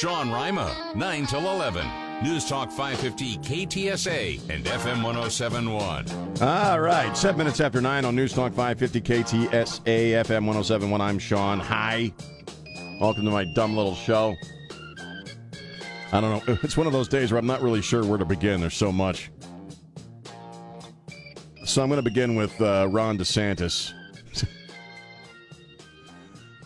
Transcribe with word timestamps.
Sean 0.00 0.30
Rima, 0.30 0.92
9 0.94 1.26
till 1.26 1.50
11. 1.50 1.86
News 2.22 2.46
Talk 2.46 2.70
550 2.70 3.38
KTSA 3.38 4.50
and 4.50 4.62
FM 4.66 5.02
1071. 5.02 6.06
All 6.42 6.80
right, 6.80 7.16
seven 7.16 7.38
minutes 7.38 7.60
after 7.60 7.80
nine 7.80 8.04
on 8.04 8.14
News 8.14 8.34
Talk 8.34 8.52
550 8.52 9.00
KTSA 9.00 10.10
FM 10.22 10.44
1071. 10.44 11.00
I'm 11.00 11.18
Sean. 11.18 11.60
Hi. 11.60 12.12
Welcome 13.00 13.24
to 13.24 13.30
my 13.30 13.46
dumb 13.54 13.74
little 13.74 13.94
show. 13.94 14.36
I 16.12 16.20
don't 16.20 16.46
know. 16.46 16.58
It's 16.62 16.76
one 16.76 16.86
of 16.86 16.92
those 16.92 17.08
days 17.08 17.32
where 17.32 17.38
I'm 17.38 17.46
not 17.46 17.62
really 17.62 17.80
sure 17.80 18.04
where 18.04 18.18
to 18.18 18.26
begin. 18.26 18.60
There's 18.60 18.76
so 18.76 18.92
much. 18.92 19.30
So 21.64 21.82
I'm 21.82 21.88
going 21.88 22.04
to 22.04 22.10
begin 22.10 22.34
with 22.34 22.60
uh, 22.60 22.86
Ron 22.90 23.16
DeSantis. 23.16 23.94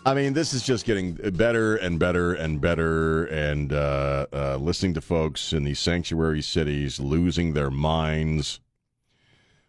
I 0.06 0.14
mean, 0.14 0.32
this 0.32 0.54
is 0.54 0.62
just 0.62 0.86
getting 0.86 1.12
better 1.12 1.76
and 1.76 1.98
better 1.98 2.32
and 2.32 2.58
better, 2.58 3.26
and 3.26 3.70
uh, 3.70 4.26
uh, 4.32 4.56
listening 4.56 4.94
to 4.94 5.02
folks 5.02 5.52
in 5.52 5.64
these 5.64 5.78
sanctuary 5.78 6.40
cities 6.40 6.98
losing 6.98 7.52
their 7.52 7.70
minds 7.70 8.60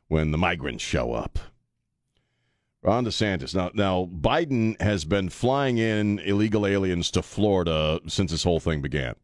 when 0.07 0.31
the 0.31 0.37
migrants 0.37 0.83
show 0.83 1.11
up. 1.11 1.37
Ron 2.81 3.05
DeSantis. 3.05 3.53
Now, 3.53 3.71
now 3.73 4.09
Biden 4.11 4.79
has 4.81 5.03
been 5.03 5.29
flying 5.29 5.77
in 5.77 6.19
illegal 6.19 6.65
aliens 6.65 7.11
to 7.11 7.21
Florida 7.21 7.99
since 8.07 8.31
this 8.31 8.43
whole 8.43 8.61
thing 8.61 8.81
began. 8.81 9.15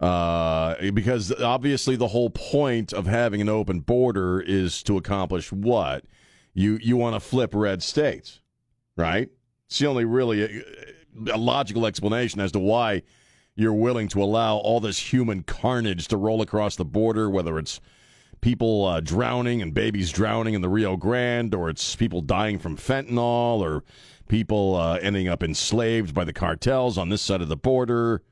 Uh, 0.00 0.90
because 0.92 1.32
obviously 1.32 1.96
the 1.96 2.08
whole 2.08 2.30
point 2.30 2.92
of 2.92 3.06
having 3.06 3.40
an 3.40 3.48
open 3.48 3.80
border 3.80 4.40
is 4.40 4.82
to 4.84 4.96
accomplish 4.96 5.52
what? 5.52 6.04
You 6.54 6.78
you 6.82 6.96
want 6.96 7.14
to 7.14 7.20
flip 7.20 7.54
red 7.54 7.82
states, 7.82 8.40
right? 8.96 9.28
It's 9.66 9.78
the 9.78 9.86
only 9.86 10.04
really 10.04 10.42
a, 10.42 10.60
uh, 10.60 11.34
a 11.34 11.38
logical 11.38 11.86
explanation 11.86 12.40
as 12.40 12.52
to 12.52 12.58
why 12.58 13.02
you're 13.54 13.74
willing 13.74 14.08
to 14.08 14.22
allow 14.22 14.56
all 14.56 14.80
this 14.80 15.12
human 15.12 15.42
carnage 15.42 16.08
to 16.08 16.16
roll 16.16 16.42
across 16.42 16.76
the 16.76 16.84
border, 16.84 17.28
whether 17.28 17.58
it's 17.58 17.80
people 18.40 18.86
uh, 18.86 19.00
drowning 19.00 19.60
and 19.62 19.74
babies 19.74 20.12
drowning 20.12 20.54
in 20.54 20.60
the 20.60 20.68
Rio 20.68 20.96
Grande, 20.96 21.54
or 21.54 21.68
it's 21.68 21.96
people 21.96 22.20
dying 22.20 22.58
from 22.58 22.76
fentanyl, 22.76 23.58
or 23.58 23.82
people 24.28 24.76
uh, 24.76 24.98
ending 24.98 25.28
up 25.28 25.42
enslaved 25.42 26.14
by 26.14 26.24
the 26.24 26.32
cartels 26.32 26.96
on 26.96 27.08
this 27.08 27.20
side 27.20 27.42
of 27.42 27.48
the 27.48 27.56
border, 27.56 28.22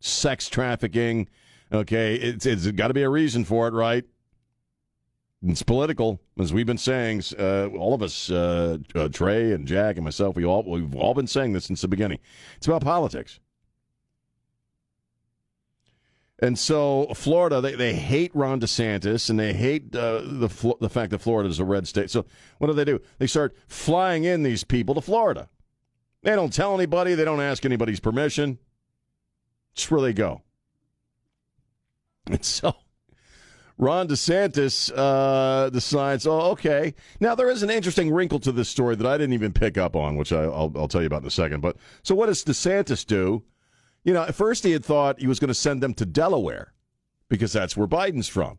sex 0.00 0.48
trafficking. 0.48 1.28
Okay, 1.72 2.16
it's, 2.16 2.46
it's 2.46 2.70
got 2.72 2.88
to 2.88 2.94
be 2.94 3.02
a 3.02 3.08
reason 3.08 3.44
for 3.44 3.66
it, 3.68 3.72
right? 3.72 4.04
It's 5.48 5.62
political, 5.62 6.20
as 6.40 6.52
we've 6.52 6.66
been 6.66 6.76
saying. 6.76 7.22
Uh, 7.38 7.68
all 7.68 7.94
of 7.94 8.02
us, 8.02 8.30
uh, 8.30 8.78
uh, 8.96 9.08
Trey 9.08 9.52
and 9.52 9.66
Jack 9.66 9.96
and 9.96 10.04
myself, 10.04 10.34
we 10.34 10.44
all 10.44 10.64
we've 10.64 10.94
all 10.96 11.14
been 11.14 11.28
saying 11.28 11.52
this 11.52 11.66
since 11.66 11.82
the 11.82 11.88
beginning. 11.88 12.18
It's 12.56 12.66
about 12.66 12.82
politics. 12.82 13.38
And 16.40 16.58
so 16.58 17.06
Florida, 17.14 17.60
they, 17.60 17.76
they 17.76 17.94
hate 17.94 18.34
Ron 18.34 18.60
DeSantis 18.60 19.30
and 19.30 19.38
they 19.38 19.52
hate 19.52 19.94
uh, 19.94 20.20
the 20.22 20.76
the 20.80 20.90
fact 20.90 21.12
that 21.12 21.20
Florida 21.20 21.48
is 21.48 21.60
a 21.60 21.64
red 21.64 21.86
state. 21.86 22.10
So 22.10 22.26
what 22.58 22.66
do 22.66 22.72
they 22.72 22.84
do? 22.84 23.00
They 23.18 23.28
start 23.28 23.56
flying 23.68 24.24
in 24.24 24.42
these 24.42 24.64
people 24.64 24.96
to 24.96 25.00
Florida. 25.00 25.48
They 26.22 26.34
don't 26.34 26.52
tell 26.52 26.74
anybody. 26.74 27.14
They 27.14 27.24
don't 27.24 27.40
ask 27.40 27.64
anybody's 27.64 28.00
permission. 28.00 28.58
It's 29.74 29.88
where 29.90 30.00
they 30.00 30.12
go. 30.12 30.42
And 32.28 32.44
so 32.44 32.74
Ron 33.78 34.08
DeSantis 34.08 34.90
uh, 34.96 35.68
decides, 35.68 36.26
oh, 36.26 36.52
okay. 36.52 36.94
Now, 37.20 37.34
there 37.34 37.50
is 37.50 37.62
an 37.62 37.68
interesting 37.68 38.10
wrinkle 38.10 38.38
to 38.40 38.52
this 38.52 38.70
story 38.70 38.96
that 38.96 39.06
I 39.06 39.18
didn't 39.18 39.34
even 39.34 39.52
pick 39.52 39.76
up 39.76 39.94
on, 39.94 40.16
which 40.16 40.32
I, 40.32 40.46
will 40.46 40.72
I'll 40.76 40.88
tell 40.88 41.02
you 41.02 41.06
about 41.06 41.22
in 41.22 41.28
a 41.28 41.30
second. 41.30 41.60
But 41.60 41.76
so, 42.02 42.14
what 42.14 42.26
does 42.26 42.42
DeSantis 42.42 43.04
do? 43.06 43.42
You 44.02 44.14
know, 44.14 44.22
at 44.22 44.34
first 44.34 44.64
he 44.64 44.72
had 44.72 44.84
thought 44.84 45.20
he 45.20 45.26
was 45.26 45.38
going 45.38 45.48
to 45.48 45.54
send 45.54 45.82
them 45.82 45.92
to 45.94 46.06
Delaware 46.06 46.72
because 47.28 47.52
that's 47.52 47.76
where 47.76 47.88
Biden's 47.88 48.28
from. 48.28 48.58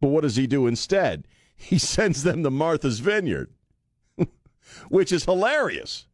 But 0.00 0.08
what 0.08 0.20
does 0.20 0.36
he 0.36 0.46
do 0.46 0.66
instead? 0.66 1.26
He 1.58 1.78
sends 1.78 2.22
them 2.22 2.42
to 2.42 2.50
Martha's 2.50 2.98
Vineyard, 2.98 3.50
which 4.90 5.10
is 5.10 5.24
hilarious. 5.24 6.06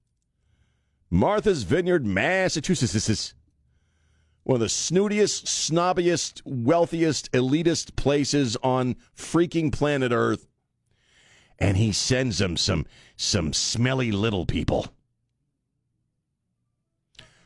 Martha's 1.11 1.65
Vineyard, 1.65 2.07
Massachusetts 2.07 3.35
one 4.45 4.57
of 4.57 4.61
the 4.61 4.67
snootiest, 4.67 5.45
snobbiest, 5.45 6.43
wealthiest, 6.45 7.31
elitist 7.33 7.97
places 7.97 8.57
on 8.63 8.97
freaking 9.17 9.73
planet 9.73 10.13
Earth. 10.13 10.47
And 11.59 11.77
he 11.77 11.93
sends 11.93 12.39
them 12.39 12.57
some 12.57 12.87
some 13.17 13.53
smelly 13.53 14.11
little 14.11 14.47
people. 14.47 14.89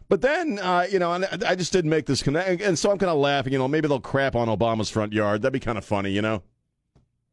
But 0.09 0.23
then, 0.23 0.59
uh, 0.61 0.87
you 0.91 0.99
know, 1.01 1.11
I 1.13 1.55
just 1.57 1.73
didn't 1.73 1.91
make 1.91 2.07
this 2.07 2.23
connect, 2.23 2.63
and 2.63 2.79
so 2.79 2.91
I'm 2.93 2.99
kind 2.99 3.11
of 3.11 3.19
laughing. 3.19 3.53
You 3.53 3.59
know, 3.59 3.67
maybe 3.69 3.89
they'll 3.89 4.01
crap 4.01 4.37
on 4.37 4.49
Obama's 4.49 4.89
front 4.89 5.13
yard. 5.13 5.43
That'd 5.43 5.53
be 5.53 5.61
kind 5.61 5.77
of 5.77 5.85
funny, 5.85 6.11
you 6.11 6.23
know. 6.23 6.43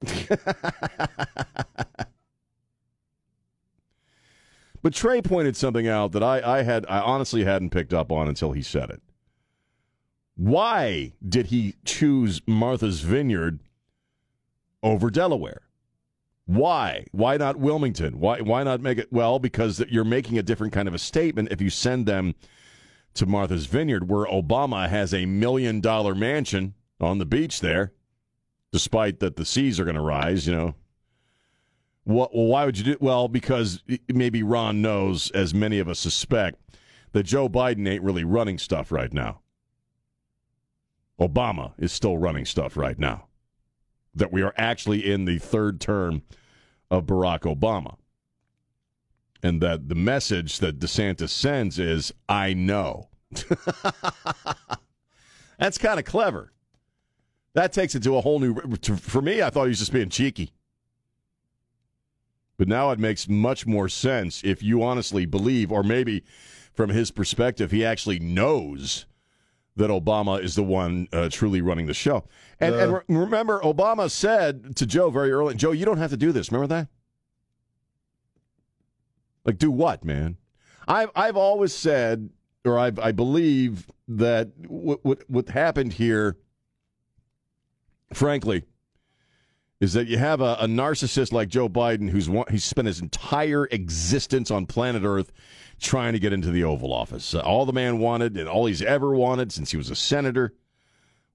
but 4.81 4.93
Trey 4.93 5.21
pointed 5.21 5.55
something 5.55 5.87
out 5.87 6.13
that 6.13 6.23
I, 6.23 6.59
I 6.59 6.63
had, 6.63 6.85
I 6.89 6.99
honestly 6.99 7.43
hadn't 7.43 7.69
picked 7.69 7.93
up 7.93 8.11
on 8.11 8.27
until 8.27 8.51
he 8.53 8.63
said 8.63 8.89
it. 8.89 9.01
Why 10.35 11.13
did 11.27 11.47
he 11.47 11.75
choose 11.85 12.41
Martha's 12.47 13.01
Vineyard 13.01 13.59
over 14.81 15.09
Delaware? 15.09 15.61
Why? 16.45 17.05
Why 17.11 17.37
not 17.37 17.57
Wilmington? 17.57 18.19
Why 18.19 18.41
why 18.41 18.63
not 18.63 18.81
make 18.81 18.97
it 18.97 19.11
well 19.11 19.39
because 19.39 19.79
you're 19.89 20.03
making 20.03 20.37
a 20.37 20.43
different 20.43 20.73
kind 20.73 20.87
of 20.87 20.93
a 20.93 20.99
statement 20.99 21.51
if 21.51 21.61
you 21.61 21.69
send 21.69 22.05
them 22.05 22.35
to 23.13 23.25
Martha's 23.25 23.67
Vineyard 23.67 24.09
where 24.09 24.25
Obama 24.25 24.89
has 24.89 25.13
a 25.13 25.25
million 25.25 25.79
dollar 25.79 26.15
mansion 26.15 26.73
on 26.99 27.19
the 27.19 27.25
beach 27.25 27.61
there 27.61 27.93
despite 28.73 29.19
that 29.19 29.35
the 29.35 29.45
seas 29.45 29.79
are 29.79 29.85
going 29.85 29.95
to 29.95 30.01
rise, 30.01 30.47
you 30.47 30.53
know. 30.53 30.73
What, 32.05 32.35
well, 32.35 32.47
why 32.47 32.65
would 32.65 32.77
you 32.77 32.83
do 32.83 32.97
well 32.99 33.29
because 33.29 33.81
maybe 34.11 34.43
Ron 34.43 34.81
knows 34.81 35.31
as 35.31 35.53
many 35.53 35.79
of 35.79 35.87
us 35.87 35.99
suspect 35.99 36.59
that 37.13 37.23
Joe 37.23 37.47
Biden 37.47 37.87
ain't 37.87 38.03
really 38.03 38.25
running 38.25 38.57
stuff 38.57 38.91
right 38.91 39.13
now. 39.13 39.39
Obama 41.19 41.73
is 41.77 41.91
still 41.91 42.17
running 42.17 42.45
stuff 42.45 42.77
right 42.77 42.97
now. 42.97 43.27
That 44.15 44.31
we 44.31 44.41
are 44.41 44.53
actually 44.57 45.11
in 45.11 45.25
the 45.25 45.39
third 45.39 45.81
term 45.81 46.23
of 46.89 47.05
Barack 47.05 47.41
Obama. 47.41 47.97
And 49.41 49.61
that 49.61 49.89
the 49.89 49.95
message 49.95 50.59
that 50.59 50.79
DeSantis 50.79 51.29
sends 51.29 51.79
is, 51.79 52.13
I 52.29 52.53
know. 52.53 53.09
That's 55.59 55.77
kind 55.77 55.99
of 55.99 56.05
clever. 56.05 56.53
That 57.53 57.73
takes 57.73 57.95
it 57.95 58.03
to 58.03 58.17
a 58.17 58.21
whole 58.21 58.39
new. 58.39 58.55
For 58.81 59.21
me, 59.21 59.41
I 59.41 59.49
thought 59.49 59.63
he 59.63 59.69
was 59.69 59.79
just 59.79 59.93
being 59.93 60.09
cheeky. 60.09 60.53
But 62.57 62.67
now 62.67 62.91
it 62.91 62.99
makes 62.99 63.27
much 63.27 63.65
more 63.65 63.89
sense 63.89 64.43
if 64.43 64.63
you 64.63 64.83
honestly 64.83 65.25
believe, 65.25 65.71
or 65.71 65.83
maybe 65.83 66.23
from 66.73 66.89
his 66.89 67.11
perspective, 67.11 67.71
he 67.71 67.83
actually 67.83 68.19
knows 68.19 69.05
that 69.75 69.89
Obama 69.89 70.41
is 70.41 70.55
the 70.55 70.63
one 70.63 71.07
uh, 71.11 71.29
truly 71.29 71.61
running 71.61 71.87
the 71.87 71.93
show. 71.93 72.23
And, 72.59 72.75
uh, 72.75 72.77
and 72.77 72.93
re- 72.93 73.01
remember, 73.07 73.59
Obama 73.61 74.09
said 74.09 74.75
to 74.75 74.85
Joe 74.85 75.09
very 75.09 75.31
early, 75.31 75.55
Joe, 75.55 75.71
you 75.71 75.85
don't 75.85 75.97
have 75.97 76.11
to 76.11 76.17
do 76.17 76.31
this. 76.31 76.51
Remember 76.51 76.67
that? 76.75 76.87
Like, 79.45 79.57
do 79.57 79.71
what, 79.71 80.05
man? 80.05 80.37
I've, 80.87 81.09
I've 81.15 81.37
always 81.37 81.73
said, 81.73 82.29
or 82.63 82.77
I've, 82.77 82.99
I 82.99 83.11
believe 83.11 83.89
that 84.07 84.51
what, 84.67 85.03
what, 85.03 85.23
what 85.27 85.49
happened 85.49 85.93
here, 85.93 86.37
frankly, 88.13 88.63
is 89.83 89.91
that 89.91 90.07
you 90.07 90.17
have 90.17 90.39
a, 90.39 90.55
a 90.61 90.65
narcissist 90.65 91.33
like 91.33 91.49
Joe 91.49 91.67
Biden 91.67 92.09
who's 92.09 92.29
he's 92.49 92.63
spent 92.63 92.87
his 92.87 93.01
entire 93.01 93.65
existence 93.65 94.49
on 94.49 94.65
planet 94.65 95.03
Earth 95.03 95.29
trying 95.81 96.13
to 96.13 96.19
get 96.19 96.31
into 96.31 96.51
the 96.51 96.63
Oval 96.63 96.93
Office. 96.93 97.35
Uh, 97.35 97.41
all 97.41 97.65
the 97.65 97.73
man 97.73 97.99
wanted, 97.99 98.37
and 98.37 98.47
all 98.47 98.65
he's 98.65 98.81
ever 98.81 99.13
wanted 99.13 99.51
since 99.51 99.71
he 99.71 99.77
was 99.77 99.89
a 99.89 99.95
senator, 99.95 100.53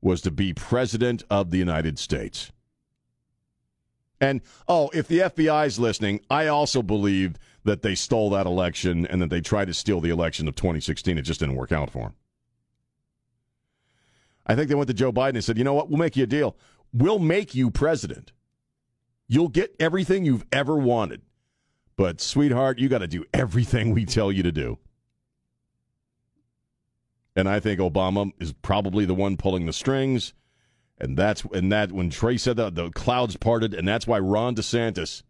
was 0.00 0.22
to 0.22 0.30
be 0.30 0.54
president 0.54 1.24
of 1.28 1.50
the 1.50 1.58
United 1.58 1.98
States. 1.98 2.50
And 4.18 4.40
oh, 4.66 4.88
if 4.94 5.06
the 5.08 5.18
FBI's 5.18 5.78
listening, 5.78 6.20
I 6.30 6.46
also 6.46 6.80
believe 6.80 7.36
that 7.64 7.82
they 7.82 7.94
stole 7.94 8.30
that 8.30 8.46
election 8.46 9.06
and 9.08 9.20
that 9.20 9.28
they 9.28 9.42
tried 9.42 9.66
to 9.66 9.74
steal 9.74 10.00
the 10.00 10.08
election 10.08 10.48
of 10.48 10.54
2016. 10.54 11.18
It 11.18 11.22
just 11.22 11.40
didn't 11.40 11.56
work 11.56 11.70
out 11.70 11.90
for 11.90 12.04
them. 12.04 12.14
I 14.46 14.54
think 14.54 14.70
they 14.70 14.74
went 14.74 14.88
to 14.88 14.94
Joe 14.94 15.12
Biden 15.12 15.34
and 15.34 15.44
said, 15.44 15.58
you 15.58 15.64
know 15.64 15.74
what? 15.74 15.90
We'll 15.90 15.98
make 15.98 16.16
you 16.16 16.24
a 16.24 16.26
deal. 16.26 16.56
We'll 16.94 17.18
make 17.18 17.54
you 17.54 17.70
president. 17.70 18.32
You'll 19.28 19.48
get 19.48 19.76
everything 19.78 20.24
you've 20.24 20.46
ever 20.50 20.76
wanted. 20.76 21.22
But, 21.96 22.20
sweetheart, 22.20 22.78
you 22.78 22.88
got 22.88 22.98
to 22.98 23.06
do 23.06 23.24
everything 23.34 23.92
we 23.92 24.04
tell 24.04 24.32
you 24.32 24.42
to 24.42 24.52
do. 24.52 24.78
And 27.36 27.48
I 27.48 27.60
think 27.60 27.78
Obama 27.78 28.32
is 28.40 28.52
probably 28.52 29.04
the 29.04 29.14
one 29.14 29.36
pulling 29.36 29.66
the 29.66 29.72
strings. 29.72 30.32
And 31.00 31.16
that's 31.16 31.44
and 31.52 31.70
that 31.70 31.92
when 31.92 32.10
Trey 32.10 32.36
said 32.36 32.56
that 32.56 32.74
the 32.74 32.90
clouds 32.90 33.36
parted, 33.36 33.74
and 33.74 33.86
that's 33.86 34.06
why 34.06 34.18
Ron 34.18 34.56
DeSantis 34.56 35.22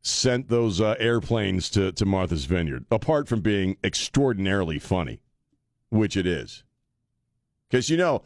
sent 0.00 0.48
those 0.48 0.80
uh, 0.80 0.96
airplanes 0.98 1.70
to, 1.70 1.92
to 1.92 2.04
Martha's 2.04 2.46
Vineyard, 2.46 2.84
apart 2.90 3.28
from 3.28 3.40
being 3.40 3.76
extraordinarily 3.84 4.80
funny, 4.80 5.20
which 5.90 6.16
it 6.16 6.26
is. 6.26 6.64
Because 7.70 7.88
you 7.88 7.96
know, 7.96 8.22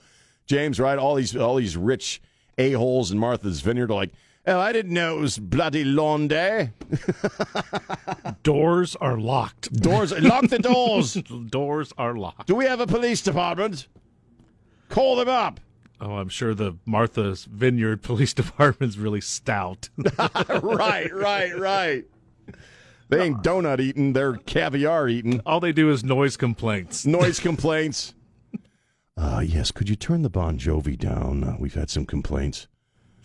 James, 0.46 0.80
right? 0.80 0.98
All 0.98 1.16
these 1.16 1.36
all 1.36 1.56
these 1.56 1.76
rich 1.76 2.22
a 2.56 2.72
holes 2.72 3.10
in 3.10 3.18
Martha's 3.18 3.60
Vineyard 3.60 3.90
are 3.90 3.94
like, 3.94 4.12
oh, 4.46 4.58
I 4.60 4.72
didn't 4.72 4.92
know 4.92 5.16
it 5.16 5.20
was 5.20 5.38
bloody 5.38 5.84
lawn 5.84 6.28
day. 6.28 6.72
Doors 8.42 8.96
are 8.96 9.18
locked. 9.18 9.72
Doors, 9.72 10.12
lock 10.20 10.48
the 10.48 10.58
doors. 10.58 11.14
Doors 11.50 11.92
are 11.98 12.14
locked. 12.14 12.46
Do 12.46 12.54
we 12.54 12.64
have 12.66 12.80
a 12.80 12.86
police 12.86 13.22
department? 13.22 13.88
Call 14.88 15.16
them 15.16 15.28
up. 15.28 15.60
Oh, 16.00 16.16
I'm 16.16 16.28
sure 16.28 16.54
the 16.54 16.76
Martha's 16.84 17.44
Vineyard 17.44 18.02
Police 18.02 18.34
Department's 18.34 18.96
really 18.98 19.20
stout. 19.20 19.88
right, 20.62 21.12
right, 21.12 21.58
right. 21.58 22.04
They 23.08 23.22
ain't 23.22 23.42
donut 23.42 23.80
eating, 23.80 24.12
they're 24.12 24.34
caviar 24.34 25.08
eating. 25.08 25.40
All 25.46 25.60
they 25.60 25.72
do 25.72 25.90
is 25.90 26.02
noise 26.02 26.36
complaints. 26.36 27.06
Noise 27.06 27.38
complaints. 27.40 28.14
Uh, 29.16 29.42
yes, 29.46 29.70
could 29.70 29.88
you 29.88 29.96
turn 29.96 30.22
the 30.22 30.28
Bon 30.28 30.58
Jovi 30.58 30.98
down? 30.98 31.42
Uh, 31.44 31.56
we've 31.58 31.74
had 31.74 31.88
some 31.88 32.04
complaints. 32.04 32.66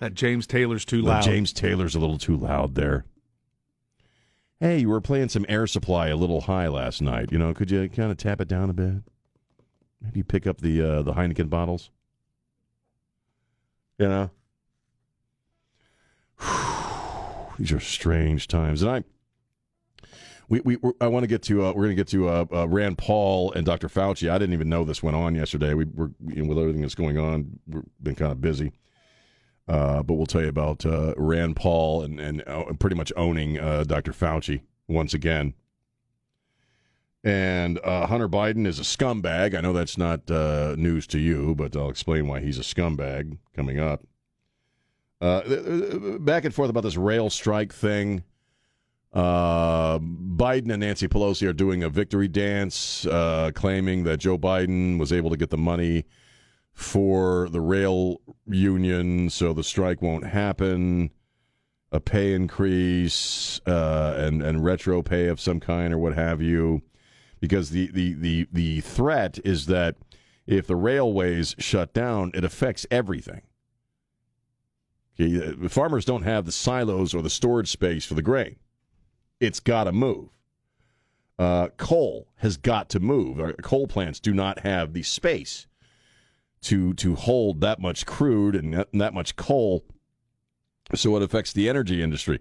That 0.02 0.16
James 0.16 0.48
Taylor's 0.48 0.84
too 0.84 1.04
loud. 1.04 1.22
James 1.22 1.54
Taylor's 1.54 1.94
a 1.94 2.00
little 2.00 2.18
too 2.18 2.36
loud 2.36 2.74
there. 2.74 3.06
Hey, 4.60 4.80
you 4.80 4.90
were 4.90 5.00
playing 5.00 5.30
some 5.30 5.46
air 5.48 5.68
supply 5.68 6.08
a 6.08 6.16
little 6.16 6.42
high 6.42 6.68
last 6.70 7.04
night. 7.04 7.32
You 7.32 7.38
know, 7.38 7.54
could 7.54 7.70
you 7.70 7.88
kind 7.88 8.10
of 8.12 8.18
tap 8.18 8.42
it 8.42 8.48
down 8.48 8.72
a 8.72 8.74
bit? 8.74 9.04
Maybe 10.02 10.24
pick 10.24 10.48
up 10.48 10.60
the 10.60 10.82
uh, 10.82 11.02
the 11.04 11.14
Heineken 11.14 11.52
bottles. 11.52 11.92
You 14.00 14.10
know, 14.10 14.32
these 17.60 17.72
are 17.72 17.80
strange 17.80 18.48
times, 18.48 18.82
and 18.82 18.92
I. 18.92 19.04
We, 20.50 20.62
we 20.62 20.76
we're- 20.78 20.96
I 21.00 21.08
want 21.08 21.24
to 21.24 21.28
get 21.28 21.44
to 21.44 21.64
uh, 21.64 21.74
we're 21.74 21.84
going 21.84 21.96
to 21.96 22.04
get 22.04 22.08
to 22.08 22.28
uh, 22.28 22.46
uh, 22.52 22.68
Rand 22.68 22.98
Paul 22.98 23.54
and 23.54 23.68
Dr. 23.68 23.88
Fauci. 23.88 24.30
I 24.32 24.40
didn't 24.40 24.54
even 24.54 24.68
know 24.68 24.84
this 24.84 25.04
went 25.04 25.16
on 25.16 25.36
yesterday. 25.36 25.76
We 25.76 25.86
were 25.86 26.10
you 26.28 26.42
know, 26.42 26.50
with 26.50 26.58
everything 26.58 26.82
that's 26.82 26.96
going 26.96 27.20
on, 27.20 27.60
we've 27.68 27.84
been 28.02 28.16
kind 28.16 28.32
of 28.32 28.42
busy. 28.42 28.72
Uh, 29.68 30.04
but 30.04 30.16
we'll 30.16 30.26
tell 30.26 30.42
you 30.42 30.50
about 30.50 30.86
uh, 30.86 31.14
Rand 31.18 31.56
Paul 31.56 32.04
and, 32.04 32.20
and 32.20 32.44
uh, 32.48 32.66
pretty 32.80 32.96
much 32.96 33.14
owning 33.16 33.60
uh, 33.60 33.84
Dr. 33.84 34.12
Fauci 34.12 34.62
once 34.88 35.14
again. 35.14 35.54
And 37.24 37.80
uh, 37.84 38.08
Hunter 38.08 38.28
Biden 38.28 38.66
is 38.66 38.80
a 38.80 38.84
scumbag. 38.84 39.56
I 39.56 39.62
know 39.62 39.74
that's 39.74 39.98
not 39.98 40.30
uh, 40.32 40.76
news 40.78 41.06
to 41.08 41.20
you, 41.20 41.54
but 41.54 41.76
I'll 41.76 41.90
explain 41.90 42.28
why 42.28 42.40
he's 42.40 42.58
a 42.58 42.64
scumbag 42.64 43.38
coming 43.56 43.80
up. 43.80 44.04
Back 45.20 46.46
and 46.46 46.54
forth 46.54 46.72
about 46.72 46.82
this 46.82 46.98
rail 46.98 47.30
strike 47.30 47.72
thing. 47.72 48.24
Biden 49.14 50.72
and 50.72 50.80
Nancy 50.80 51.08
Pelosi 51.08 51.48
are 51.48 51.54
doing 51.54 51.84
a 51.84 51.90
victory 51.90 52.28
dance, 52.28 53.06
claiming 53.54 54.04
that 54.06 54.18
Joe 54.18 54.40
Biden 54.40 54.98
was 54.98 55.14
able 55.14 55.30
to 55.30 55.38
get 55.38 55.52
the 55.52 55.58
money 55.60 56.06
for 56.74 57.50
the 57.50 57.62
rail 57.62 58.22
union 58.48 59.30
so 59.30 59.54
the 59.54 59.64
strike 59.64 60.02
won't 60.02 60.26
happen, 60.26 61.12
a 61.92 62.00
pay 62.00 62.34
increase, 62.34 63.60
uh, 63.66 64.16
and, 64.18 64.42
and 64.42 64.64
retro 64.64 65.02
pay 65.02 65.28
of 65.28 65.40
some 65.40 65.60
kind 65.60 65.94
or 65.94 65.98
what 65.98 66.14
have 66.14 66.42
you. 66.42 66.82
Because 67.40 67.72
the, 67.72 67.90
the, 67.92 68.14
the, 68.14 68.48
the 68.52 68.82
threat 68.82 69.40
is 69.44 69.66
that 69.66 69.96
if 70.46 70.68
the 70.68 70.76
railways 70.76 71.56
shut 71.58 71.94
down, 71.94 72.32
it 72.34 72.44
affects 72.44 72.86
everything. 72.92 73.42
Okay, 75.20 75.56
uh, 75.66 75.70
farmers 75.70 76.06
don't 76.06 76.24
have 76.24 76.46
the 76.46 76.52
silos 76.52 77.14
or 77.14 77.22
the 77.22 77.30
storage 77.30 77.70
space 77.70 78.06
for 78.06 78.14
the 78.14 78.22
grain. 78.22 78.56
It's 79.40 79.60
got 79.60 79.86
to 79.86 79.92
move. 79.92 80.30
Uh, 81.38 81.70
coal 81.78 82.28
has 82.36 82.58
got 82.58 82.90
to 82.90 83.00
move. 83.00 83.40
Our 83.40 83.54
coal 83.54 83.88
plants 83.88 84.20
do 84.20 84.34
not 84.34 84.60
have 84.60 84.94
the 84.94 85.04
space 85.04 85.68
to 86.64 86.94
to 86.94 87.16
hold 87.16 87.62
that 87.62 87.80
much 87.80 88.06
crude 88.06 88.56
and 88.56 88.86
that, 88.94 89.14
much 89.14 89.36
coal. 89.36 89.84
So 90.94 91.16
it 91.16 91.24
affects 91.24 91.54
the 91.54 91.70
energy 91.70 92.02
industry. 92.04 92.40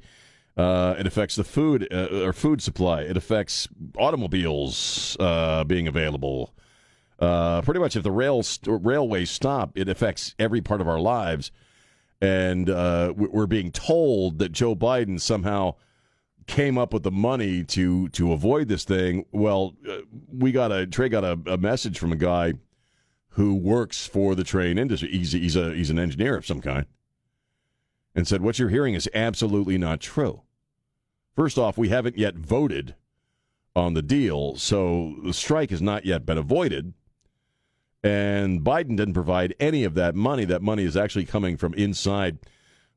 Uh, 0.57 0.95
it 0.99 1.07
affects 1.07 1.37
the 1.37 1.45
food 1.45 1.89
uh, 1.93 2.09
or 2.25 2.33
food 2.33 2.61
supply. 2.61 3.03
It 3.03 3.17
affects 3.17 3.69
automobiles 3.97 5.17
uh, 5.21 5.65
being 5.65 5.87
available. 5.89 6.53
Uh, 7.19 7.63
pretty 7.63 7.81
much, 7.81 7.97
if 7.97 8.03
the 8.03 8.11
rail 8.11 8.43
railways 8.67 9.31
stop, 9.31 9.73
it 9.75 9.89
affects 9.89 10.35
every 10.39 10.61
part 10.61 10.81
of 10.81 10.89
our 10.89 10.99
lives. 11.01 11.51
And 12.21 12.69
uh, 12.69 13.15
we- 13.17 13.29
we're 13.29 13.47
being 13.47 13.73
told 13.73 14.39
that 14.41 14.53
Joe 14.53 14.75
Biden 14.75 15.21
somehow 15.21 15.77
came 16.47 16.77
up 16.77 16.93
with 16.93 17.05
the 17.05 17.11
money 17.13 17.63
to 17.65 18.09
to 18.09 18.33
avoid 18.33 18.69
this 18.69 18.85
thing. 18.85 19.25
Well, 19.33 19.75
uh, 19.89 19.99
we 20.33 20.51
got 20.53 20.73
a 20.73 20.87
Trey 20.87 21.09
got 21.09 21.25
a, 21.25 21.39
a 21.47 21.57
message 21.57 21.99
from 21.99 22.13
a 22.13 22.17
guy 22.17 22.55
who 23.31 23.55
works 23.55 24.07
for 24.07 24.35
the 24.35 24.45
train 24.45 24.79
industry. 24.79 25.11
He's 25.11 25.33
he's 25.33 25.57
a 25.57 25.75
he's 25.75 25.91
an 25.91 25.99
engineer 25.99 26.37
of 26.37 26.47
some 26.47 26.61
kind, 26.61 26.87
and 28.15 28.27
said 28.27 28.43
what 28.43 28.59
you're 28.59 28.69
hearing 28.69 28.95
is 28.95 29.09
absolutely 29.15 29.79
not 29.79 30.01
true. 30.01 30.43
First 31.37 31.59
off, 31.59 31.79
we 31.79 31.89
haven't 31.89 32.19
yet 32.19 32.35
voted 32.35 32.95
on 33.77 33.95
the 33.95 34.03
deal, 34.03 34.57
so 34.57 35.17
the 35.25 35.33
strike 35.33 35.71
has 35.71 35.81
not 35.81 36.05
yet 36.05 36.27
been 36.27 36.39
avoided. 36.39 36.95
And 38.03 38.63
Biden 38.63 38.97
didn't 38.97 39.15
provide 39.15 39.55
any 39.61 39.85
of 39.85 39.95
that 39.95 40.15
money. 40.15 40.47
That 40.47 40.63
money 40.63 40.85
is 40.85 40.97
actually 40.97 41.27
coming 41.27 41.59
from 41.59 41.75
inside 41.75 42.39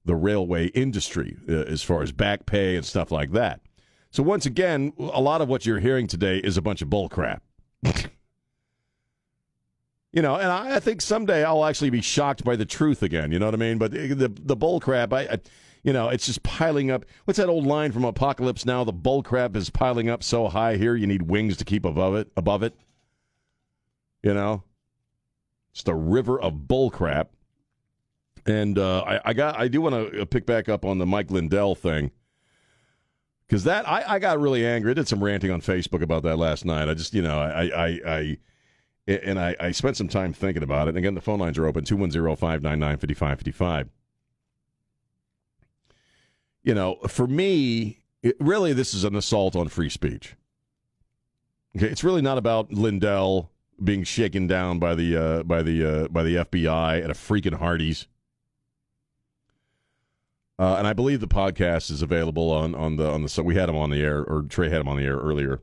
the 0.05 0.15
railway 0.15 0.67
industry, 0.67 1.37
uh, 1.47 1.63
as 1.63 1.83
far 1.83 2.01
as 2.01 2.11
back 2.11 2.45
pay 2.45 2.75
and 2.75 2.85
stuff 2.85 3.11
like 3.11 3.31
that. 3.33 3.61
So 4.11 4.23
once 4.23 4.45
again, 4.45 4.93
a 4.97 5.21
lot 5.21 5.41
of 5.41 5.47
what 5.47 5.65
you're 5.65 5.79
hearing 5.79 6.07
today 6.07 6.37
is 6.37 6.55
a 6.55 6.61
bunch 6.61 6.81
of 6.81 6.89
bull 6.89 7.09
crap. 7.09 7.43
You 10.13 10.21
know, 10.21 10.35
and 10.35 10.51
I, 10.51 10.75
I 10.75 10.79
think 10.79 11.01
someday 11.01 11.43
I'll 11.43 11.65
actually 11.65 11.89
be 11.89 12.01
shocked 12.01 12.43
by 12.43 12.55
the 12.55 12.65
truth 12.65 13.01
again. 13.01 13.31
You 13.31 13.39
know 13.39 13.45
what 13.45 13.55
I 13.55 13.57
mean? 13.57 13.79
But 13.79 13.91
the 13.91 14.31
the, 14.41 14.55
bull 14.55 14.79
crap, 14.79 15.11
I, 15.11 15.21
I, 15.21 15.39
you 15.81 15.91
know, 15.91 16.09
it's 16.09 16.27
just 16.27 16.43
piling 16.43 16.91
up. 16.91 17.03
What's 17.25 17.39
that 17.39 17.49
old 17.49 17.65
line 17.65 17.91
from 17.91 18.05
Apocalypse 18.05 18.63
Now? 18.63 18.83
The 18.83 18.93
bull 18.93 19.23
crap 19.23 19.55
is 19.55 19.71
piling 19.71 20.09
up 20.09 20.21
so 20.21 20.47
high 20.47 20.77
here, 20.77 20.95
you 20.95 21.07
need 21.07 21.23
wings 21.23 21.57
to 21.57 21.65
keep 21.65 21.83
above 21.83 22.13
it. 22.15 22.31
Above 22.37 22.61
it, 22.61 22.75
you 24.21 24.35
know, 24.35 24.63
it's 25.71 25.81
the 25.81 25.95
river 25.95 26.39
of 26.39 26.67
bull 26.67 26.91
crap. 26.91 27.31
And 28.45 28.77
uh, 28.77 29.01
I, 29.01 29.29
I 29.29 29.33
got, 29.33 29.57
I 29.57 29.67
do 29.67 29.81
want 29.81 30.13
to 30.13 30.25
pick 30.27 30.45
back 30.45 30.69
up 30.69 30.85
on 30.85 30.99
the 30.99 31.05
Mike 31.07 31.31
Lindell 31.31 31.75
thing 31.75 32.11
because 33.47 33.63
that 33.63 33.87
I, 33.87 34.03
I 34.07 34.19
got 34.19 34.39
really 34.39 34.65
angry. 34.65 34.91
I 34.91 34.93
did 34.93 35.07
some 35.07 35.23
ranting 35.23 35.49
on 35.49 35.61
Facebook 35.61 36.01
about 36.01 36.23
that 36.23 36.37
last 36.37 36.65
night. 36.65 36.87
I 36.87 36.93
just, 36.93 37.13
you 37.13 37.21
know, 37.21 37.39
I, 37.39 37.63
I, 37.63 37.99
I 38.05 38.37
and 39.07 39.39
I, 39.39 39.55
I 39.59 39.71
spent 39.71 39.97
some 39.97 40.07
time 40.07 40.33
thinking 40.33 40.63
about 40.63 40.87
it. 40.87 40.89
And 40.89 40.97
again, 40.97 41.15
the 41.15 41.21
phone 41.21 41.39
lines 41.39 41.57
are 41.57 41.65
open 41.65 41.83
210 41.83 42.35
599 42.35 42.97
5555. 42.97 43.89
You 46.63 46.73
know, 46.73 46.95
for 47.07 47.27
me, 47.27 47.99
it, 48.21 48.37
really, 48.39 48.71
this 48.71 48.93
is 48.93 49.03
an 49.03 49.15
assault 49.15 49.55
on 49.55 49.67
free 49.67 49.89
speech. 49.89 50.35
Okay, 51.75 51.87
it's 51.87 52.03
really 52.03 52.21
not 52.21 52.37
about 52.37 52.71
Lindell 52.71 53.51
being 53.83 54.03
shaken 54.03 54.47
down 54.47 54.79
by 54.79 54.95
the 54.95 55.17
uh, 55.17 55.43
by 55.43 55.61
the 55.61 55.85
uh, 55.85 56.07
by 56.07 56.23
the 56.23 56.35
FBI 56.35 57.03
at 57.03 57.09
a 57.09 57.13
freaking 57.13 57.55
Hardee's. 57.55 58.07
Uh, 60.59 60.75
and 60.77 60.87
I 60.87 60.93
believe 60.93 61.19
the 61.19 61.27
podcast 61.27 61.91
is 61.91 62.01
available 62.01 62.51
on 62.51 62.75
on 62.75 62.95
the 62.95 63.09
on 63.09 63.23
the 63.23 63.29
so 63.29 63.43
we 63.43 63.55
had 63.55 63.67
him 63.67 63.75
on 63.75 63.89
the 63.89 64.01
air 64.01 64.23
or 64.23 64.43
Trey 64.43 64.69
had 64.69 64.81
him 64.81 64.87
on 64.87 64.97
the 64.97 65.03
air 65.03 65.17
earlier. 65.17 65.61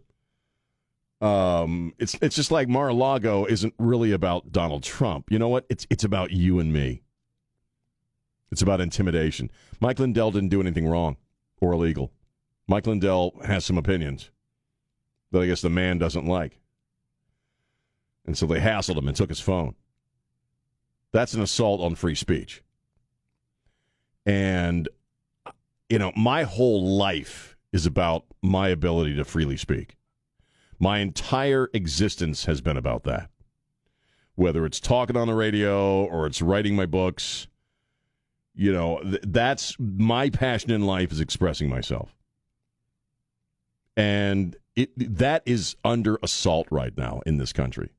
Um, 1.21 1.93
it's 1.99 2.17
it's 2.23 2.35
just 2.35 2.51
like 2.51 2.69
Mar-a-Lago 2.69 3.45
isn't 3.45 3.75
really 3.79 4.13
about 4.13 4.53
Donald 4.53 4.83
Trump. 4.83 5.31
You 5.31 5.39
know 5.39 5.49
what? 5.49 5.67
It's 5.69 5.87
it's 5.91 6.05
about 6.05 6.31
you 6.31 6.59
and 6.59 6.73
me. 6.73 7.03
It's 8.51 8.63
about 8.63 8.81
intimidation. 8.81 9.51
Mike 9.81 9.99
Lindell 9.99 10.31
didn't 10.31 10.49
do 10.49 10.61
anything 10.61 10.89
wrong 10.89 11.17
or 11.61 11.73
illegal. 11.73 12.11
Mike 12.67 12.87
Lindell 12.87 13.35
has 13.45 13.65
some 13.65 13.79
opinions 13.79 14.31
that 15.31 15.41
I 15.41 15.47
guess 15.47 15.61
the 15.61 15.71
man 15.71 15.99
doesn't 15.99 16.27
like. 16.27 16.59
And 18.27 18.37
so 18.37 18.47
they 18.47 18.61
hassled 18.61 18.97
him 18.97 19.09
and 19.09 19.17
took 19.17 19.29
his 19.29 19.41
phone. 19.41 19.75
That's 21.13 21.35
an 21.35 21.43
assault 21.43 21.81
on 21.81 21.95
free 21.95 22.15
speech. 22.15 22.63
And, 24.27 24.89
you 25.89 25.99
know, 25.99 26.13
my 26.17 26.45
whole 26.45 26.97
life 26.97 27.57
is 27.73 27.87
about 27.87 28.25
my 28.43 28.69
ability 28.69 29.17
to 29.17 29.25
freely 29.25 29.57
speak. 29.57 29.97
My 30.81 30.99
entire 31.01 31.69
existence 31.75 32.47
has 32.47 32.63
been 32.63 32.79
about 32.79 33.05
that. 33.05 33.29
Whether 34.35 34.65
it's 34.65 34.81
talking 34.81 35.17
on 35.17 35.29
the 35.29 35.35
radio 35.35 36.05
or 36.05 36.27
it's 36.27 36.41
writing 36.41 36.75
my 36.75 36.87
books, 36.87 37.47
you 38.55 38.73
know, 38.73 39.03
th- 39.03 39.23
that's 39.27 39.77
my 39.79 40.31
passion 40.31 40.71
in 40.71 40.87
life 40.87 41.13
is 41.13 41.21
expressing 41.21 41.69
myself. 41.69 42.17
And 43.95 44.57
it, 44.75 44.91
that 44.97 45.43
is 45.45 45.77
under 45.85 46.19
assault 46.23 46.67
right 46.71 46.97
now 46.97 47.21
in 47.27 47.37
this 47.37 47.53
country. 47.53 47.91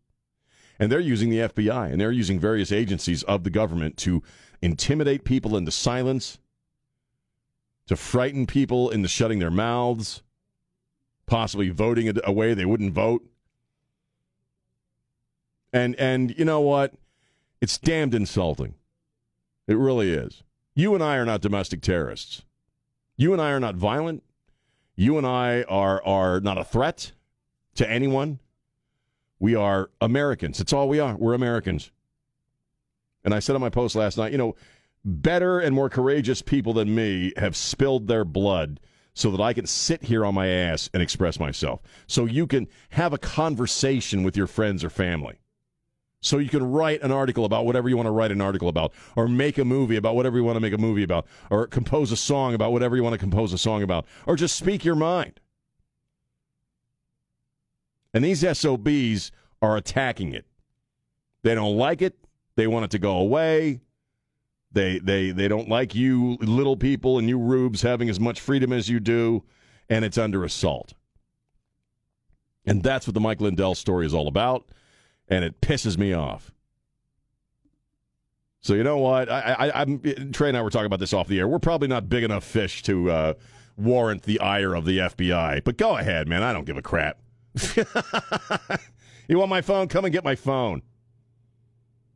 And 0.79 0.91
they're 0.91 0.99
using 0.99 1.29
the 1.29 1.37
FBI 1.37 1.91
and 1.91 2.01
they're 2.01 2.11
using 2.11 2.39
various 2.39 2.71
agencies 2.71 3.21
of 3.23 3.43
the 3.43 3.51
government 3.51 3.97
to 3.97 4.23
intimidate 4.63 5.23
people 5.23 5.55
into 5.55 5.69
silence, 5.69 6.39
to 7.85 7.95
frighten 7.95 8.47
people 8.47 8.89
into 8.89 9.07
shutting 9.07 9.37
their 9.37 9.51
mouths, 9.51 10.23
possibly 11.31 11.69
voting 11.69 12.09
a 12.09 12.13
a 12.29 12.53
they 12.53 12.65
wouldn't 12.65 12.93
vote. 12.93 13.25
And 15.71 15.95
and 15.95 16.37
you 16.37 16.43
know 16.43 16.59
what? 16.59 16.93
It's 17.61 17.77
damned 17.77 18.13
insulting. 18.13 18.75
It 19.65 19.77
really 19.77 20.11
is. 20.11 20.43
You 20.75 20.93
and 20.93 21.01
I 21.01 21.15
are 21.15 21.25
not 21.25 21.39
domestic 21.39 21.81
terrorists. 21.81 22.43
You 23.15 23.31
and 23.31 23.41
I 23.41 23.51
are 23.51 23.61
not 23.61 23.75
violent. 23.75 24.23
You 24.97 25.17
and 25.17 25.25
I 25.25 25.63
are 25.63 26.03
are 26.03 26.41
not 26.41 26.57
a 26.57 26.65
threat 26.65 27.13
to 27.75 27.89
anyone. 27.89 28.39
We 29.39 29.55
are 29.55 29.89
Americans. 30.01 30.57
That's 30.57 30.73
all 30.73 30.89
we 30.89 30.99
are. 30.99 31.15
We're 31.15 31.33
Americans. 31.33 31.91
And 33.23 33.33
I 33.33 33.39
said 33.39 33.55
on 33.55 33.61
my 33.61 33.69
post 33.69 33.95
last 33.95 34.17
night, 34.17 34.33
you 34.33 34.37
know, 34.37 34.55
better 35.05 35.59
and 35.59 35.73
more 35.73 35.89
courageous 35.89 36.41
people 36.41 36.73
than 36.73 36.93
me 36.93 37.31
have 37.37 37.55
spilled 37.55 38.07
their 38.07 38.25
blood 38.25 38.81
so 39.13 39.31
that 39.31 39.41
I 39.41 39.53
can 39.53 39.65
sit 39.65 40.03
here 40.03 40.25
on 40.25 40.33
my 40.33 40.47
ass 40.47 40.89
and 40.93 41.03
express 41.03 41.39
myself. 41.39 41.81
So 42.07 42.25
you 42.25 42.47
can 42.47 42.67
have 42.91 43.13
a 43.13 43.17
conversation 43.17 44.23
with 44.23 44.37
your 44.37 44.47
friends 44.47 44.83
or 44.83 44.89
family. 44.89 45.39
So 46.21 46.37
you 46.37 46.49
can 46.49 46.63
write 46.63 47.01
an 47.01 47.11
article 47.11 47.45
about 47.45 47.65
whatever 47.65 47.89
you 47.89 47.97
want 47.97 48.05
to 48.05 48.11
write 48.11 48.31
an 48.31 48.41
article 48.41 48.69
about, 48.69 48.93
or 49.15 49.27
make 49.27 49.57
a 49.57 49.65
movie 49.65 49.95
about 49.95 50.15
whatever 50.15 50.37
you 50.37 50.43
want 50.43 50.55
to 50.55 50.59
make 50.59 50.73
a 50.73 50.77
movie 50.77 51.03
about, 51.03 51.25
or 51.49 51.65
compose 51.65 52.11
a 52.11 52.17
song 52.17 52.53
about 52.53 52.71
whatever 52.71 52.95
you 52.95 53.01
want 53.01 53.13
to 53.13 53.19
compose 53.19 53.53
a 53.53 53.57
song 53.57 53.81
about, 53.81 54.05
or 54.27 54.35
just 54.35 54.55
speak 54.55 54.85
your 54.85 54.95
mind. 54.95 55.39
And 58.13 58.23
these 58.23 58.45
SOBs 58.57 59.31
are 59.61 59.77
attacking 59.77 60.33
it. 60.33 60.45
They 61.43 61.55
don't 61.55 61.75
like 61.75 62.03
it. 62.03 62.15
They 62.55 62.67
want 62.67 62.85
it 62.85 62.91
to 62.91 62.99
go 62.99 63.17
away. 63.17 63.81
They 64.73 64.99
they 64.99 65.31
they 65.31 65.47
don't 65.47 65.67
like 65.67 65.95
you 65.95 66.37
little 66.39 66.77
people 66.77 67.17
and 67.19 67.27
you 67.27 67.37
rubes 67.37 67.81
having 67.81 68.09
as 68.09 68.19
much 68.19 68.39
freedom 68.39 68.71
as 68.71 68.87
you 68.87 68.99
do, 68.99 69.43
and 69.89 70.05
it's 70.05 70.17
under 70.17 70.43
assault. 70.43 70.93
And 72.65 72.81
that's 72.83 73.07
what 73.07 73.13
the 73.13 73.19
Mike 73.19 73.41
Lindell 73.41 73.75
story 73.75 74.05
is 74.05 74.13
all 74.13 74.27
about, 74.27 74.65
and 75.27 75.43
it 75.43 75.59
pisses 75.61 75.97
me 75.97 76.13
off. 76.13 76.51
So 78.61 78.75
you 78.75 78.83
know 78.83 78.99
what? 78.99 79.29
I, 79.29 79.39
I, 79.39 79.81
I'm 79.81 80.31
Trey 80.31 80.49
and 80.49 80.57
I 80.57 80.61
were 80.61 80.69
talking 80.69 80.85
about 80.85 80.99
this 80.99 81.13
off 81.13 81.27
the 81.27 81.39
air. 81.39 81.47
We're 81.47 81.59
probably 81.59 81.87
not 81.87 82.07
big 82.07 82.23
enough 82.23 82.43
fish 82.43 82.83
to 82.83 83.09
uh, 83.09 83.33
warrant 83.75 84.23
the 84.23 84.39
ire 84.39 84.75
of 84.75 84.85
the 84.85 84.99
FBI. 84.99 85.63
But 85.63 85.77
go 85.77 85.97
ahead, 85.97 86.27
man. 86.27 86.43
I 86.43 86.53
don't 86.53 86.65
give 86.65 86.77
a 86.77 86.81
crap. 86.81 87.17
you 89.27 89.37
want 89.37 89.49
my 89.49 89.61
phone? 89.61 89.87
Come 89.87 90.05
and 90.05 90.13
get 90.13 90.23
my 90.23 90.35
phone. 90.35 90.83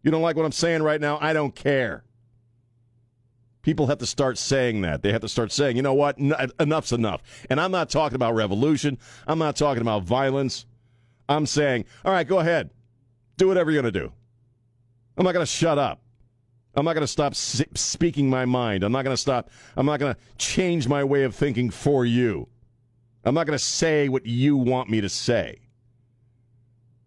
You 0.03 0.11
don't 0.11 0.21
like 0.21 0.35
what 0.35 0.45
I'm 0.45 0.51
saying 0.51 0.83
right 0.83 1.01
now? 1.01 1.17
I 1.19 1.33
don't 1.33 1.55
care. 1.55 2.03
People 3.65 3.87
have 3.87 3.97
to 3.97 4.05
start 4.05 4.37
saying 4.37 4.81
that. 4.81 5.01
They 5.01 5.11
have 5.11 5.21
to 5.21 5.27
start 5.27 5.51
saying, 5.51 5.75
you 5.75 5.81
know 5.81 5.95
what? 5.95 6.19
En- 6.19 6.33
uh, 6.33 6.45
enough's 6.59 6.91
enough. 6.91 7.23
And 7.49 7.59
I'm 7.59 7.71
not 7.71 7.89
talking 7.89 8.15
about 8.15 8.35
revolution. 8.35 8.99
I'm 9.25 9.39
not 9.39 9.55
talking 9.55 9.81
about 9.81 10.03
violence. 10.03 10.67
I'm 11.27 11.47
saying, 11.47 11.85
all 12.05 12.11
right, 12.11 12.27
go 12.27 12.37
ahead. 12.37 12.69
Do 13.37 13.47
whatever 13.47 13.71
you're 13.71 13.81
going 13.81 13.91
to 13.91 13.99
do. 13.99 14.13
I'm 15.17 15.23
not 15.23 15.31
going 15.31 15.43
to 15.43 15.51
shut 15.51 15.79
up. 15.79 15.99
I'm 16.75 16.85
not 16.85 16.93
going 16.93 17.01
to 17.01 17.07
stop 17.07 17.33
speaking 17.33 18.29
my 18.29 18.45
mind. 18.45 18.83
I'm 18.83 18.91
not 18.91 19.03
going 19.03 19.15
to 19.15 19.21
stop. 19.21 19.49
I'm 19.75 19.87
not 19.87 19.99
going 19.99 20.13
to 20.13 20.19
change 20.37 20.87
my 20.87 21.03
way 21.03 21.23
of 21.23 21.33
thinking 21.33 21.71
for 21.71 22.05
you. 22.05 22.47
I'm 23.23 23.33
not 23.33 23.47
going 23.47 23.57
to 23.57 23.65
say 23.65 24.09
what 24.09 24.27
you 24.27 24.57
want 24.57 24.91
me 24.91 25.01
to 25.01 25.09
say. 25.09 25.57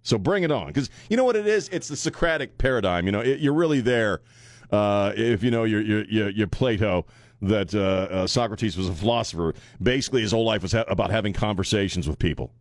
So 0.02 0.18
bring 0.18 0.42
it 0.42 0.50
on. 0.50 0.66
Because 0.66 0.90
you 1.08 1.16
know 1.16 1.22
what 1.22 1.36
it 1.36 1.46
is? 1.46 1.68
It's 1.68 1.86
the 1.86 1.96
Socratic 1.96 2.58
paradigm. 2.58 3.06
You 3.06 3.12
know, 3.12 3.20
it, 3.20 3.38
you're 3.38 3.54
really 3.54 3.80
there. 3.80 4.22
Uh, 4.70 5.12
if 5.16 5.42
you 5.42 5.50
know 5.50 5.64
your 5.64 5.80
your 5.80 6.28
your 6.30 6.46
Plato, 6.46 7.06
that 7.42 7.74
uh, 7.74 7.78
uh, 7.78 8.26
Socrates 8.26 8.76
was 8.76 8.88
a 8.88 8.94
philosopher. 8.94 9.54
Basically, 9.82 10.22
his 10.22 10.32
whole 10.32 10.44
life 10.44 10.62
was 10.62 10.72
ha- 10.72 10.84
about 10.88 11.10
having 11.10 11.32
conversations 11.32 12.08
with 12.08 12.18
people. 12.18 12.52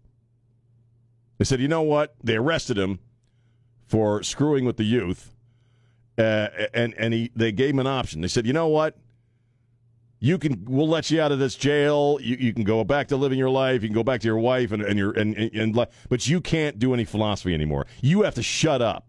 They 1.37 1.45
said, 1.45 1.59
you 1.59 1.67
know 1.67 1.81
what? 1.81 2.15
They 2.23 2.35
arrested 2.35 2.77
him 2.77 2.99
for 3.85 4.23
screwing 4.23 4.65
with 4.65 4.77
the 4.77 4.83
youth, 4.83 5.31
uh, 6.17 6.47
and 6.73 6.93
and 6.95 7.13
he 7.13 7.31
they 7.35 7.51
gave 7.51 7.71
him 7.71 7.79
an 7.79 7.87
option. 7.87 8.21
They 8.21 8.27
said, 8.27 8.45
you 8.45 8.53
know 8.53 8.67
what? 8.67 8.97
You 10.19 10.39
can 10.39 10.65
we'll 10.65 10.89
let 10.89 11.11
you 11.11 11.21
out 11.21 11.31
of 11.31 11.39
this 11.39 11.55
jail. 11.55 12.17
You, 12.21 12.37
you 12.39 12.53
can 12.53 12.63
go 12.63 12.83
back 12.83 13.07
to 13.09 13.17
living 13.17 13.37
your 13.37 13.51
life. 13.51 13.83
You 13.83 13.89
can 13.89 13.95
go 13.95 14.03
back 14.03 14.21
to 14.21 14.27
your 14.27 14.39
wife 14.39 14.71
and, 14.71 14.81
and 14.81 14.97
your 14.97 15.11
and, 15.11 15.35
and, 15.35 15.53
and 15.53 15.87
but 16.09 16.27
you 16.27 16.41
can't 16.41 16.79
do 16.79 16.93
any 16.93 17.05
philosophy 17.05 17.53
anymore. 17.53 17.85
You 18.01 18.23
have 18.23 18.33
to 18.35 18.43
shut 18.43 18.81
up. 18.81 19.06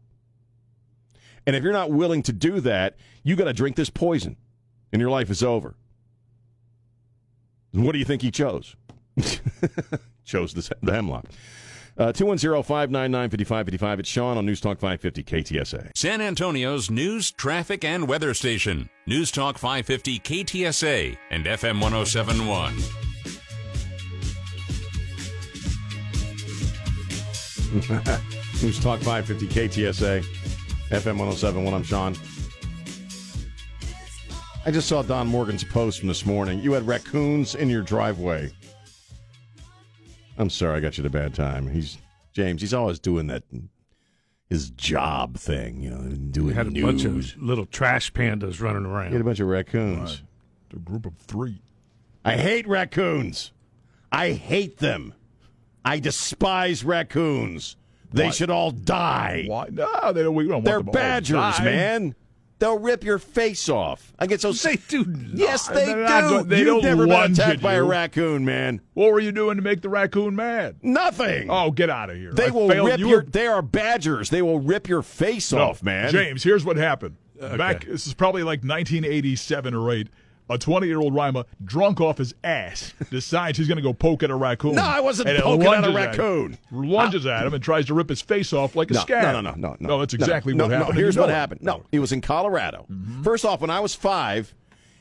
And 1.49 1.57
if 1.57 1.64
you're 1.64 1.73
not 1.73 1.90
willing 1.90 2.23
to 2.25 2.33
do 2.35 2.61
that, 2.61 2.99
you 3.23 3.35
got 3.35 3.45
to 3.45 3.55
drink 3.55 3.75
this 3.75 3.88
poison, 3.88 4.37
and 4.93 5.00
your 5.00 5.09
life 5.09 5.31
is 5.31 5.43
over. 5.43 5.76
And 7.73 7.87
what 7.87 7.93
do 7.93 7.99
you 7.99 8.05
think 8.05 8.21
he 8.21 8.31
chose? 8.31 8.76
chose 10.26 10.52
the, 10.52 10.76
the 10.83 10.93
hemlock. 10.93 11.25
Uh, 11.97 12.12
210 12.12 12.62
599 12.62 13.31
5555. 13.31 13.99
It's 13.99 14.09
Sean 14.11 14.37
on 14.37 14.45
News 14.45 14.61
Talk 14.61 14.78
550 14.78 15.25
KTSA. 15.25 15.93
San 15.97 16.21
Antonio's 16.21 16.90
news, 16.90 17.31
traffic, 17.31 17.83
and 17.83 18.07
weather 18.07 18.35
station. 18.35 18.90
News 19.07 19.31
Talk 19.31 19.57
550 19.57 20.19
KTSA 20.21 21.17
and 21.31 21.47
FM 21.47 21.81
1071. 21.81 22.75
News 28.62 28.81
Talk 28.81 28.99
550 29.00 29.47
KTSA, 29.47 30.25
FM 30.90 31.18
1071. 31.18 31.75
I'm 31.75 31.83
Sean. 31.83 32.16
I 34.64 34.71
just 34.71 34.88
saw 34.88 35.02
Don 35.02 35.26
Morgan's 35.26 35.64
post 35.64 35.99
from 36.00 36.09
this 36.09 36.25
morning. 36.26 36.61
You 36.61 36.73
had 36.73 36.87
raccoons 36.87 37.54
in 37.54 37.68
your 37.68 37.83
driveway. 37.83 38.50
I'm 40.38 40.50
sorry, 40.50 40.76
I 40.76 40.80
got 40.80 40.97
you 40.99 41.02
at 41.02 41.07
a 41.07 41.11
bad 41.11 41.35
time. 41.35 41.68
He's 41.68 41.99
James. 42.33 42.61
He's 42.61 42.75
always 42.75 42.99
doing 42.99 43.26
that, 43.28 43.42
his 44.49 44.71
job 44.71 45.37
thing. 45.37 45.80
You 45.80 45.90
know, 45.90 45.99
doing 46.30 46.47
We 46.49 46.54
had 46.54 46.66
a 46.66 46.71
news. 46.71 46.85
bunch 46.85 47.04
of 47.04 47.42
little 47.42 47.66
trash 47.66 48.12
pandas 48.12 48.61
running 48.61 48.85
around. 48.87 49.09
He 49.09 49.12
had 49.12 49.21
a 49.21 49.25
bunch 49.25 49.40
of 49.40 49.49
raccoons. 49.49 50.23
A 50.73 50.76
group 50.78 51.07
of 51.07 51.16
three. 51.16 51.61
I 52.25 52.37
hate 52.37 52.66
raccoons. 52.68 53.52
I 54.12 54.33
hate 54.33 54.78
them. 54.78 55.14
I 55.85 55.99
despise 55.99 56.85
raccoons. 56.85 57.76
They 58.12 58.25
Why? 58.27 58.31
should 58.31 58.50
all 58.50 58.71
die. 58.71 59.45
Why? 59.47 59.67
No, 59.71 60.12
they 60.12 60.23
don't. 60.23 60.35
We 60.35 60.49
don't 60.49 60.65
They're 60.65 60.81
want 60.81 60.87
them 60.87 60.88
all 60.88 60.93
to 60.93 60.99
badgers, 60.99 61.59
die. 61.59 61.65
man. 61.65 62.15
They'll 62.61 62.79
rip 62.79 63.05
your 63.05 63.19
face 63.21 63.69
off. 63.69 64.12
I 64.19 64.27
get 64.27 64.41
so 64.41 64.53
They 64.53 64.77
do. 64.88 65.05
Yes, 65.33 65.69
not. 65.69 65.75
they 65.77 65.85
They're 65.87 65.95
do. 66.07 66.29
go- 66.29 66.43
they 66.43 66.59
You've 66.59 66.67
don't 66.67 66.83
never 66.83 67.07
been 67.07 67.33
attacked 67.33 67.57
at 67.59 67.61
by 67.62 67.75
a 67.75 67.85
raccoon, 67.85 68.45
man. 68.45 68.81
What 68.95 69.12
were 69.12 69.21
you 69.21 69.31
doing 69.31 69.57
to 69.59 69.62
make 69.62 69.81
the 69.83 69.88
raccoon 69.88 70.35
mad? 70.35 70.77
Nothing. 70.83 71.50
Oh, 71.50 71.71
get 71.71 71.88
out 71.88 72.11
of 72.11 72.17
here! 72.17 72.33
they 72.33 72.47
I 72.47 72.50
will 72.50 72.69
failed 72.69 72.88
rip 72.88 72.99
you. 72.99 73.09
your. 73.11 73.23
They 73.23 73.47
are 73.47 73.62
badgers. 73.62 74.31
They 74.31 74.43
will 74.43 74.59
rip 74.59 74.88
your 74.88 75.03
face 75.03 75.53
No, 75.53 75.61
off, 75.71 75.85
man. 75.85 76.11
James, 76.11 76.43
here's 76.43 76.65
what 76.65 76.77
happened. 76.79 77.15
Back, 77.41 77.85
this 77.85 78.09
is 78.09 78.15
probably 78.15 78.43
like 78.43 78.65
1987 78.65 79.73
or 79.75 79.93
8. 79.93 80.09
A 80.50 80.57
20 80.57 80.87
year 80.87 80.99
old 80.99 81.14
Rima, 81.14 81.45
drunk 81.64 82.00
off 82.00 82.17
his 82.19 82.35
ass, 82.43 82.95
decides 83.11 83.59
he's 83.59 83.69
going 83.69 83.76
to 83.76 83.83
go 83.83 83.93
poke 83.93 84.23
at 84.23 84.31
a 84.31 84.35
raccoon. 84.35 84.76
No, 84.76 84.83
I 84.83 85.00
wasn't 85.00 85.28
poking 85.28 85.67
at 85.67 85.85
a 85.85 85.88
lunges 85.88 85.88
him. 85.90 85.95
raccoon. 85.97 86.59
lunges 86.71 87.26
at 87.26 87.47
him 87.47 87.52
and 87.55 87.62
tries 87.62 87.85
to 87.87 87.95
rip 87.95 88.09
his 88.09 88.23
face 88.23 88.52
off 88.55 88.75
like 88.75 88.90
a 88.90 88.95
No, 88.95 89.00
scab. 89.00 89.23
no, 89.35 89.40
no, 89.43 89.50
no, 89.50 89.57
no, 89.57 89.76
no. 89.78 89.88
No, 89.88 89.99
that's 90.00 90.14
exactly 90.14 90.55
no, 90.55 90.64
what 90.64 90.71
no, 90.71 90.76
happened. 90.78 90.90
and 90.90 90.99
here's 90.99 91.14
you 91.17 91.21
what 91.21 91.26
know 91.28 91.35
it. 91.35 91.37
happened. 91.37 91.62
No, 91.62 91.83
he 91.90 91.99
was 91.99 92.12
in 92.12 92.21
Colorado. 92.23 92.87
Mm-hmm. 92.90 93.23
First 93.25 93.45
off, 93.45 93.61
when 93.61 93.69
I 93.71 93.81
was 93.81 93.95
five, 93.95 94.55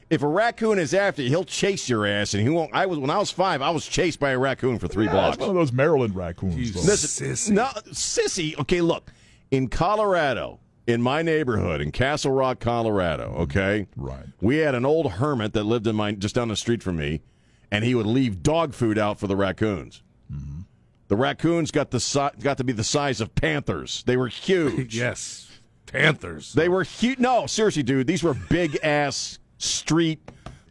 if 0.10 0.22
a 0.22 0.28
raccoon 0.28 0.80
is 0.80 0.94
after 0.94 1.22
you, 1.22 1.30
he'll 1.30 1.44
chase 1.46 1.88
your 1.88 2.06
ass, 2.06 2.34
and 2.34 2.44
he 2.44 2.50
won't. 2.50 2.74
I 2.74 2.86
was 2.86 3.00
when 3.00 3.10
I 3.10 3.18
was 3.18 3.32
five, 3.32 3.62
I 3.62 3.70
was 3.70 3.86
chased 3.88 4.20
by 4.20 4.32
a 4.32 4.38
raccoon 4.40 4.80
for 4.80 4.88
three 4.90 5.06
Yeah, 5.06 5.12
blocks. 5.12 5.38
one 5.38 5.50
of 5.50 5.56
those 5.56 5.72
Maryland 5.72 6.14
raccoons. 6.16 6.74
though. 6.74 6.82
Listen, 6.82 7.28
Sissy. 7.32 7.52
No, 7.52 7.66
sissy. 7.92 8.58
Okay, 8.60 8.82
look. 8.82 9.12
In 9.52 9.70
Colorado, 9.70 10.60
in 10.88 11.02
my 11.02 11.22
neighborhood, 11.22 11.82
in 11.82 11.92
Castle 11.92 12.32
Rock, 12.32 12.60
Colorado, 12.60 13.36
okay? 13.40 13.88
Right. 13.96 14.26
We 14.42 14.58
had 14.58 14.74
an 14.74 14.86
old 14.86 15.12
hermit 15.12 15.54
that 15.54 15.64
lived 15.66 15.86
in 15.86 15.96
my 15.96 16.14
just 16.14 16.34
down 16.34 16.48
the 16.48 16.56
street 16.56 16.82
from 16.82 16.96
me, 16.96 17.22
and 17.70 17.84
he 17.84 17.94
would 17.94 18.06
leave 18.08 18.42
dog 18.42 18.74
food 18.74 18.98
out 18.98 19.20
for 19.20 19.28
the 19.28 19.36
raccoons. 19.36 20.02
Mm-hmm. 20.34 20.62
The 21.10 21.16
raccoons 21.16 21.72
got 21.72 21.92
the 21.92 22.00
si- 22.00 22.30
got 22.40 22.58
to 22.58 22.64
be 22.64 22.74
the 22.74 22.84
size 22.84 23.22
of 23.22 23.36
panthers. 23.36 24.04
They 24.08 24.18
were 24.18 24.30
huge. 24.30 24.98
Yes. 24.98 25.44
Panthers. 25.86 26.52
They 26.52 26.68
were 26.68 26.84
huge. 26.84 27.18
No, 27.18 27.48
seriously, 27.48 27.82
dude. 27.82 28.08
These 28.08 28.22
were 28.22 28.34
big 28.34 28.78
ass 28.84 29.40
street 29.58 30.20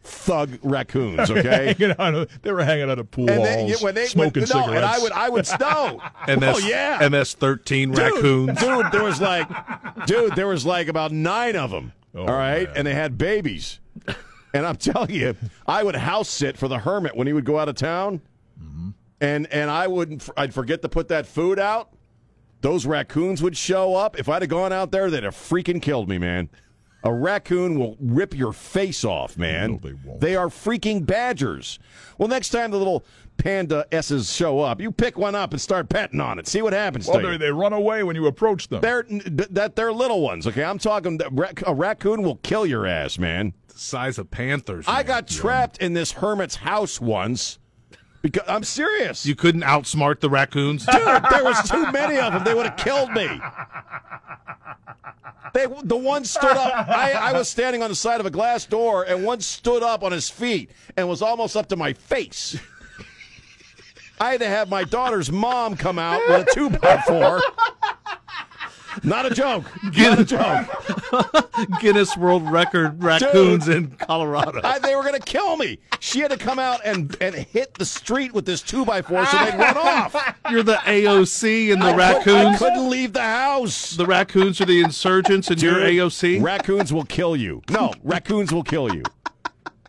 thug 0.07 0.57
raccoons. 0.63 1.29
Okay. 1.37 1.75
Hanging 1.77 1.95
out, 1.99 2.29
they 2.41 2.51
were 2.51 2.63
hanging 2.63 2.89
out 2.89 2.97
at 2.99 3.11
pool 3.11 3.29
And 3.29 3.43
halls, 3.43 3.79
they, 3.79 3.85
when 3.85 3.95
they 3.95 4.05
smoking 4.07 4.43
when, 4.43 4.49
no, 4.53 4.65
cigarettes. 4.65 4.75
and 4.75 4.85
I 4.85 4.99
would 4.99 5.11
I 5.11 5.29
would 5.29 5.45
no. 5.59 6.01
MS, 6.27 6.55
oh 6.63 6.67
yeah. 6.67 7.07
MS-13 7.09 7.95
raccoons. 7.97 8.59
Dude, 8.59 8.91
there 8.91 9.03
was 9.03 9.19
like, 9.21 9.47
dude, 10.07 10.35
there 10.35 10.47
was 10.47 10.65
like 10.65 10.87
about 10.87 11.11
nine 11.11 11.55
of 11.55 11.69
them. 11.71 11.93
Oh, 12.15 12.21
all 12.21 12.27
right, 12.27 12.67
man. 12.67 12.77
and 12.77 12.87
they 12.87 12.93
had 12.93 13.17
babies. 13.17 13.79
And 14.53 14.65
I'm 14.65 14.75
telling 14.77 15.11
you, 15.11 15.35
I 15.67 15.83
would 15.83 15.95
house 15.95 16.29
sit 16.29 16.57
for 16.57 16.67
the 16.67 16.79
hermit 16.79 17.15
when 17.15 17.27
he 17.27 17.33
would 17.33 17.45
go 17.45 17.59
out 17.59 17.69
of 17.69 17.75
town, 17.75 18.21
Mm-hmm. 18.61 18.89
and 19.21 19.45
and 19.53 19.69
I 19.69 19.85
wouldn't. 19.87 20.27
I'd 20.35 20.53
forget 20.53 20.81
to 20.81 20.89
put 20.89 21.09
that 21.09 21.27
food 21.27 21.59
out. 21.59 21.89
Those 22.61 22.87
raccoons 22.87 23.43
would 23.43 23.55
show 23.55 23.95
up. 23.95 24.17
If 24.17 24.27
I'd 24.29 24.41
have 24.41 24.49
gone 24.49 24.73
out 24.73 24.89
there, 24.91 25.11
they'd 25.11 25.23
have 25.23 25.35
freaking 25.35 25.79
killed 25.79 26.09
me, 26.09 26.17
man. 26.17 26.49
A 27.03 27.13
raccoon 27.13 27.79
will 27.79 27.95
rip 27.99 28.35
your 28.35 28.51
face 28.51 29.05
off, 29.05 29.37
man. 29.37 29.73
No, 29.73 29.77
they 29.77 29.93
won't. 30.03 30.19
They 30.19 30.35
are 30.35 30.47
freaking 30.47 31.05
badgers. 31.05 31.79
Well, 32.17 32.27
next 32.27 32.49
time 32.49 32.71
the 32.71 32.77
little 32.77 33.05
panda 33.37 33.85
S's 33.91 34.33
show 34.33 34.59
up, 34.61 34.81
you 34.81 34.91
pick 34.91 35.17
one 35.17 35.35
up 35.35 35.51
and 35.51 35.61
start 35.61 35.89
petting 35.89 36.19
on 36.19 36.39
it. 36.39 36.47
See 36.47 36.61
what 36.63 36.73
happens 36.73 37.07
Well, 37.07 37.19
to 37.21 37.23
you. 37.31 37.37
they, 37.37 37.45
they 37.45 37.51
run 37.51 37.71
away 37.71 38.03
when 38.03 38.15
you 38.15 38.25
approach 38.25 38.67
them. 38.67 38.81
They're 38.81 39.03
that 39.07 39.75
they're 39.75 39.93
little 39.93 40.21
ones. 40.21 40.47
Okay, 40.47 40.63
I'm 40.63 40.79
talking. 40.79 41.19
A 41.65 41.73
raccoon 41.73 42.23
will 42.23 42.37
kill 42.37 42.65
your 42.65 42.85
ass, 42.87 43.19
man. 43.19 43.53
The 43.67 43.79
size 43.79 44.17
of 44.17 44.31
panthers. 44.31 44.85
I 44.87 45.03
got 45.03 45.27
trapped 45.27 45.77
in 45.77 45.93
this 45.93 46.13
hermit's 46.13 46.55
house 46.55 46.99
once 46.99 47.59
because 48.31 48.47
I'm 48.47 48.63
serious. 48.63 49.25
You 49.25 49.35
couldn't 49.35 49.61
outsmart 49.61 50.19
the 50.19 50.29
raccoons. 50.29 50.85
Dude, 50.85 51.01
there 51.31 51.43
was 51.43 51.69
too 51.69 51.91
many 51.91 52.17
of 52.17 52.33
them. 52.33 52.43
They 52.43 52.53
would 52.53 52.65
have 52.65 52.77
killed 52.77 53.11
me. 53.11 53.27
They, 55.53 55.65
the 55.83 55.97
one 55.97 56.23
stood 56.25 56.51
up. 56.51 56.87
I, 56.89 57.13
I 57.13 57.33
was 57.33 57.49
standing 57.49 57.81
on 57.81 57.89
the 57.89 57.95
side 57.95 58.19
of 58.19 58.25
a 58.25 58.29
glass 58.29 58.65
door, 58.65 59.03
and 59.07 59.23
one 59.23 59.41
stood 59.41 59.81
up 59.81 60.03
on 60.03 60.11
his 60.11 60.29
feet 60.29 60.69
and 60.95 61.07
was 61.09 61.21
almost 61.21 61.55
up 61.55 61.67
to 61.69 61.75
my 61.75 61.93
face. 61.93 62.59
I 64.19 64.31
had 64.31 64.41
to 64.41 64.47
have 64.47 64.69
my 64.69 64.83
daughter's 64.83 65.31
mom 65.31 65.77
come 65.77 65.97
out 65.99 66.21
with 66.27 66.47
a 66.47 66.53
two 66.53 66.69
by 66.69 66.97
four. 67.07 67.41
Not 69.03 69.25
a 69.25 69.33
joke. 69.33 69.65
Not 69.97 70.19
a 70.19 70.25
joke. 70.25 71.79
Guinness 71.81 72.15
World 72.17 72.49
Record 72.49 73.01
raccoons 73.03 73.67
in 73.67 73.91
Colorado. 73.91 74.61
I, 74.63 74.79
they 74.79 74.95
were 74.95 75.03
going 75.03 75.19
to 75.19 75.19
kill 75.19 75.57
me. 75.57 75.79
She 75.99 76.19
had 76.19 76.31
to 76.31 76.37
come 76.37 76.59
out 76.59 76.81
and, 76.85 77.15
and 77.21 77.35
hit 77.35 77.73
the 77.75 77.85
street 77.85 78.33
with 78.33 78.45
this 78.45 78.61
two 78.61 78.85
by 78.85 79.01
four 79.01 79.25
so 79.25 79.37
they'd 79.37 79.57
run 79.57 79.77
off. 79.77 80.15
You're 80.49 80.63
the 80.63 80.75
AOC 80.75 81.71
and 81.73 81.81
the 81.81 81.87
I 81.87 81.95
raccoons. 81.95 82.59
couldn't 82.59 82.89
leave 82.89 83.13
the 83.13 83.21
house. 83.21 83.91
The 83.91 84.05
raccoons 84.05 84.61
are 84.61 84.65
the 84.65 84.81
insurgents 84.81 85.49
and 85.49 85.61
you're 85.61 85.75
AOC. 85.75 86.41
Raccoons 86.41 86.93
will 86.93 87.05
kill 87.05 87.35
you. 87.35 87.61
No, 87.69 87.93
raccoons 88.03 88.51
will 88.53 88.63
kill 88.63 88.93
you. 88.93 89.03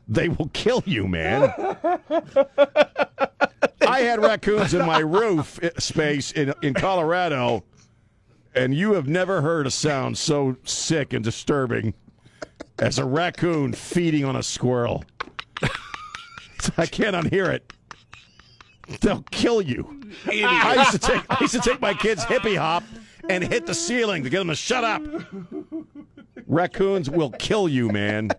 They 0.09 0.29
will 0.29 0.49
kill 0.53 0.83
you, 0.87 1.07
man. 1.07 1.53
I 3.87 4.01
had 4.01 4.21
raccoons 4.23 4.75
in 4.75 4.85
my 4.87 4.99
roof 4.99 5.59
eh, 5.63 5.71
space 5.79 6.33
in 6.33 6.53
in 6.63 6.75
Colorado, 6.75 7.65
and 8.59 8.75
you 8.75 8.95
have 8.95 9.07
never 9.07 9.41
heard 9.41 9.69
a 9.69 9.71
sound 9.71 10.19
so 10.19 10.57
sick 10.65 11.13
and 11.13 11.25
disturbing 11.25 11.95
as 12.81 12.99
a 12.99 13.05
raccoon 13.05 13.73
feeding 13.73 14.25
on 14.25 14.35
a 14.35 14.43
squirrel. 14.43 15.05
I 16.77 16.87
can't 16.87 17.15
unhear 17.15 17.49
it. 17.53 17.73
They'll 19.01 19.25
kill 19.31 19.63
you. 19.63 20.03
I 20.27 20.75
used 20.79 20.91
to 20.91 20.99
take 20.99 21.23
I 21.31 21.39
used 21.41 21.55
to 21.55 21.61
take 21.61 21.81
my 21.81 21.95
kids 21.95 22.25
hippie 22.25 22.57
hop 22.57 22.83
and 23.29 23.45
hit 23.45 23.67
the 23.67 23.75
ceiling 23.75 24.25
to 24.25 24.31
get 24.31 24.39
them 24.39 24.49
to 24.49 24.57
shut 24.57 24.83
up. 24.83 25.03
Raccoons 26.47 27.09
will 27.09 27.31
kill 27.31 27.69
you, 27.69 27.91
man. 27.91 28.31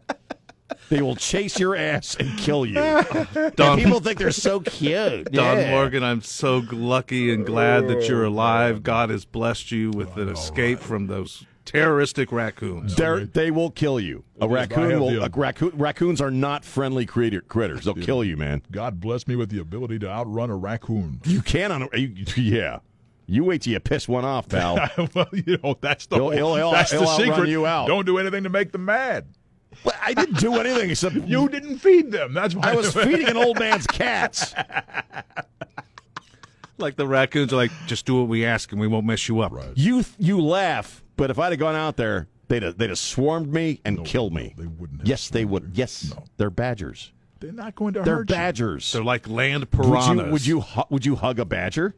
They 0.90 1.02
will 1.02 1.16
chase 1.16 1.60
your 1.60 1.76
ass 1.76 2.16
and 2.20 2.38
kill 2.38 2.66
you. 2.66 2.80
And 2.80 3.80
people 3.82 4.00
think 4.00 4.18
they're 4.20 4.32
so 4.32 4.60
cute. 4.60 5.32
Don 5.32 5.58
Yeah. 5.58 5.72
Morgan, 5.72 6.04
I'm 6.04 6.22
so 6.22 6.64
lucky 6.72 7.32
and 7.34 7.46
glad 7.46 7.88
that 7.88 8.08
you're 8.08 8.26
oh. 8.26 8.30
alive. 8.30 8.84
God 8.84 9.10
has 9.10 9.26
blessed 9.26 9.72
you 9.72 9.92
with 9.92 10.18
an 10.18 10.30
escape 10.30 10.80
from 10.80 11.08
those 11.08 11.46
terroristic 11.66 12.32
raccoons. 12.32 12.96
They're, 12.96 13.26
they 13.26 13.52
will 13.52 13.70
kill 13.70 14.00
you. 14.00 14.24
A 14.40 14.46
I 14.46 14.48
have 14.48 14.52
raccoon 14.52 15.00
will. 15.00 15.24
A 15.24 15.30
raccoon, 15.30 15.72
raccoons 15.76 16.20
are 16.22 16.32
not 16.32 16.66
friendly 16.66 17.06
critter, 17.06 17.42
critters. 17.42 17.86
They'll 17.86 17.94
kill 17.94 18.24
you, 18.24 18.38
man. 18.38 18.64
God 18.72 19.00
bless 19.00 19.28
me 19.28 19.36
with 19.36 19.50
the 19.50 19.60
ability 19.60 20.00
to 20.00 20.10
outrun 20.10 20.50
a 20.50 20.56
raccoon. 20.56 21.22
You 21.26 21.42
can 21.42 21.72
on. 21.72 21.84
a- 21.94 21.98
You, 21.98 22.26
yeah. 22.36 22.80
You 23.28 23.44
wait 23.44 23.62
till 23.62 23.74
you 23.74 23.80
piss 23.80 24.08
one 24.08 24.26
off, 24.26 24.50
pal. 24.50 24.90
well, 25.14 25.30
you 25.32 25.60
know 25.64 25.78
that's 25.80 26.08
the 26.08 26.16
He'll- 26.16 26.24
whole, 26.26 26.32
he'll- 26.34 26.56
he'll- 26.56 26.72
that's 26.72 26.92
he'll 26.92 27.02
the 27.02 27.08
outrun 27.08 27.28
secret. 27.28 27.50
you 27.50 27.66
out. 27.68 27.88
Don't 27.88 28.06
do 28.08 28.18
anything 28.18 28.44
to 28.44 28.50
make 28.50 28.72
them 28.72 28.86
mad. 28.86 29.28
But 29.84 29.96
I 30.02 30.14
didn't 30.14 30.40
do 30.40 30.56
anything 30.60 30.90
except 30.90 31.16
You 31.28 31.48
didn't 31.50 31.78
feed 31.80 32.12
them. 32.12 32.34
That's 32.34 32.56
why 32.56 32.72
I 32.72 32.76
was 32.76 32.94
feeding 33.04 33.28
an 33.28 33.38
old 33.38 33.60
man's 33.60 33.88
cats. 33.88 34.54
Like 36.78 36.96
the 36.96 37.06
raccoons 37.08 37.52
are 37.52 37.58
like, 37.58 37.72
just 37.88 38.06
do 38.06 38.16
what 38.20 38.30
we 38.30 38.46
ask 38.46 38.72
and 38.72 38.80
we 38.80 38.88
won't 38.88 39.06
mess 39.06 39.28
you 39.28 39.42
up. 39.42 39.52
You 39.76 40.06
you 40.18 40.40
laugh, 40.40 41.04
but 41.18 41.30
if 41.30 41.38
I'd 41.38 41.52
have 41.52 41.60
gone 41.60 41.76
out 41.76 41.98
there, 41.98 42.30
they'd 42.48 42.64
have, 42.64 42.78
they'd 42.78 42.90
have 42.90 42.98
swarmed 42.98 43.52
me 43.54 43.82
and 43.84 44.06
killed 44.06 44.34
me. 44.34 44.54
they 44.58 44.66
wouldn't 44.66 45.02
have 45.02 45.08
Yes, 45.08 45.30
they 45.30 45.44
would. 45.44 45.72
Yes, 45.74 46.14
No. 46.16 46.24
they're 46.38 46.50
badgers. 46.50 47.12
They're 47.42 47.52
not 47.52 47.76
going 47.76 47.96
to 47.96 48.00
hurt. 48.00 48.06
They're 48.06 48.16
hurt 48.16 48.30
you. 48.30 48.36
badgers. 48.36 48.92
They're 48.94 49.04
like 49.04 49.28
land 49.28 49.62
would 49.64 49.72
piranhas. 49.72 50.08
you 50.26 50.32
would 50.32 50.46
you 50.46 50.62
hu- 50.62 50.84
would 50.90 51.06
you 51.06 51.16
hug 51.18 51.40
a 51.40 51.46
badger? 51.46 51.96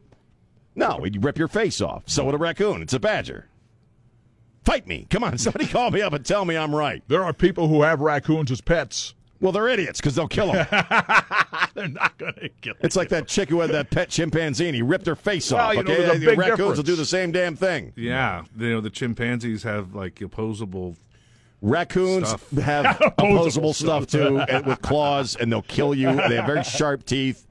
No, 0.74 1.04
you'd 1.04 1.22
rip 1.22 1.38
your 1.38 1.46
face 1.48 1.80
off. 1.80 2.02
So 2.06 2.24
would 2.24 2.34
a 2.34 2.38
raccoon. 2.38 2.82
It's 2.82 2.92
a 2.94 2.98
badger. 3.00 3.46
Fight 4.64 4.86
me. 4.86 5.06
Come 5.10 5.24
on, 5.24 5.38
somebody 5.38 5.66
call 5.66 5.90
me 5.90 6.02
up 6.02 6.12
and 6.12 6.24
tell 6.24 6.44
me 6.44 6.56
I'm 6.56 6.74
right. 6.74 7.02
There 7.08 7.24
are 7.24 7.32
people 7.32 7.68
who 7.68 7.82
have 7.82 8.00
raccoons 8.00 8.50
as 8.50 8.60
pets. 8.60 9.14
Well, 9.40 9.50
they're 9.50 9.68
idiots 9.68 10.00
because 10.00 10.14
they'll 10.14 10.28
kill 10.28 10.52
them. 10.52 10.64
They're 11.74 11.88
not 11.88 12.16
going 12.16 12.34
to 12.34 12.48
kill. 12.60 12.74
it's 12.80 12.94
like 12.94 13.08
that 13.08 13.26
chick 13.26 13.48
who 13.48 13.58
had 13.60 13.70
that 13.70 13.90
pet 13.90 14.08
chimpanzee 14.08 14.66
and 14.66 14.76
he 14.76 14.82
ripped 14.82 15.04
her 15.06 15.16
face 15.16 15.50
Well, 15.50 15.60
off. 15.70 15.74
you 15.74 15.82
know, 15.82 15.92
okay, 15.92 16.18
The 16.18 16.26
big 16.26 16.38
raccoons 16.38 16.76
will 16.76 16.84
do 16.84 16.94
the 16.94 17.04
same 17.04 17.32
damn 17.32 17.56
thing. 17.56 17.92
Yeah, 17.96 18.44
you 18.56 18.70
know 18.70 18.80
the 18.80 18.90
chimpanzees 18.90 19.64
have 19.64 19.96
like 19.96 20.20
opposable. 20.20 20.96
Raccoons 21.60 22.28
Stuff. 22.28 22.50
have 22.52 23.00
opposable 23.18 23.72
stuff 23.72 24.06
too, 24.06 24.44
with 24.66 24.80
claws, 24.82 25.34
and 25.36 25.50
they'll 25.50 25.62
kill 25.62 25.94
you. 25.94 26.06
They 26.28 26.36
have 26.36 26.46
very 26.46 26.62
sharp 26.64 27.04
teeth. 27.04 27.46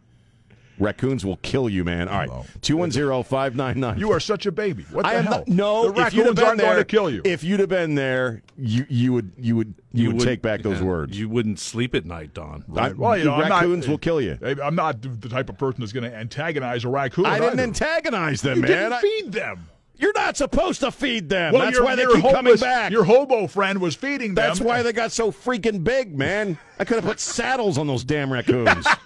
Raccoons 0.82 1.24
will 1.24 1.38
kill 1.38 1.70
you, 1.70 1.84
man. 1.84 2.08
All 2.10 2.17
right, 2.17 2.28
No. 2.30 2.46
two 2.62 2.76
one 2.76 2.91
zero 2.91 3.24
five 3.24 3.56
nine 3.56 3.80
nine. 3.80 4.00
You 4.00 4.12
are 4.12 4.20
such 4.20 4.46
a 4.46 4.52
baby. 4.52 4.84
What 4.91 5.04
the 5.04 5.10
I 5.10 5.13
am 5.13 5.26
hell? 5.26 5.38
not, 5.39 5.48
no. 5.48 5.91
the 5.91 6.02
if 6.02 6.13
you'd 6.13 6.26
have 6.26 6.36
raccoons 6.36 6.36
been 6.39 6.46
aren't 6.46 6.58
there, 6.60 6.67
going 6.74 6.78
to 6.80 6.86
kill 6.86 7.10
you. 7.10 7.22
If 7.24 7.44
you'd 7.44 7.60
have 7.60 7.70
been 7.70 7.96
there, 7.96 8.41
you 8.58 8.86
you 8.89 9.13
would 9.13 9.32
you 9.38 9.56
would 9.56 9.74
you, 9.94 10.08
would 10.08 10.15
wouldn't- 10.15 10.30
take 10.30 10.41
back 10.41 10.62
those 10.63 10.80
yeah, 10.80 10.86
words. 10.86 11.17
You 11.17 11.30
wouldn't 11.30 11.60
sleep 11.60 11.94
at 11.96 12.06
night, 12.06 12.34
Don. 12.34 12.65
I- 12.76 12.94
well, 12.94 13.17
you 13.17 13.26
know, 13.26 13.34
I'm 13.36 13.48
not- 13.50 13.62
raccoons 13.62 13.88
will 13.88 13.98
kill 14.00 14.20
you. 14.20 14.38
I'm 14.41 14.76
not 14.76 15.02
the 15.02 15.30
type 15.30 15.50
of 15.50 15.58
person 15.58 15.82
that's 15.82 15.94
going 15.94 16.10
to 16.10 16.15
antagonize 16.15 16.84
a 16.84 16.89
raccoon. 16.89 17.26
I 17.28 17.38
didn't 17.39 17.54
either. 17.54 17.63
antagonize 17.63 18.41
them, 18.41 18.56
You 18.58 18.62
man. 18.63 18.72
didn't 18.72 18.94
I- 18.94 19.02
feed 19.02 19.32
them. 19.32 19.67
you're 19.98 20.13
not 20.13 20.36
supposed 20.36 20.80
to 20.80 20.89
feed 20.91 21.30
them. 21.30 21.54
Well, 21.54 21.62
That's 21.62 21.76
your, 21.76 21.86
why 21.86 21.96
they 21.96 22.02
your 22.02 22.15
keep 22.20 22.32
coming 22.32 22.56
back. 22.56 22.91
Your 22.91 23.04
hobo 23.04 23.46
friend 23.46 23.80
was 23.80 23.94
feeding 23.96 24.34
them. 24.34 24.36
That's 24.48 24.60
why 24.60 24.82
they 24.82 24.94
got 24.94 25.12
so 25.12 25.32
freaking 25.32 25.84
big, 25.84 26.17
man. 26.17 26.58
I 26.80 26.86
could 26.86 26.96
have 26.96 27.06
put 27.06 27.20
saddles 27.20 27.78
on 27.78 27.86
those 27.86 28.04
damn 28.04 28.34
raccoons. 28.34 28.88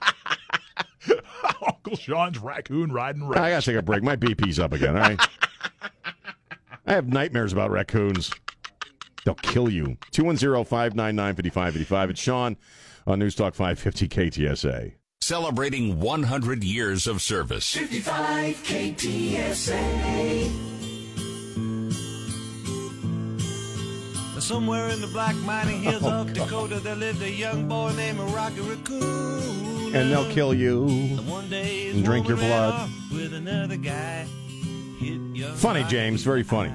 Uncle 1.67 1.95
Sean's 1.95 2.39
raccoon 2.39 2.91
riding 2.91 3.23
I 3.34 3.51
gotta 3.51 3.65
take 3.65 3.77
a 3.77 3.81
break. 3.81 4.03
My 4.03 4.15
BP's 4.15 4.60
up 4.60 4.73
again. 4.73 4.95
All 4.95 5.01
right. 5.01 5.19
I 6.88 6.93
have 6.93 7.08
nightmares 7.08 7.51
about 7.51 7.71
raccoons. 7.71 8.31
They'll 9.23 9.34
kill 9.36 9.69
you. 9.69 9.97
210-599-5555. 10.12 12.10
It's 12.12 12.19
Sean 12.19 12.58
on 13.08 13.19
News 13.19 13.36
Talk 13.36 13.55
550 13.55 14.08
KTSA. 14.08 14.93
Celebrating 15.21 15.99
100 15.99 16.63
years 16.63 17.08
of 17.08 17.21
service. 17.21 17.73
55 17.73 18.55
KTSA. 18.58 20.51
Somewhere 24.45 24.89
in 24.89 25.01
the 25.01 25.08
black 25.08 25.36
mining 25.38 25.81
hills 25.81 26.03
oh, 26.03 26.21
of 26.21 26.31
Dakota, 26.31 26.79
there 26.79 26.95
lived 26.95 27.19
a 27.23 27.31
young 27.31 27.67
boy 27.67 27.91
named 27.93 28.19
Rocky 28.19 28.62
Raccoon. 28.62 29.95
And 29.95 30.12
they'll 30.12 30.31
kill 30.31 30.53
you. 30.53 31.17
Day 31.49 31.89
and 31.89 32.05
drink 32.05 32.27
your 32.27 32.38
blood. 32.38 32.88
Guy. 33.84 34.27
Funny, 35.55 35.84
James. 35.86 36.21
Very 36.21 36.43
funny. 36.43 36.71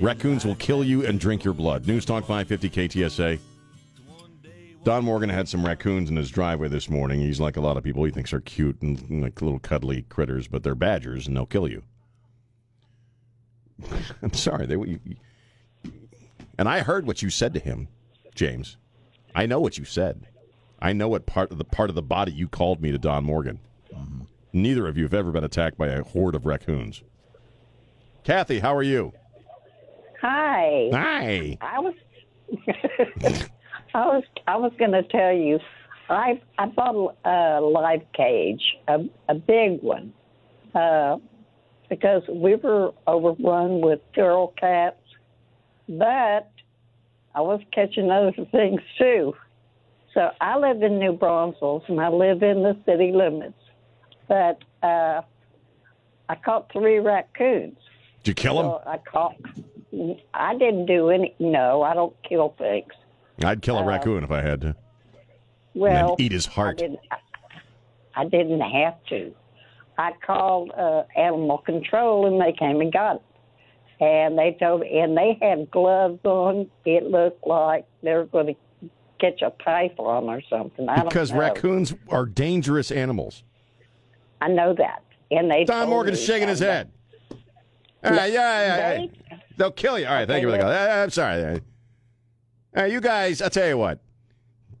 Raccoons 0.00 0.46
will 0.46 0.54
kill 0.54 0.82
you 0.82 1.04
and 1.04 1.20
drink 1.20 1.44
your 1.44 1.52
blood. 1.52 1.86
News 1.86 2.06
Talk 2.06 2.22
550 2.22 2.70
KTSA. 2.70 3.38
Don 4.82 5.04
Morgan 5.04 5.28
had 5.28 5.46
some 5.46 5.64
raccoons 5.64 6.08
in 6.08 6.16
his 6.16 6.30
driveway 6.30 6.68
this 6.68 6.88
morning. 6.88 7.20
He's 7.20 7.38
like 7.38 7.58
a 7.58 7.60
lot 7.60 7.76
of 7.76 7.84
people. 7.84 8.02
He 8.04 8.10
thinks 8.10 8.30
they're 8.30 8.40
cute 8.40 8.80
and 8.80 9.22
like 9.22 9.42
little 9.42 9.58
cuddly 9.58 10.06
critters, 10.08 10.48
but 10.48 10.62
they're 10.62 10.74
badgers 10.74 11.26
and 11.26 11.36
they'll 11.36 11.44
kill 11.44 11.68
you. 11.68 11.82
I'm 14.22 14.32
sorry. 14.32 14.64
They, 14.64 14.76
you- 14.76 15.00
and 16.60 16.68
I 16.68 16.80
heard 16.80 17.06
what 17.06 17.22
you 17.22 17.30
said 17.30 17.54
to 17.54 17.58
him, 17.58 17.88
James. 18.34 18.76
I 19.34 19.46
know 19.46 19.60
what 19.60 19.78
you 19.78 19.86
said. 19.86 20.26
I 20.78 20.92
know 20.92 21.08
what 21.08 21.24
part 21.24 21.50
of 21.50 21.56
the 21.56 21.64
part 21.64 21.88
of 21.88 21.96
the 21.96 22.02
body 22.02 22.32
you 22.32 22.48
called 22.48 22.82
me 22.82 22.92
to 22.92 22.98
Don 22.98 23.24
Morgan. 23.24 23.60
Neither 24.52 24.86
of 24.86 24.98
you 24.98 25.04
have 25.04 25.14
ever 25.14 25.32
been 25.32 25.42
attacked 25.42 25.78
by 25.78 25.88
a 25.88 26.02
horde 26.02 26.34
of 26.34 26.44
raccoons. 26.44 27.02
Kathy, 28.24 28.58
how 28.58 28.76
are 28.76 28.82
you? 28.82 29.14
Hi. 30.20 30.90
Hi. 30.92 31.58
I 31.62 31.78
was 31.78 31.94
I 33.94 34.06
was 34.06 34.24
I 34.46 34.56
was 34.56 34.72
going 34.78 34.92
to 34.92 35.02
tell 35.04 35.32
you 35.32 35.60
I 36.10 36.42
I 36.58 36.66
bought 36.66 37.16
a 37.24 37.60
live 37.62 38.02
cage, 38.12 38.76
a 38.86 38.98
a 39.30 39.34
big 39.34 39.80
one. 39.80 40.12
Uh 40.74 41.16
because 41.88 42.22
we 42.28 42.54
were 42.54 42.92
overrun 43.06 43.80
with 43.80 44.00
feral 44.14 44.52
cats, 44.60 45.00
but 45.98 46.50
I 47.34 47.40
was 47.40 47.60
catching 47.72 48.10
other 48.10 48.32
things 48.50 48.80
too. 48.98 49.34
So 50.14 50.30
I 50.40 50.56
live 50.58 50.82
in 50.82 50.98
New 50.98 51.12
Braunfels 51.12 51.82
and 51.88 52.00
I 52.00 52.08
live 52.08 52.42
in 52.42 52.62
the 52.62 52.76
city 52.86 53.12
limits. 53.12 53.54
But 54.28 54.62
uh 54.82 55.22
I 56.28 56.34
caught 56.44 56.72
three 56.72 56.98
raccoons. 57.00 57.76
Did 58.22 58.28
you 58.28 58.34
kill? 58.34 58.54
So 58.54 58.82
I 58.86 58.98
caught. 58.98 59.34
I 60.34 60.56
didn't 60.56 60.86
do 60.86 61.10
any. 61.10 61.34
No, 61.40 61.82
I 61.82 61.94
don't 61.94 62.14
kill 62.28 62.54
things. 62.56 62.92
I'd 63.42 63.62
kill 63.62 63.78
a 63.78 63.84
raccoon 63.84 64.22
if 64.22 64.30
I 64.30 64.40
had 64.40 64.60
to. 64.60 64.68
Uh, 64.68 64.72
Well, 65.74 66.16
eat 66.18 66.30
his 66.32 66.46
heart. 66.46 66.80
I 66.80 66.86
didn't, 66.86 67.00
I 68.14 68.24
didn't 68.26 68.60
have 68.60 69.02
to. 69.08 69.34
I 69.98 70.12
called 70.24 70.70
uh, 70.76 71.02
animal 71.16 71.58
control 71.58 72.26
and 72.26 72.40
they 72.40 72.52
came 72.56 72.80
and 72.80 72.92
got 72.92 73.16
it. 73.16 73.22
And 74.00 74.38
they 74.38 74.56
told 74.58 74.80
me 74.80 74.98
and 74.98 75.16
they 75.16 75.38
had 75.42 75.70
gloves 75.70 76.20
on. 76.24 76.68
It 76.86 77.04
looked 77.04 77.46
like 77.46 77.84
they 78.02 78.14
were 78.14 78.24
going 78.24 78.54
to 78.54 78.90
catch 79.20 79.42
a 79.42 79.50
python 79.50 80.24
or 80.30 80.40
something. 80.48 80.88
I 80.88 81.04
Because 81.04 81.28
don't 81.28 81.38
know. 81.38 81.44
raccoons 81.44 81.94
are 82.08 82.24
dangerous 82.24 82.90
animals. 82.90 83.44
I 84.40 84.48
know 84.48 84.74
that. 84.74 85.02
And 85.30 85.50
they 85.50 85.64
Don 85.64 85.90
Morgan's 85.90 86.18
me 86.18 86.24
shaking 86.24 86.48
his 86.48 86.60
head. 86.60 86.90
All 88.02 88.12
right, 88.12 88.32
yeah, 88.32 88.32
yeah, 88.32 88.76
yeah. 88.76 88.96
They- 88.98 89.10
They'll 89.58 89.70
kill 89.70 89.98
you. 89.98 90.06
All 90.06 90.14
right, 90.14 90.26
thank 90.26 90.40
you 90.40 90.48
for 90.48 90.52
the 90.56 90.62
call. 90.62 90.70
I'm 90.72 91.10
sorry. 91.10 91.60
Right, 92.74 92.90
you 92.90 93.02
guys, 93.02 93.42
I'll 93.42 93.50
tell 93.50 93.68
you 93.68 93.76
what. 93.76 94.00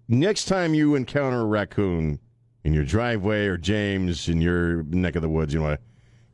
Next 0.08 0.46
time 0.46 0.72
you 0.72 0.94
encounter 0.94 1.40
a 1.42 1.44
raccoon 1.44 2.18
in 2.64 2.72
your 2.72 2.84
driveway 2.84 3.44
or 3.46 3.58
James 3.58 4.30
in 4.30 4.40
your 4.40 4.82
neck 4.84 5.16
of 5.16 5.22
the 5.22 5.28
woods, 5.28 5.52
you 5.52 5.60
know 5.60 5.66
what? 5.66 5.82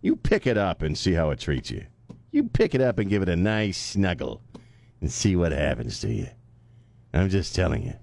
You 0.00 0.14
pick 0.14 0.46
it 0.46 0.56
up 0.56 0.82
and 0.82 0.96
see 0.96 1.12
how 1.14 1.30
it 1.30 1.40
treats 1.40 1.72
you. 1.72 1.84
You 2.36 2.44
pick 2.44 2.74
it 2.74 2.82
up 2.82 2.98
and 2.98 3.08
give 3.08 3.22
it 3.22 3.30
a 3.30 3.34
nice 3.36 3.78
snuggle 3.78 4.42
and 5.00 5.10
see 5.10 5.36
what 5.36 5.52
happens 5.52 6.00
to 6.00 6.12
you. 6.12 6.26
I'm 7.14 7.30
just 7.30 7.54
telling 7.54 7.82
you. 7.82 7.94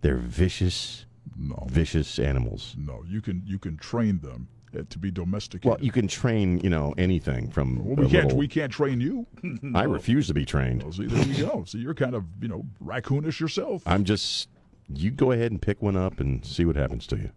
They're 0.00 0.16
vicious, 0.16 1.04
No, 1.36 1.66
vicious 1.68 2.18
animals. 2.18 2.74
no. 2.78 3.04
You 3.06 3.20
can 3.20 3.42
you 3.44 3.58
can 3.58 3.76
train 3.76 4.20
them 4.20 4.48
uh, 4.74 4.84
to 4.88 4.98
be 4.98 5.10
domesticated. 5.10 5.68
Well, 5.68 5.76
you 5.84 5.92
can 5.92 6.08
train, 6.08 6.60
you 6.60 6.70
know, 6.70 6.94
anything 6.96 7.50
from. 7.50 7.84
Well, 7.84 7.96
we 7.96 8.10
can't 8.10 8.24
little- 8.24 8.38
we 8.38 8.48
can't 8.48 8.72
train 8.72 9.02
you. 9.02 9.26
I 9.74 9.82
refuse 9.82 10.26
to 10.28 10.34
be 10.34 10.46
trained. 10.46 10.82
Well, 10.82 10.92
see, 10.92 11.08
there 11.08 11.26
you 11.26 11.44
go. 11.44 11.64
See, 11.64 11.80
you're 11.80 11.92
kind 11.92 12.14
of 12.14 12.24
you 12.40 12.48
know 12.48 12.64
raccoonish 12.82 13.38
yourself. 13.38 13.82
I'm 13.84 14.04
just. 14.04 14.48
You 14.88 15.10
go 15.10 15.32
ahead 15.32 15.50
and 15.50 15.60
pick 15.60 15.82
one 15.82 15.94
up 15.98 16.20
and 16.20 16.42
see 16.42 16.64
what 16.64 16.76
happens 16.76 17.06
to 17.08 17.16
you. 17.16 17.30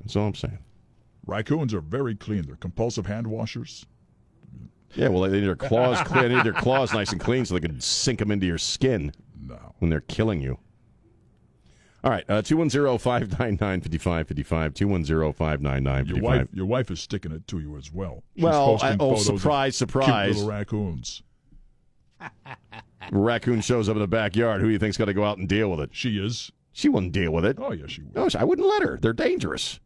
That's 0.00 0.16
all 0.16 0.28
I'm 0.28 0.34
saying. 0.34 0.60
Raccoons 1.26 1.74
are 1.74 1.82
very 1.82 2.14
clean. 2.14 2.46
They're 2.46 2.56
compulsive 2.56 3.04
hand 3.04 3.26
washers. 3.26 3.84
Yeah, 4.96 5.08
well, 5.08 5.22
they 5.22 5.30
need 5.40 5.46
their 5.46 5.56
claws 5.56 6.00
clean. 6.06 6.28
They 6.28 6.34
need 6.36 6.44
their 6.44 6.52
claws 6.52 6.92
nice 6.92 7.12
and 7.12 7.20
clean 7.20 7.44
so 7.44 7.54
they 7.54 7.60
can 7.60 7.80
sink 7.80 8.18
them 8.20 8.30
into 8.30 8.46
your 8.46 8.58
skin 8.58 9.12
No. 9.40 9.74
when 9.78 9.90
they're 9.90 10.00
killing 10.02 10.40
you. 10.40 10.58
All 12.04 12.10
right, 12.10 12.24
uh, 12.28 12.42
210-599-5555, 12.42 14.74
210-599-5555. 14.74 16.08
Your 16.08 16.20
wife, 16.20 16.48
your 16.52 16.66
wife 16.66 16.90
is 16.90 17.00
sticking 17.00 17.32
it 17.32 17.46
to 17.48 17.60
you 17.60 17.76
as 17.76 17.92
well. 17.92 18.22
She's 18.34 18.44
Well, 18.44 18.78
I- 18.82 18.96
oh, 19.00 19.16
surprise, 19.16 19.76
surprise. 19.76 20.36
little 20.36 20.50
raccoons. 20.50 21.22
Raccoon 23.10 23.60
shows 23.60 23.88
up 23.88 23.96
in 23.96 24.02
the 24.02 24.08
backyard. 24.08 24.60
Who 24.60 24.68
do 24.68 24.72
you 24.72 24.78
think's 24.78 24.96
got 24.96 25.06
to 25.06 25.14
go 25.14 25.24
out 25.24 25.38
and 25.38 25.48
deal 25.48 25.70
with 25.70 25.80
it? 25.80 25.90
She 25.92 26.18
is. 26.18 26.50
She 26.72 26.88
wouldn't 26.88 27.12
deal 27.12 27.32
with 27.32 27.44
it. 27.44 27.58
Oh 27.60 27.72
yeah, 27.72 27.86
she 27.86 28.02
will. 28.02 28.10
No, 28.14 28.28
I 28.38 28.44
wouldn't 28.44 28.66
let 28.66 28.82
her. 28.82 28.98
They're 29.00 29.12
dangerous. 29.12 29.78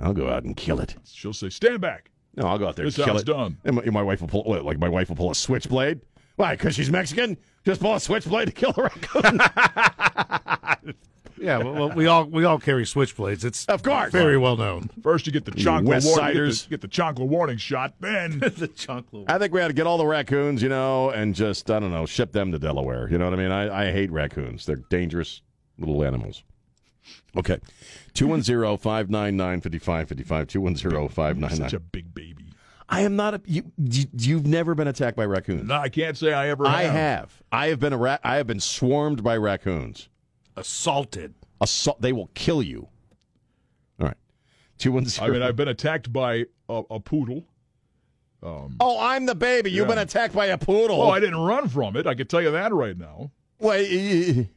I'll 0.00 0.12
go 0.14 0.28
out 0.28 0.42
and 0.42 0.56
kill 0.56 0.80
it. 0.80 0.96
She'll 1.04 1.32
say, 1.32 1.48
"Stand 1.48 1.80
back." 1.80 2.10
No, 2.36 2.46
I'll 2.48 2.58
go 2.58 2.66
out 2.68 2.76
there 2.76 2.84
This 2.84 2.96
and 2.98 3.04
kill 3.06 3.16
it. 3.18 3.26
done. 3.26 3.56
And 3.64 3.76
my, 3.76 3.84
my 3.90 4.02
wife 4.02 4.20
will 4.20 4.28
pull 4.28 4.44
like 4.62 4.78
my 4.78 4.88
wife 4.88 5.08
will 5.08 5.16
pull 5.16 5.30
a 5.30 5.34
switchblade. 5.34 6.00
Why? 6.36 6.56
Because 6.56 6.74
she's 6.74 6.90
Mexican. 6.90 7.36
Just 7.64 7.80
pull 7.80 7.94
a 7.94 8.00
switchblade 8.00 8.46
to 8.48 8.52
kill 8.52 8.74
a 8.76 8.82
raccoon. 8.82 9.40
Yeah, 11.36 11.58
well, 11.58 11.74
well, 11.74 11.90
we 11.90 12.06
all 12.06 12.24
we 12.24 12.44
all 12.44 12.58
carry 12.58 12.84
switchblades. 12.84 13.44
It's 13.44 13.66
Of 13.66 13.82
course. 13.82 14.12
very 14.12 14.38
well 14.38 14.56
known. 14.56 14.88
First, 15.02 15.26
you 15.26 15.32
get 15.32 15.44
the 15.44 15.52
You 15.54 15.64
chocolate 15.64 15.84
West 15.88 16.06
warning. 16.06 16.34
Get 16.34 16.54
the, 16.54 16.66
get 16.70 16.80
the 16.80 16.88
chocolate 16.88 17.28
warning 17.28 17.56
shot. 17.58 17.92
Then 18.00 18.38
the 18.56 18.68
chunk. 18.74 19.08
I 19.26 19.36
think 19.38 19.52
we 19.52 19.60
ought 19.60 19.68
to 19.68 19.74
get 19.74 19.86
all 19.86 19.98
the 19.98 20.06
raccoons, 20.06 20.62
you 20.62 20.68
know, 20.70 21.10
and 21.10 21.34
just 21.34 21.70
I 21.70 21.80
don't 21.80 21.90
know, 21.90 22.06
ship 22.06 22.32
them 22.32 22.50
to 22.52 22.58
Delaware. 22.58 23.10
You 23.10 23.18
know 23.18 23.24
what 23.26 23.34
I 23.34 23.36
mean? 23.42 23.50
I, 23.50 23.88
I 23.88 23.92
hate 23.92 24.10
raccoons. 24.10 24.64
They're 24.64 24.76
dangerous 24.88 25.42
little 25.78 26.02
animals. 26.04 26.44
Okay. 27.36 27.58
210-599-5555, 28.14 30.46
210-599. 30.46 31.56
such 31.56 31.72
a 31.72 31.80
big 31.80 32.14
baby. 32.14 32.44
I 32.88 33.00
am 33.00 33.16
not 33.16 33.34
a 33.34 33.40
you, 33.46 33.72
you 33.78 34.04
you've 34.16 34.46
never 34.46 34.74
been 34.74 34.86
attacked 34.88 35.16
by 35.16 35.24
raccoons. 35.24 35.66
No, 35.66 35.74
I 35.76 35.88
can't 35.88 36.18
say 36.18 36.34
I 36.34 36.48
ever. 36.50 36.66
I 36.66 36.82
have. 36.82 37.42
I 37.50 37.68
have 37.68 37.80
been 37.80 37.94
a 37.94 37.96
ra- 37.96 38.18
I 38.22 38.36
have 38.36 38.46
been 38.46 38.60
swarmed 38.60 39.24
by 39.24 39.38
raccoons. 39.38 40.10
Assaulted. 40.56 41.34
Assault 41.62 42.02
they 42.02 42.12
will 42.12 42.28
kill 42.34 42.62
you. 42.62 42.88
All 43.98 44.06
right. 44.08 44.16
210 44.78 45.24
I 45.24 45.30
mean, 45.32 45.40
I've 45.42 45.56
been 45.56 45.68
attacked 45.68 46.12
by 46.12 46.44
a, 46.68 46.82
a 46.90 47.00
poodle. 47.00 47.44
Um, 48.42 48.76
oh, 48.78 48.98
I'm 49.00 49.24
the 49.24 49.34
baby. 49.34 49.70
You've 49.70 49.88
Yeah. 49.88 49.94
been 49.94 49.98
attacked 50.02 50.34
by 50.34 50.46
a 50.46 50.58
poodle. 50.58 51.00
Oh, 51.00 51.08
I 51.08 51.18
didn't 51.20 51.38
run 51.40 51.68
from 51.70 51.96
it. 51.96 52.06
I 52.06 52.14
can 52.14 52.26
tell 52.26 52.42
you 52.42 52.50
that 52.50 52.70
right 52.74 52.98
now. 52.98 53.30
Wait, 53.58 54.48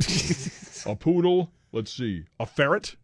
A 0.86 0.96
poodle. 0.96 1.52
Let's 1.72 1.92
see. 1.92 2.24
A 2.38 2.46
ferret. 2.46 2.96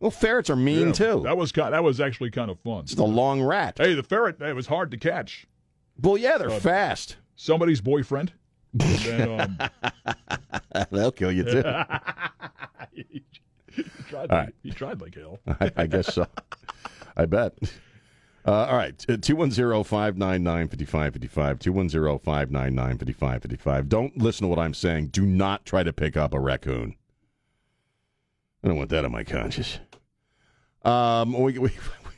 well, 0.00 0.10
ferrets 0.10 0.50
are 0.50 0.56
mean 0.56 0.88
Yeah, 0.88 0.92
too. 0.92 1.20
That 1.24 1.36
was 1.36 1.52
kind. 1.52 1.72
That 1.74 1.84
was 1.84 2.00
actually 2.00 2.30
kind 2.30 2.50
of 2.50 2.58
fun. 2.60 2.80
It's 2.80 2.96
a 2.96 3.04
long 3.04 3.42
rat. 3.42 3.78
Hey, 3.78 3.94
the 3.94 4.02
ferret. 4.02 4.40
It 4.40 4.54
was 4.54 4.66
hard 4.66 4.90
to 4.90 4.96
catch. 4.96 5.46
Well, 6.00 6.16
yeah, 6.16 6.38
they're 6.38 6.50
fast. 6.50 7.16
Somebody's 7.36 7.80
boyfriend. 7.80 8.32
Then, 8.72 9.40
um, 9.40 9.58
They'll 10.90 11.12
kill 11.12 11.32
you 11.32 11.44
too. 11.44 11.62
he, 12.92 13.22
tried, 14.08 14.30
All 14.30 14.38
right. 14.38 14.54
he 14.62 14.70
tried 14.70 15.00
like 15.00 15.14
hell. 15.14 15.38
I, 15.60 15.70
I 15.76 15.86
guess 15.86 16.14
so. 16.14 16.26
I 17.16 17.26
bet. 17.26 17.56
Uh, 18.46 18.52
all 18.70 18.76
right, 18.76 18.96
210-599-5555, 18.96 21.58
210-599-5555. 21.58 23.88
Don't 23.88 24.16
listen 24.16 24.44
to 24.44 24.48
what 24.48 24.58
I'm 24.58 24.72
saying. 24.74 25.08
Do 25.08 25.26
not 25.26 25.64
try 25.66 25.82
to 25.82 25.92
pick 25.92 26.16
up 26.16 26.32
a 26.32 26.40
raccoon. 26.40 26.94
I 28.62 28.68
don't 28.68 28.76
want 28.76 28.90
that 28.90 29.04
on 29.04 29.12
my 29.12 29.24
conscience. 29.24 29.78
Um, 30.82 31.32
we, 31.32 31.58
we, 31.58 31.70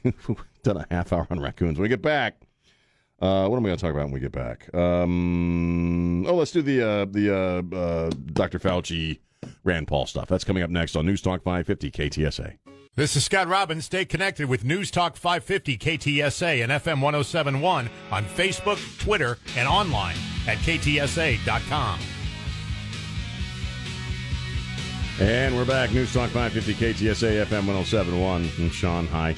we've 0.04 0.44
done 0.62 0.78
a 0.78 0.86
half 0.90 1.12
hour 1.12 1.26
on 1.30 1.40
raccoons. 1.40 1.78
When 1.78 1.82
we 1.82 1.88
get 1.88 2.02
back, 2.02 2.42
uh, 3.20 3.46
what 3.46 3.56
am 3.56 3.64
I 3.64 3.68
going 3.68 3.78
to 3.78 3.82
talk 3.82 3.92
about 3.92 4.04
when 4.04 4.12
we 4.12 4.20
get 4.20 4.32
back? 4.32 4.74
Um, 4.74 6.26
oh, 6.26 6.34
let's 6.34 6.50
do 6.50 6.62
the 6.62 6.82
uh, 6.82 7.04
the 7.08 7.30
uh, 7.34 7.76
uh, 7.76 8.10
Dr. 8.32 8.58
Fauci, 8.58 9.20
Rand 9.62 9.86
Paul 9.86 10.06
stuff. 10.06 10.28
That's 10.28 10.44
coming 10.44 10.62
up 10.62 10.70
next 10.70 10.96
on 10.96 11.06
News 11.06 11.22
Talk 11.22 11.42
550 11.44 11.90
KTSA. 11.90 12.58
This 12.94 13.16
is 13.16 13.24
Scott 13.24 13.48
Robbins. 13.48 13.86
Stay 13.86 14.04
connected 14.04 14.48
with 14.48 14.64
News 14.64 14.90
Talk 14.90 15.16
550 15.16 15.78
KTSA 15.78 16.62
and 16.62 16.72
FM 16.72 17.00
1071 17.00 17.88
on 18.10 18.24
Facebook, 18.24 18.98
Twitter, 18.98 19.38
and 19.56 19.66
online 19.66 20.16
at 20.46 20.58
ktsa.com. 20.58 21.98
And 25.22 25.54
we're 25.54 25.64
back. 25.64 25.92
News 25.92 26.12
Talk 26.12 26.30
550 26.30 26.74
KTSA 26.74 27.44
FM 27.44 27.68
1071 27.68 28.50
in 28.58 28.70
Shanghai. 28.70 29.36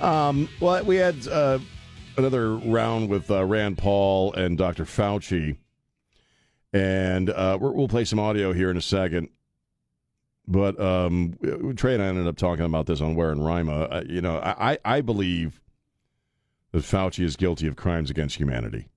Um, 0.00 0.48
well, 0.58 0.84
we 0.84 0.96
had 0.96 1.28
uh, 1.28 1.60
another 2.16 2.56
round 2.56 3.08
with 3.08 3.30
uh, 3.30 3.44
Rand 3.44 3.78
Paul 3.78 4.32
and 4.32 4.58
Dr. 4.58 4.84
Fauci. 4.84 5.56
And 6.72 7.30
uh, 7.30 7.58
we're, 7.60 7.70
we'll 7.70 7.86
play 7.86 8.04
some 8.04 8.18
audio 8.18 8.52
here 8.52 8.72
in 8.72 8.76
a 8.76 8.82
second. 8.82 9.28
But 10.48 10.80
um, 10.80 11.38
Trey 11.76 11.94
and 11.94 12.02
I 12.02 12.06
ended 12.06 12.26
up 12.26 12.36
talking 12.36 12.64
about 12.64 12.86
this 12.86 13.00
on 13.00 13.14
Ware 13.14 13.30
and 13.30 13.46
Rima. 13.46 13.82
Uh, 13.82 14.02
you 14.04 14.20
know, 14.20 14.38
I, 14.38 14.78
I 14.84 15.00
believe 15.00 15.60
that 16.72 16.82
Fauci 16.82 17.22
is 17.22 17.36
guilty 17.36 17.68
of 17.68 17.76
crimes 17.76 18.10
against 18.10 18.34
humanity. 18.34 18.88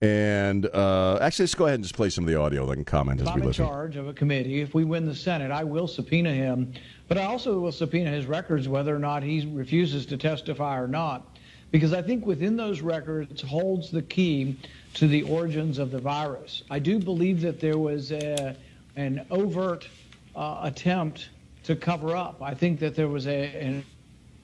And 0.00 0.66
uh, 0.66 1.18
actually, 1.20 1.44
let's 1.44 1.56
go 1.56 1.64
ahead 1.66 1.74
and 1.74 1.82
just 1.82 1.96
play 1.96 2.08
some 2.08 2.22
of 2.22 2.30
the 2.30 2.38
audio. 2.38 2.64
They 2.66 2.74
can 2.74 2.84
comment 2.84 3.20
as 3.20 3.26
we 3.26 3.32
I'm 3.32 3.40
in 3.40 3.46
listen. 3.48 3.66
charge 3.66 3.96
of 3.96 4.06
a 4.06 4.12
committee. 4.12 4.60
If 4.60 4.72
we 4.72 4.84
win 4.84 5.06
the 5.06 5.14
Senate, 5.14 5.50
I 5.50 5.64
will 5.64 5.88
subpoena 5.88 6.32
him, 6.32 6.72
but 7.08 7.18
I 7.18 7.24
also 7.24 7.58
will 7.58 7.72
subpoena 7.72 8.10
his 8.10 8.26
records, 8.26 8.68
whether 8.68 8.94
or 8.94 9.00
not 9.00 9.24
he 9.24 9.44
refuses 9.52 10.06
to 10.06 10.16
testify 10.16 10.78
or 10.78 10.86
not, 10.86 11.36
because 11.72 11.92
I 11.92 12.00
think 12.00 12.24
within 12.24 12.56
those 12.56 12.80
records 12.80 13.42
holds 13.42 13.90
the 13.90 14.02
key 14.02 14.56
to 14.94 15.08
the 15.08 15.22
origins 15.22 15.78
of 15.78 15.90
the 15.90 15.98
virus. 15.98 16.62
I 16.70 16.78
do 16.78 17.00
believe 17.00 17.40
that 17.40 17.58
there 17.58 17.78
was 17.78 18.12
a, 18.12 18.56
an 18.94 19.26
overt 19.32 19.88
uh, 20.36 20.60
attempt 20.62 21.30
to 21.64 21.74
cover 21.74 22.14
up. 22.14 22.40
I 22.40 22.54
think 22.54 22.78
that 22.78 22.94
there 22.94 23.08
was 23.08 23.26
a, 23.26 23.46
an 23.56 23.84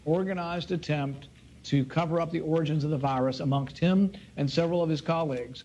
organized 0.04 0.72
attempt 0.72 1.28
to 1.64 1.84
cover 1.84 2.20
up 2.20 2.30
the 2.30 2.40
origins 2.40 2.84
of 2.84 2.90
the 2.90 2.98
virus 2.98 3.40
amongst 3.40 3.78
him 3.78 4.12
and 4.36 4.50
several 4.50 4.82
of 4.82 4.88
his 4.88 5.00
colleagues. 5.00 5.64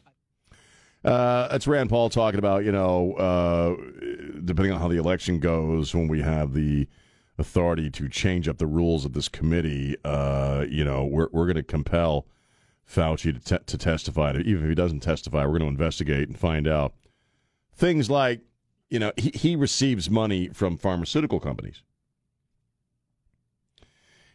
Uh, 1.03 1.47
that's 1.47 1.67
Rand 1.67 1.89
Paul 1.89 2.09
talking 2.09 2.39
about, 2.39 2.65
you 2.65 2.71
know, 2.71 3.13
uh, 3.13 3.75
depending 4.43 4.73
on 4.73 4.81
how 4.81 4.89
the 4.89 4.97
election 4.97 5.39
goes, 5.39 5.93
when 5.93 6.07
we 6.07 6.21
have 6.21 6.53
the 6.53 6.87
authority 7.37 7.89
to 7.89 8.09
change 8.09 8.49
up 8.49 8.57
the 8.57 8.67
rules 8.67 9.05
of 9.05 9.13
this 9.13 9.29
committee, 9.29 9.95
uh, 10.03 10.65
you 10.69 10.83
know, 10.83 11.05
we're, 11.05 11.29
we're 11.31 11.45
going 11.45 11.55
to 11.55 11.63
compel 11.63 12.25
Fauci 12.85 13.33
to, 13.33 13.39
te- 13.39 13.63
to 13.65 13.77
testify. 13.77 14.31
Even 14.31 14.63
if 14.63 14.69
he 14.69 14.75
doesn't 14.75 14.99
testify, 14.99 15.45
we're 15.45 15.59
going 15.59 15.61
to 15.61 15.67
investigate 15.67 16.27
and 16.27 16.37
find 16.37 16.67
out 16.67 16.93
things 17.73 18.09
like, 18.09 18.41
you 18.89 18.99
know, 18.99 19.13
he, 19.15 19.31
he 19.33 19.55
receives 19.55 20.09
money 20.09 20.49
from 20.49 20.75
pharmaceutical 20.75 21.39
companies. 21.39 21.81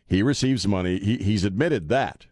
He 0.07 0.23
receives 0.23 0.67
money. 0.67 0.99
He, 0.99 1.17
he's 1.19 1.45
admitted 1.45 1.89
that. 1.89 2.27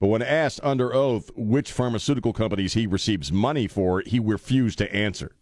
But 0.00 0.08
when 0.08 0.22
asked 0.22 0.60
under 0.62 0.94
oath 0.94 1.30
which 1.34 1.72
pharmaceutical 1.72 2.32
companies 2.32 2.74
he 2.74 2.86
receives 2.86 3.32
money 3.32 3.66
for, 3.66 4.02
he 4.06 4.20
refused 4.20 4.78
to 4.78 4.94
answer. 4.94 5.32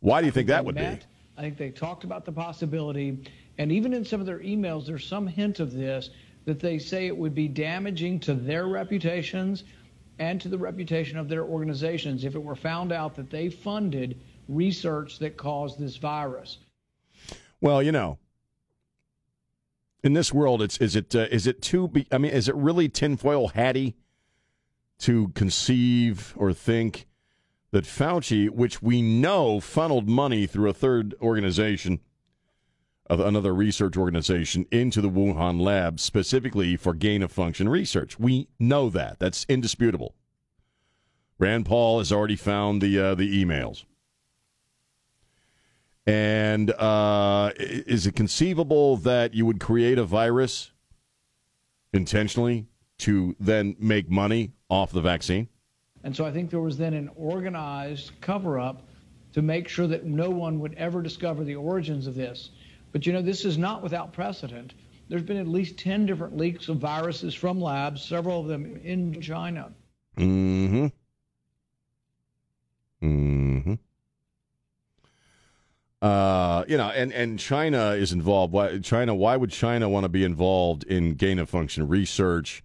Why 0.00 0.20
do 0.20 0.26
you 0.26 0.32
think 0.32 0.48
that 0.48 0.64
would 0.64 0.76
met. 0.76 1.00
be? 1.00 1.06
I 1.36 1.40
think 1.42 1.58
they 1.58 1.70
talked 1.70 2.04
about 2.04 2.24
the 2.24 2.32
possibility, 2.32 3.30
and 3.58 3.70
even 3.70 3.92
in 3.92 4.04
some 4.04 4.20
of 4.20 4.26
their 4.26 4.40
emails, 4.40 4.86
there's 4.86 5.06
some 5.06 5.26
hint 5.26 5.60
of 5.60 5.72
this 5.72 6.10
that 6.46 6.58
they 6.58 6.78
say 6.78 7.06
it 7.06 7.16
would 7.16 7.34
be 7.34 7.48
damaging 7.48 8.18
to 8.20 8.34
their 8.34 8.66
reputations 8.66 9.64
and 10.18 10.40
to 10.40 10.48
the 10.48 10.58
reputation 10.58 11.18
of 11.18 11.28
their 11.28 11.44
organizations 11.44 12.24
if 12.24 12.34
it 12.34 12.42
were 12.42 12.56
found 12.56 12.90
out 12.90 13.14
that 13.14 13.30
they 13.30 13.48
funded 13.50 14.18
research 14.48 15.18
that 15.18 15.36
caused 15.36 15.78
this 15.78 15.96
virus. 15.96 16.58
Well, 17.60 17.82
you 17.82 17.92
know, 17.92 18.18
in 20.02 20.12
this 20.12 20.32
world, 20.32 20.62
it's 20.62 20.78
is 20.78 20.96
it 20.96 21.14
uh, 21.14 21.26
is 21.30 21.46
it 21.46 21.62
too? 21.62 21.88
Be, 21.88 22.06
I 22.12 22.18
mean, 22.18 22.32
is 22.32 22.48
it 22.48 22.54
really 22.54 22.88
tinfoil 22.88 23.48
hatty 23.48 23.96
to 25.00 25.28
conceive 25.28 26.34
or 26.36 26.52
think 26.52 27.06
that 27.70 27.84
Fauci, 27.84 28.48
which 28.48 28.82
we 28.82 29.02
know 29.02 29.60
funneled 29.60 30.08
money 30.08 30.46
through 30.46 30.70
a 30.70 30.74
third 30.74 31.14
organization, 31.20 32.00
another 33.08 33.54
research 33.54 33.96
organization, 33.96 34.66
into 34.70 35.00
the 35.00 35.10
Wuhan 35.10 35.60
lab 35.60 36.00
specifically 36.00 36.76
for 36.76 36.94
gain 36.94 37.22
of 37.22 37.32
function 37.32 37.68
research? 37.68 38.18
We 38.18 38.48
know 38.58 38.88
that. 38.90 39.18
That's 39.18 39.44
indisputable. 39.48 40.14
Rand 41.38 41.66
Paul 41.66 41.98
has 41.98 42.10
already 42.10 42.36
found 42.36 42.80
the 42.80 42.98
uh, 42.98 43.14
the 43.14 43.44
emails. 43.44 43.84
And 46.08 46.70
uh, 46.70 47.52
is 47.58 48.06
it 48.06 48.16
conceivable 48.16 48.96
that 48.98 49.34
you 49.34 49.44
would 49.44 49.60
create 49.60 49.98
a 49.98 50.04
virus 50.04 50.72
intentionally 51.92 52.66
to 53.00 53.36
then 53.38 53.76
make 53.78 54.08
money 54.08 54.54
off 54.70 54.90
the 54.90 55.02
vaccine? 55.02 55.48
And 56.04 56.16
so 56.16 56.24
I 56.24 56.32
think 56.32 56.48
there 56.48 56.60
was 56.60 56.78
then 56.78 56.94
an 56.94 57.10
organized 57.14 58.12
cover 58.22 58.58
up 58.58 58.88
to 59.34 59.42
make 59.42 59.68
sure 59.68 59.86
that 59.86 60.06
no 60.06 60.30
one 60.30 60.60
would 60.60 60.72
ever 60.76 61.02
discover 61.02 61.44
the 61.44 61.56
origins 61.56 62.06
of 62.06 62.14
this. 62.14 62.52
But 62.92 63.04
you 63.04 63.12
know, 63.12 63.20
this 63.20 63.44
is 63.44 63.58
not 63.58 63.82
without 63.82 64.14
precedent. 64.14 64.72
There's 65.10 65.22
been 65.22 65.36
at 65.36 65.46
least 65.46 65.76
10 65.76 66.06
different 66.06 66.38
leaks 66.38 66.70
of 66.70 66.78
viruses 66.78 67.34
from 67.34 67.60
labs, 67.60 68.02
several 68.02 68.40
of 68.40 68.46
them 68.46 68.80
in 68.82 69.20
China. 69.20 69.72
Mm 70.16 70.68
hmm. 73.02 73.06
Mm 73.06 73.62
hmm. 73.62 73.74
Uh, 76.00 76.64
you 76.68 76.76
know, 76.76 76.88
and, 76.90 77.12
and 77.12 77.38
China 77.38 77.90
is 77.90 78.12
involved. 78.12 78.52
Why 78.52 78.78
China? 78.78 79.14
Why 79.14 79.36
would 79.36 79.50
China 79.50 79.88
want 79.88 80.04
to 80.04 80.08
be 80.08 80.22
involved 80.22 80.84
in 80.84 81.14
gain 81.14 81.38
of 81.38 81.50
function 81.50 81.88
research 81.88 82.62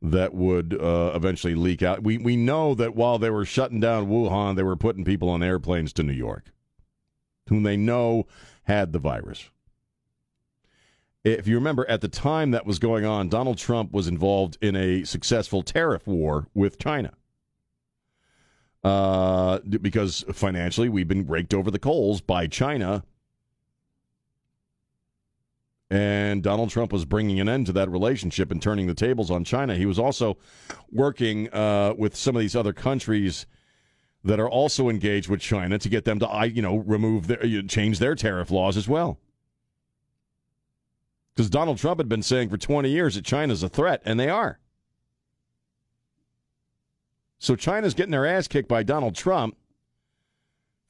that 0.00 0.34
would 0.34 0.80
uh, 0.80 1.12
eventually 1.14 1.56
leak 1.56 1.82
out? 1.82 2.04
We 2.04 2.16
we 2.18 2.36
know 2.36 2.74
that 2.76 2.94
while 2.94 3.18
they 3.18 3.30
were 3.30 3.44
shutting 3.44 3.80
down 3.80 4.06
Wuhan, 4.06 4.54
they 4.54 4.62
were 4.62 4.76
putting 4.76 5.04
people 5.04 5.30
on 5.30 5.42
airplanes 5.42 5.92
to 5.94 6.04
New 6.04 6.12
York, 6.12 6.52
whom 7.48 7.64
they 7.64 7.76
know 7.76 8.26
had 8.64 8.92
the 8.92 9.00
virus. 9.00 9.50
If 11.24 11.48
you 11.48 11.56
remember, 11.56 11.88
at 11.88 12.02
the 12.02 12.08
time 12.08 12.50
that 12.52 12.66
was 12.66 12.78
going 12.78 13.04
on, 13.06 13.30
Donald 13.30 13.56
Trump 13.58 13.92
was 13.92 14.06
involved 14.06 14.58
in 14.60 14.76
a 14.76 15.04
successful 15.04 15.62
tariff 15.62 16.06
war 16.06 16.48
with 16.54 16.78
China 16.78 17.14
uh, 18.84 19.60
because 19.60 20.24
financially 20.32 20.90
we've 20.90 21.08
been 21.08 21.26
raked 21.26 21.54
over 21.54 21.70
the 21.70 21.78
coals 21.78 22.20
by 22.20 22.46
China. 22.46 23.02
And 25.90 26.42
Donald 26.42 26.70
Trump 26.70 26.92
was 26.92 27.04
bringing 27.04 27.40
an 27.40 27.48
end 27.48 27.66
to 27.66 27.72
that 27.72 27.88
relationship 27.88 28.50
and 28.50 28.60
turning 28.60 28.86
the 28.86 28.94
tables 28.94 29.30
on 29.30 29.44
China. 29.44 29.74
He 29.74 29.86
was 29.86 29.98
also 29.98 30.36
working 30.90 31.52
uh, 31.52 31.94
with 31.96 32.16
some 32.16 32.36
of 32.36 32.40
these 32.40 32.56
other 32.56 32.72
countries 32.72 33.46
that 34.24 34.40
are 34.40 34.48
also 34.48 34.88
engaged 34.88 35.28
with 35.28 35.40
China 35.40 35.78
to 35.78 35.88
get 35.88 36.04
them 36.04 36.18
to, 36.18 36.50
you 36.52 36.62
know, 36.62 36.78
remove 36.78 37.26
their, 37.26 37.62
change 37.68 37.98
their 37.98 38.14
tariff 38.14 38.50
laws 38.50 38.76
as 38.76 38.88
well. 38.88 39.18
Because 41.34 41.50
Donald 41.50 41.78
Trump 41.78 42.00
had 42.00 42.08
been 42.08 42.22
saying 42.22 42.48
for 42.48 42.56
20 42.56 42.88
years 42.88 43.14
that 43.16 43.24
China's 43.24 43.62
a 43.62 43.68
threat, 43.68 44.00
and 44.04 44.18
they 44.18 44.28
are. 44.28 44.58
So 47.44 47.56
China's 47.56 47.92
getting 47.92 48.12
their 48.12 48.24
ass 48.24 48.48
kicked 48.48 48.70
by 48.70 48.82
Donald 48.84 49.14
Trump. 49.14 49.54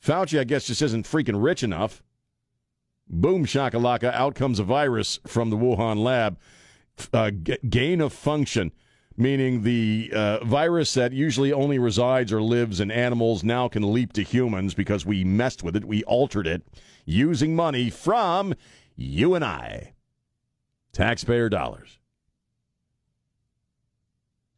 Fauci, 0.00 0.38
I 0.38 0.44
guess, 0.44 0.66
just 0.66 0.82
isn't 0.82 1.04
freaking 1.04 1.42
rich 1.42 1.64
enough. 1.64 2.00
Boom 3.08 3.44
shakalaka, 3.44 4.12
out 4.12 4.36
comes 4.36 4.60
a 4.60 4.62
virus 4.62 5.18
from 5.26 5.50
the 5.50 5.56
Wuhan 5.56 6.04
lab. 6.04 6.38
Uh, 7.12 7.32
g- 7.32 7.58
gain 7.68 8.00
of 8.00 8.12
function, 8.12 8.70
meaning 9.16 9.62
the 9.62 10.12
uh, 10.14 10.44
virus 10.44 10.94
that 10.94 11.12
usually 11.12 11.52
only 11.52 11.80
resides 11.80 12.32
or 12.32 12.40
lives 12.40 12.78
in 12.78 12.88
animals 12.88 13.42
now 13.42 13.66
can 13.66 13.92
leap 13.92 14.12
to 14.12 14.22
humans 14.22 14.74
because 14.74 15.04
we 15.04 15.24
messed 15.24 15.64
with 15.64 15.74
it, 15.74 15.84
we 15.84 16.04
altered 16.04 16.46
it 16.46 16.62
using 17.04 17.56
money 17.56 17.90
from 17.90 18.54
you 18.94 19.34
and 19.34 19.44
I, 19.44 19.94
taxpayer 20.92 21.48
dollars. 21.48 21.98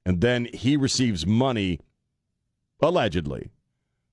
And 0.04 0.20
then 0.20 0.46
he 0.52 0.76
receives 0.76 1.26
money 1.26 1.80
allegedly, 2.80 3.50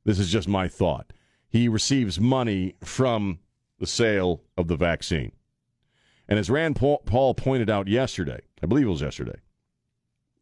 this 0.06 0.20
is 0.20 0.32
just 0.32 0.48
my 0.48 0.68
thought, 0.68 1.14
he 1.48 1.68
receives 1.68 2.20
money 2.20 2.76
from 2.84 3.40
the 3.80 3.88
sale 3.88 4.42
of 4.58 4.68
the 4.68 4.76
vaccine. 4.76 5.32
And 6.28 6.40
as 6.40 6.50
Rand 6.50 6.76
Paul 6.78 7.34
pointed 7.34 7.70
out 7.70 7.88
yesterday, 7.88 8.42
I 8.62 8.66
believe 8.66 8.88
it 8.88 8.92
was 8.92 9.02
yesterday, 9.02 9.40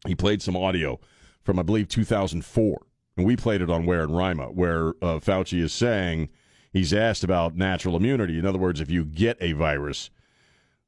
he 0.06 0.14
played 0.14 0.42
some 0.42 0.56
audio 0.56 1.00
from, 1.42 1.58
I 1.58 1.62
believe, 1.62 1.88
2004. 1.88 2.86
And 3.16 3.26
we 3.26 3.36
played 3.36 3.60
it 3.60 3.70
on 3.70 3.84
Ware 3.84 4.02
and 4.02 4.16
Rima, 4.16 4.46
where 4.46 4.90
uh, 5.02 5.18
Fauci 5.18 5.60
is 5.60 5.72
saying 5.72 6.28
he's 6.72 6.94
asked 6.94 7.24
about 7.24 7.56
natural 7.56 7.96
immunity. 7.96 8.38
In 8.38 8.46
other 8.46 8.58
words, 8.58 8.80
if 8.80 8.90
you 8.90 9.04
get 9.04 9.36
a 9.40 9.52
virus, 9.52 10.10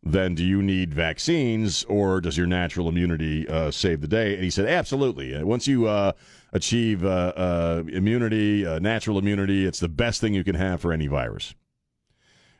then 0.05 0.35
do 0.35 0.45
you 0.45 0.62
need 0.62 0.93
vaccines 0.93 1.83
or 1.85 2.21
does 2.21 2.37
your 2.37 2.47
natural 2.47 2.88
immunity 2.88 3.49
uh, 3.49 3.71
save 3.71 4.01
the 4.03 4.09
day? 4.09 4.35
And 4.35 4.45
he 4.45 4.51
said, 4.51 4.69
absolutely. 4.69 5.43
Once 5.43 5.67
you 5.67 5.87
uh, 5.87 6.12
achieve 6.55 7.05
uh, 7.05 7.33
uh, 7.37 7.83
immunity, 7.88 8.64
uh, 8.64 8.79
natural 8.79 9.19
immunity. 9.19 9.67
It's 9.67 9.81
the 9.81 9.88
best 9.88 10.21
thing 10.21 10.33
you 10.33 10.45
can 10.45 10.55
have 10.55 10.81
for 10.81 10.93
any 10.93 11.09
virus. 11.09 11.55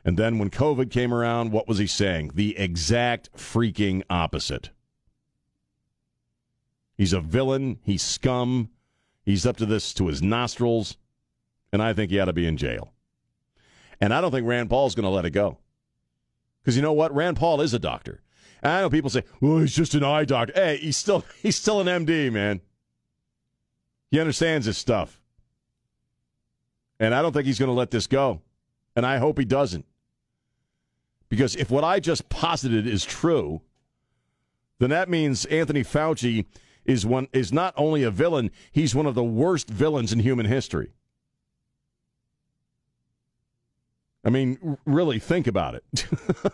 And 0.05 0.19
then 0.19 0.39
when 0.39 0.51
COVID 0.51 0.91
came 0.91 1.15
around, 1.15 1.53
what 1.53 1.67
was 1.67 1.79
he 1.79 1.87
saying? 1.87 2.33
The 2.35 2.59
exact 2.59 3.33
freaking 3.35 4.03
opposite. 4.11 4.71
He's 6.99 7.13
a 7.13 7.21
villain. 7.21 7.79
He's 7.83 8.03
scum. 8.03 8.69
He's 9.25 9.47
up 9.47 9.57
to 9.59 9.67
this 9.67 9.95
to 9.95 10.09
his 10.09 10.21
nostrils. 10.21 10.99
And 11.73 11.81
I 11.81 11.93
think 11.95 12.11
he 12.11 12.21
ought 12.21 12.27
to 12.27 12.33
be 12.33 12.47
in 12.47 12.57
jail. 12.57 12.93
And 14.01 14.13
I 14.13 14.21
don't 14.21 14.33
think 14.33 14.47
Rand 14.47 14.69
Paul's 14.69 14.95
going 14.95 15.05
to 15.05 15.11
let 15.11 15.25
it 15.25 15.31
go. 15.31 15.59
Because 16.65 16.77
you 16.77 16.83
know 16.83 16.95
what? 16.95 17.15
Rand 17.15 17.37
Paul 17.37 17.61
is 17.61 17.75
a 17.75 17.79
doctor. 17.79 18.23
And 18.63 18.73
I 18.73 18.81
know 18.81 18.89
people 18.89 19.11
say, 19.11 19.25
well, 19.41 19.59
he's 19.59 19.77
just 19.77 19.95
an 19.95 20.03
eye 20.03 20.25
doctor. 20.25 20.55
Hey, 20.55 20.79
he's 20.79 20.97
still 20.97 21.25
he's 21.43 21.57
still 21.57 21.81
an 21.81 22.07
MD, 22.07 22.33
man. 22.33 22.63
He 24.11 24.19
understands 24.19 24.67
his 24.67 24.79
stuff. 24.79 25.21
And 26.99 27.15
I 27.15 27.21
don't 27.21 27.33
think 27.33 27.47
he's 27.47 27.59
going 27.59 27.69
to 27.69 27.75
let 27.75 27.91
this 27.91 28.07
go. 28.07 28.41
And 28.97 29.05
I 29.05 29.19
hope 29.19 29.39
he 29.39 29.45
doesn't. 29.45 29.85
Because 31.29 31.57
if 31.57 31.71
what 31.71 31.85
I 31.85 32.01
just 32.01 32.29
posited 32.29 32.87
is 32.87 33.05
true, 33.05 33.61
then 34.79 34.91
that 34.91 35.09
means 35.09 35.45
Anthony 35.47 35.83
Fauci 35.83 36.47
is 36.85 37.05
one 37.05 37.29
is 37.33 37.53
not 37.53 37.75
only 37.77 38.03
a 38.03 38.11
villain, 38.11 38.51
he's 38.71 38.95
one 38.95 39.07
of 39.07 39.15
the 39.15 39.25
worst 39.25 39.69
villains 39.69 40.13
in 40.13 40.21
human 40.21 40.47
history. 40.47 40.93
I 44.25 44.31
mean, 44.31 44.79
really 44.87 45.19
think 45.19 45.47
about 45.47 45.75
it. 45.75 46.07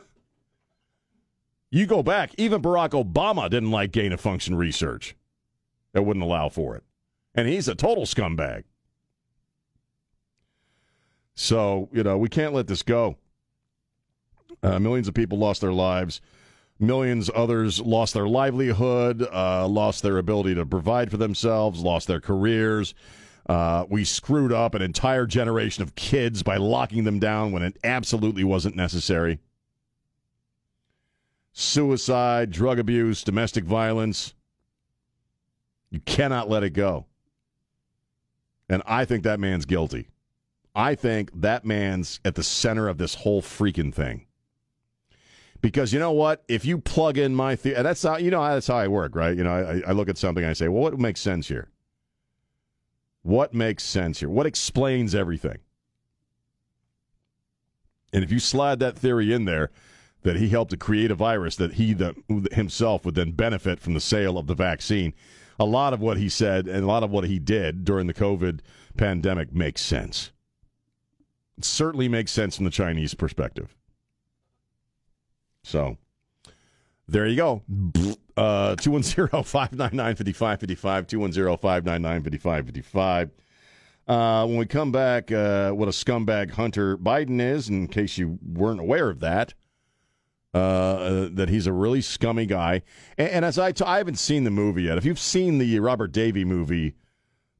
you 1.70 1.86
go 1.86 2.02
back, 2.02 2.32
even 2.36 2.60
Barack 2.60 2.90
Obama 2.90 3.48
didn't 3.48 3.70
like 3.70 3.92
gain 3.92 4.12
of 4.12 4.20
function 4.20 4.56
research. 4.56 5.16
That 5.92 6.02
wouldn't 6.02 6.24
allow 6.24 6.48
for 6.48 6.76
it 6.76 6.84
and 7.34 7.48
he's 7.48 7.68
a 7.68 7.74
total 7.74 8.04
scumbag. 8.04 8.64
So, 11.34 11.88
you 11.92 12.02
know, 12.02 12.18
we 12.18 12.28
can't 12.28 12.52
let 12.52 12.66
this 12.66 12.82
go. 12.82 13.16
Uh, 14.62 14.78
millions 14.78 15.08
of 15.08 15.14
people 15.14 15.38
lost 15.38 15.60
their 15.60 15.72
lives. 15.72 16.20
Millions 16.78 17.30
others 17.34 17.80
lost 17.80 18.14
their 18.14 18.26
livelihood, 18.26 19.26
uh, 19.32 19.66
lost 19.68 20.02
their 20.02 20.18
ability 20.18 20.54
to 20.54 20.66
provide 20.66 21.10
for 21.10 21.16
themselves, 21.16 21.80
lost 21.80 22.08
their 22.08 22.20
careers. 22.20 22.94
Uh, 23.50 23.84
we 23.88 24.04
screwed 24.04 24.52
up 24.52 24.76
an 24.76 24.80
entire 24.80 25.26
generation 25.26 25.82
of 25.82 25.96
kids 25.96 26.40
by 26.40 26.56
locking 26.56 27.02
them 27.02 27.18
down 27.18 27.50
when 27.50 27.64
it 27.64 27.76
absolutely 27.82 28.44
wasn't 28.44 28.76
necessary. 28.76 29.40
Suicide, 31.52 32.52
drug 32.52 32.78
abuse, 32.78 33.24
domestic 33.24 33.64
violence. 33.64 34.34
You 35.90 35.98
cannot 35.98 36.48
let 36.48 36.62
it 36.62 36.74
go. 36.74 37.06
And 38.68 38.84
I 38.86 39.04
think 39.04 39.24
that 39.24 39.40
man's 39.40 39.66
guilty. 39.66 40.06
I 40.72 40.94
think 40.94 41.32
that 41.40 41.64
man's 41.64 42.20
at 42.24 42.36
the 42.36 42.44
center 42.44 42.86
of 42.86 42.98
this 42.98 43.16
whole 43.16 43.42
freaking 43.42 43.92
thing. 43.92 44.26
Because 45.60 45.92
you 45.92 45.98
know 45.98 46.12
what? 46.12 46.44
If 46.46 46.64
you 46.64 46.78
plug 46.78 47.18
in 47.18 47.34
my 47.34 47.56
theory, 47.56 47.82
that's 47.82 48.04
how 48.04 48.16
you 48.16 48.30
know 48.30 48.44
that's 48.44 48.68
how 48.68 48.76
I 48.76 48.86
work, 48.86 49.16
right? 49.16 49.36
You 49.36 49.42
know, 49.42 49.50
I, 49.50 49.90
I 49.90 49.90
look 49.90 50.08
at 50.08 50.18
something, 50.18 50.44
I 50.44 50.52
say, 50.52 50.68
well, 50.68 50.84
what 50.84 51.00
makes 51.00 51.20
sense 51.20 51.48
here? 51.48 51.68
What 53.22 53.52
makes 53.54 53.84
sense 53.84 54.20
here? 54.20 54.30
What 54.30 54.46
explains 54.46 55.14
everything? 55.14 55.58
And 58.12 58.24
if 58.24 58.32
you 58.32 58.38
slide 58.38 58.80
that 58.80 58.98
theory 58.98 59.32
in 59.32 59.44
there, 59.44 59.70
that 60.22 60.36
he 60.36 60.48
helped 60.48 60.70
to 60.70 60.76
create 60.76 61.10
a 61.10 61.14
virus 61.14 61.56
that 61.56 61.74
he 61.74 61.94
the, 61.94 62.14
himself 62.52 63.04
would 63.04 63.14
then 63.14 63.32
benefit 63.32 63.80
from 63.80 63.94
the 63.94 64.00
sale 64.00 64.36
of 64.36 64.46
the 64.46 64.54
vaccine, 64.54 65.14
a 65.58 65.64
lot 65.64 65.92
of 65.92 66.00
what 66.00 66.16
he 66.16 66.28
said 66.28 66.66
and 66.66 66.84
a 66.84 66.86
lot 66.86 67.02
of 67.02 67.10
what 67.10 67.24
he 67.24 67.38
did 67.38 67.84
during 67.84 68.06
the 68.06 68.14
COVID 68.14 68.60
pandemic 68.96 69.54
makes 69.54 69.80
sense. 69.80 70.30
It 71.56 71.64
certainly 71.64 72.08
makes 72.08 72.32
sense 72.32 72.56
from 72.56 72.64
the 72.64 72.70
Chinese 72.70 73.14
perspective. 73.14 73.76
So 75.62 75.96
there 77.06 77.26
you 77.26 77.36
go. 77.36 77.62
Uh, 78.40 78.74
210-599-5555, 78.76 81.60
210-599-5555. 81.60 83.30
Uh, 84.08 84.46
when 84.46 84.56
we 84.56 84.64
come 84.64 84.90
back, 84.90 85.30
uh, 85.30 85.72
what 85.72 85.88
a 85.88 85.90
scumbag 85.90 86.52
Hunter 86.52 86.96
Biden 86.96 87.38
is, 87.38 87.68
in 87.68 87.86
case 87.86 88.16
you 88.16 88.38
weren't 88.42 88.80
aware 88.80 89.10
of 89.10 89.20
that, 89.20 89.52
uh, 90.54 91.28
that 91.32 91.50
he's 91.50 91.66
a 91.66 91.72
really 91.72 92.00
scummy 92.00 92.46
guy. 92.46 92.80
And, 93.18 93.28
and 93.28 93.44
as 93.44 93.58
I, 93.58 93.72
t- 93.72 93.84
I 93.84 93.98
haven't 93.98 94.18
seen 94.18 94.44
the 94.44 94.50
movie 94.50 94.84
yet. 94.84 94.96
If 94.96 95.04
you've 95.04 95.18
seen 95.18 95.58
the 95.58 95.78
Robert 95.80 96.10
Davi 96.10 96.46
movie, 96.46 96.94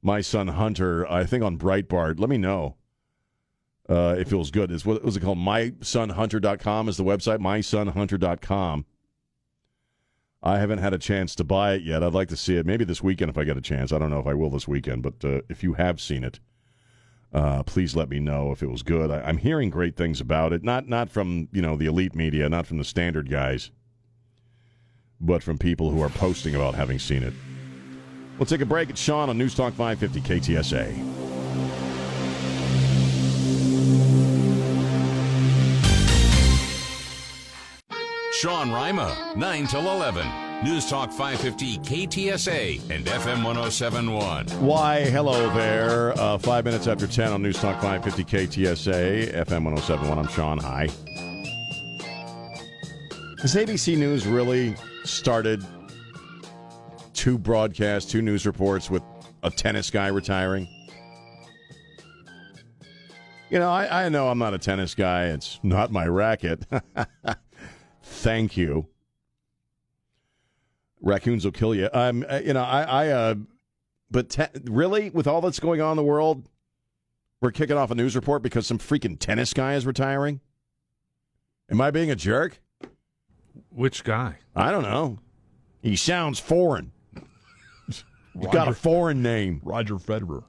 My 0.01 0.23
Son 0.23 0.49
Hunter, 0.49 1.07
I 1.13 1.27
think 1.27 1.45
on 1.45 1.59
Breitbart, 1.59 2.19
let 2.19 2.31
me 2.31 2.39
know 2.39 2.77
uh, 3.87 4.17
it 4.19 4.33
was 4.33 4.51
good. 4.51 4.71
Is 4.71 4.87
what 4.87 5.05
was 5.05 5.15
it 5.15 5.21
called? 5.21 5.37
MySonHunter.com 5.37 6.89
is 6.89 6.97
the 6.97 7.05
website. 7.05 7.41
MySonHunter.com. 7.41 8.87
I 10.43 10.59
haven't 10.59 10.79
had 10.79 10.95
a 10.95 10.99
chance 10.99 11.35
to 11.37 11.45
buy 11.45 11.75
it 11.75 11.83
yet. 11.83 12.03
I'd 12.03 12.15
like 12.15 12.29
to 12.29 12.37
see 12.37 12.57
it 12.57 12.65
maybe 12.65 12.85
this 12.85 13.03
weekend 13.03 13.31
if 13.31 13.37
I 13.37 13.45
get 13.45 13.59
a 13.59 13.63
chance. 13.63 13.93
I 13.93 13.99
don't 13.99 14.11
know 14.11 14.21
if 14.21 14.27
I 14.27 14.35
will 14.35 14.51
this 14.51 14.67
weekend, 14.67 15.03
but 15.03 15.25
uh, 15.25 15.43
if 15.49 15.63
you 15.63 15.75
have 15.75 16.01
seen 16.01 16.25
it, 16.25 16.41
uh, 17.33 17.63
please 17.63 17.95
let 17.95 18.09
me 18.09 18.21
know 18.21 18.51
if 18.51 18.63
it 18.63 18.71
was 18.71 18.83
good. 18.83 19.11
I, 19.11 19.29
am 19.29 19.37
hearing 19.37 19.71
great 19.71 19.97
things 19.97 20.21
about 20.21 20.53
it. 20.53 20.65
Not 20.65 20.89
not 20.89 21.11
from 21.11 21.49
you 21.53 21.63
know 21.63 21.77
the 21.77 21.87
elite 21.87 22.15
media, 22.15 22.49
not 22.49 22.67
from 22.67 22.79
the 22.79 22.85
standard 22.85 23.31
guys, 23.31 23.71
but 25.21 25.43
from 25.43 25.59
people 25.59 25.91
who 25.91 26.03
are 26.03 26.09
posting 26.09 26.55
about 26.55 26.75
having 26.75 26.99
seen 26.99 27.23
it. 27.23 27.35
We'll 28.39 28.47
take 28.47 28.63
a 28.63 28.67
break. 28.67 28.89
It's 28.89 29.01
Sean 29.01 29.29
on 29.29 29.37
News 29.37 29.55
Talk 29.55 29.75
550 29.75 30.21
KTSA. 30.23 31.20
Sean 38.41 38.73
Rima, 38.73 39.35
9 39.37 39.67
till 39.67 39.83
11. 39.83 40.27
News 40.65 40.89
Talk 40.89 41.13
550 41.13 41.77
KTSA 41.81 42.81
and 42.91 43.05
FM 43.05 43.45
1071. 43.45 44.47
Why, 44.65 45.01
hello 45.01 45.53
there. 45.53 46.19
Uh, 46.19 46.39
five 46.39 46.65
minutes 46.65 46.87
after 46.87 47.07
10 47.07 47.33
on 47.33 47.43
News 47.43 47.61
Talk 47.61 47.83
550 47.83 48.25
KTSA, 48.25 49.35
FM 49.45 49.65
1071. 49.65 50.19
I'm 50.19 50.29
Sean. 50.29 50.57
Hi. 50.57 50.89
Has 53.43 53.55
ABC 53.55 53.99
News 53.99 54.27
really 54.27 54.75
started 55.05 55.63
two 57.13 57.37
broadcasts, 57.37 58.11
two 58.11 58.23
news 58.23 58.47
reports 58.47 58.89
with 58.89 59.03
a 59.43 59.51
tennis 59.51 59.91
guy 59.91 60.07
retiring? 60.07 60.67
You 63.51 63.59
know, 63.59 63.69
I, 63.69 64.07
I 64.07 64.09
know 64.09 64.31
I'm 64.31 64.39
not 64.39 64.55
a 64.55 64.59
tennis 64.59 64.95
guy. 64.95 65.27
It's 65.27 65.61
not 65.63 65.93
my 65.93 66.07
racket. 66.07 66.65
Thank 68.21 68.57
you. 68.57 68.87
Raccoons 71.01 71.45
will 71.45 71.53
kill 71.53 71.75
you. 71.75 71.89
Um, 71.93 72.25
uh, 72.29 72.41
you 72.45 72.53
know, 72.53 72.63
I, 72.63 72.83
I 72.83 73.09
uh, 73.09 73.35
but 74.11 74.29
te- 74.29 74.45
really, 74.65 75.09
with 75.11 75.27
all 75.27 75.41
that's 75.41 75.59
going 75.61 75.81
on 75.81 75.93
in 75.93 75.97
the 75.97 76.03
world, 76.03 76.47
we're 77.41 77.53
kicking 77.53 77.77
off 77.79 77.91
a 77.91 77.95
news 77.95 78.15
report 78.15 78.43
because 78.43 78.67
some 78.67 78.79
freaking 78.79 79.19
tennis 79.19 79.55
guy 79.55 79.75
is 79.75 79.87
retiring. 79.87 80.41
Am 81.71 81.81
I 81.81 81.91
being 81.91 82.11
a 82.11 82.17
jerk? 82.17 82.61
Which 83.71 84.05
guy? 84.05 84.37
I 84.55 84.71
don't 84.71 84.83
know. 84.83 85.19
He 85.81 85.97
sounds 85.97 86.39
foreign. 86.39 86.93
He's 87.87 88.05
got 88.53 88.69
a 88.69 88.75
foreign 88.75 89.23
name. 89.23 89.61
Roger 89.65 89.95
Federer. 89.95 90.45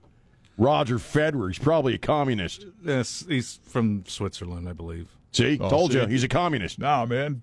Roger 0.58 0.98
Federer. 0.98 1.48
He's 1.48 1.60
probably 1.60 1.94
a 1.94 1.98
communist. 1.98 2.66
Yes, 2.84 3.24
he's 3.28 3.60
from 3.64 4.04
Switzerland, 4.06 4.68
I 4.68 4.74
believe. 4.74 5.08
See, 5.32 5.58
Oh, 5.62 5.70
told 5.70 5.94
see? 5.94 6.00
you, 6.02 6.08
he's 6.08 6.24
a 6.26 6.28
communist. 6.28 6.78
Nah, 6.78 7.06
man. 7.06 7.42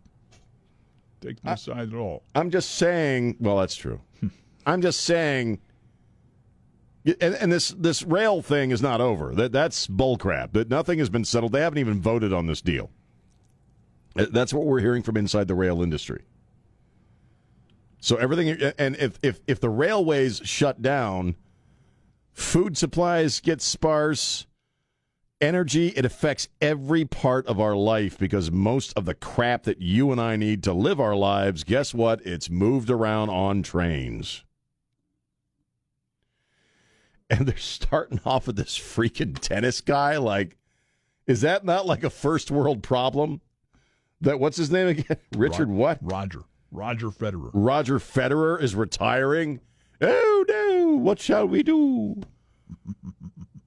Take 1.21 1.43
no 1.45 1.55
side 1.55 1.93
at 1.93 1.95
all. 1.95 2.23
I'm 2.35 2.51
just 2.51 2.73
saying. 2.77 3.37
Well, 3.41 3.59
that's 3.59 3.75
true. 3.75 4.01
I'm 4.67 4.83
just 4.83 5.01
saying. 5.01 5.61
And, 7.05 7.35
and 7.35 7.51
this 7.51 7.71
this 7.71 8.03
rail 8.03 8.43
thing 8.43 8.71
is 8.71 8.83
not 8.83 9.01
over. 9.01 9.35
That 9.35 9.53
that's 9.53 9.87
bullcrap. 9.87 10.53
That 10.53 10.69
nothing 10.69 10.99
has 10.99 11.09
been 11.09 11.25
settled. 11.25 11.53
They 11.53 11.61
haven't 11.61 11.79
even 11.79 12.01
voted 12.01 12.33
on 12.33 12.47
this 12.47 12.61
deal. 12.61 12.91
Uh, 14.17 14.27
That's 14.31 14.53
what 14.53 14.67
we're 14.67 14.81
hearing 14.81 15.03
from 15.03 15.17
inside 15.17 15.49
the 15.49 15.55
rail 15.55 15.83
industry. 15.83 16.25
So 18.01 18.17
everything, 18.17 18.51
and 18.79 18.97
if 18.97 19.19
if 19.23 19.41
if 19.47 19.61
the 19.61 19.71
railways 19.71 20.41
shut 20.45 20.83
down, 20.83 21.37
food 22.33 22.77
supplies 22.77 23.41
get 23.41 23.61
sparse. 23.61 24.47
Energy, 25.41 25.89
it 25.89 26.05
affects 26.05 26.49
every 26.61 27.05
part 27.05 27.47
of 27.47 27.61
our 27.61 27.77
life 27.77 28.19
because 28.19 28.51
most 28.51 28.93
of 28.97 29.05
the 29.05 29.15
crap 29.15 29.63
that 29.65 29.81
you 29.81 30.11
and 30.11 30.21
I 30.21 30.35
need 30.35 30.65
to 30.65 30.73
live 30.73 30.99
our 30.99 31.15
lives, 31.15 31.63
guess 31.63 31.95
what? 31.95 32.21
It's 32.27 32.51
moved 32.51 32.91
around 32.91 33.31
on 33.31 33.63
trains. 33.63 34.45
And 37.31 37.47
they're 37.47 37.59
starting 37.59 38.23
off 38.25 38.47
with 38.47 38.57
this 38.57 38.79
freaking 38.79 39.39
tennis 39.39 39.83
guy. 39.83 40.17
Like, 40.17 40.57
is 41.27 41.43
that 41.43 41.63
not 41.63 41.85
like 41.85 42.03
a 42.03 42.09
first 42.09 42.51
world 42.51 42.83
problem? 42.83 43.43
That 44.23 44.41
what's 44.41 44.57
his 44.57 44.71
name 44.71 44.89
again? 44.89 45.19
Richard 45.37 45.69
what? 45.69 45.99
Roger. 46.01 46.41
Roger 46.73 47.09
Federer. 47.09 47.51
Roger 47.53 47.99
Federer 47.99 48.63
is 48.63 48.75
retiring. 48.75 49.61
Oh 50.01 50.45
no! 50.49 50.97
What 50.97 51.21
shall 51.21 51.47
we 51.47 51.63
do? 51.63 52.23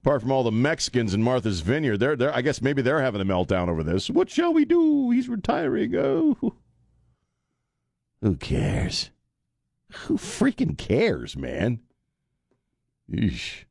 Apart 0.03 0.21
from 0.21 0.31
all 0.31 0.43
the 0.43 0.51
Mexicans 0.51 1.13
in 1.13 1.21
Martha's 1.21 1.59
Vineyard, 1.59 1.97
they're, 1.97 2.15
they're 2.15 2.35
I 2.35 2.41
guess 2.41 2.61
maybe 2.61 2.81
they're 2.81 3.01
having 3.01 3.21
a 3.21 3.25
meltdown 3.25 3.69
over 3.69 3.83
this. 3.83 4.09
What 4.09 4.29
shall 4.29 4.51
we 4.53 4.65
do? 4.65 5.11
He's 5.11 5.29
retiring. 5.29 5.95
Oh, 5.95 6.55
who 8.21 8.35
cares? 8.35 9.11
Who 9.91 10.17
freaking 10.17 10.77
cares, 10.77 11.35
man? 11.35 11.81
Yeesh. 13.11 13.65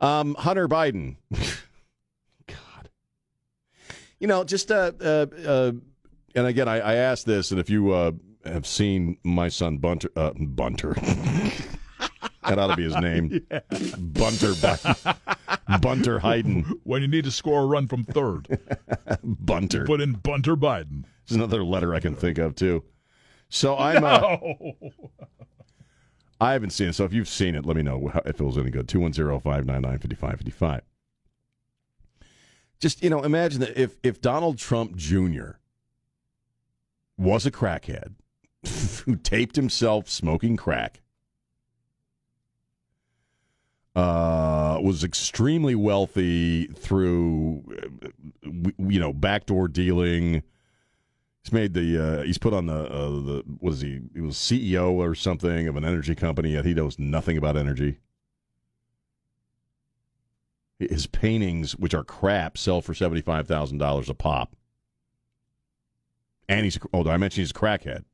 Um, 0.00 0.34
Hunter 0.34 0.68
Biden. 0.68 1.16
God. 2.46 2.90
You 4.20 4.26
know, 4.26 4.44
just 4.44 4.70
uh, 4.70 4.92
uh, 5.00 5.26
uh, 5.46 5.72
and 6.34 6.46
again, 6.46 6.68
I, 6.68 6.80
I 6.80 6.94
asked 6.94 7.26
this, 7.26 7.50
and 7.50 7.60
if 7.60 7.70
you 7.70 7.92
uh, 7.92 8.12
have 8.44 8.66
seen 8.66 9.18
my 9.22 9.48
son 9.48 9.78
Bunter, 9.78 10.10
uh, 10.16 10.32
Bunter, 10.36 10.94
that 12.46 12.58
ought 12.58 12.68
to 12.68 12.76
be 12.76 12.84
his 12.84 12.96
name, 12.96 13.40
Bunter, 13.98 14.54
Bi- 14.60 15.78
Bunter 15.78 16.18
Hayden, 16.18 16.80
When 16.84 17.02
you 17.02 17.08
need 17.08 17.24
to 17.24 17.30
score 17.30 17.62
a 17.62 17.66
run 17.66 17.86
from 17.88 18.04
third, 18.04 18.58
Bunter. 19.24 19.84
put 19.84 20.00
in 20.00 20.12
Bunter 20.14 20.56
Biden. 20.56 21.04
There's 21.26 21.36
another 21.36 21.62
letter 21.64 21.94
I 21.94 22.00
can 22.00 22.14
think 22.14 22.38
of 22.38 22.54
too. 22.54 22.84
So 23.48 23.76
I'm. 23.76 24.04
Uh, 24.04 24.18
Oh. 24.20 24.72
I 26.40 26.52
haven't 26.52 26.70
seen 26.70 26.88
it. 26.88 26.94
So 26.94 27.04
if 27.04 27.12
you've 27.12 27.28
seen 27.28 27.54
it, 27.54 27.64
let 27.64 27.76
me 27.76 27.82
know 27.82 28.10
if 28.26 28.40
it 28.40 28.44
was 28.44 28.58
any 28.58 28.70
good. 28.70 28.88
210-599-5555. 28.88 30.80
Just, 32.80 33.02
you 33.02 33.08
know, 33.08 33.22
imagine 33.22 33.60
that 33.60 33.80
if, 33.80 33.96
if 34.02 34.20
Donald 34.20 34.58
Trump 34.58 34.96
Jr. 34.96 35.52
was 37.16 37.46
a 37.46 37.50
crackhead 37.52 38.14
who 39.06 39.16
taped 39.16 39.56
himself 39.56 40.10
smoking 40.10 40.56
crack, 40.56 41.00
uh, 43.94 44.78
was 44.82 45.04
extremely 45.04 45.74
wealthy 45.74 46.66
through, 46.66 47.62
uh, 48.02 48.70
you 48.78 48.98
know, 48.98 49.12
backdoor 49.12 49.68
dealing. 49.68 50.42
He's 51.42 51.52
made 51.52 51.74
the. 51.74 52.02
Uh, 52.02 52.22
he's 52.22 52.38
put 52.38 52.54
on 52.54 52.66
the 52.66 52.74
uh, 52.74 53.10
the. 53.10 53.44
What 53.60 53.74
is 53.74 53.80
he? 53.82 54.00
He 54.14 54.20
was 54.20 54.36
CEO 54.36 54.92
or 54.92 55.14
something 55.14 55.68
of 55.68 55.76
an 55.76 55.84
energy 55.84 56.14
company. 56.14 56.52
Yet 56.52 56.64
he 56.64 56.74
knows 56.74 56.98
nothing 56.98 57.36
about 57.36 57.56
energy. 57.56 57.98
His 60.78 61.06
paintings, 61.06 61.76
which 61.76 61.94
are 61.94 62.04
crap, 62.04 62.58
sell 62.58 62.80
for 62.80 62.94
seventy 62.94 63.20
five 63.20 63.46
thousand 63.46 63.78
dollars 63.78 64.08
a 64.08 64.14
pop. 64.14 64.56
And 66.48 66.64
he's. 66.64 66.78
Oh, 66.92 67.08
I 67.08 67.16
mentioned 67.16 67.42
he's 67.42 67.50
a 67.52 67.54
crackhead. 67.54 68.04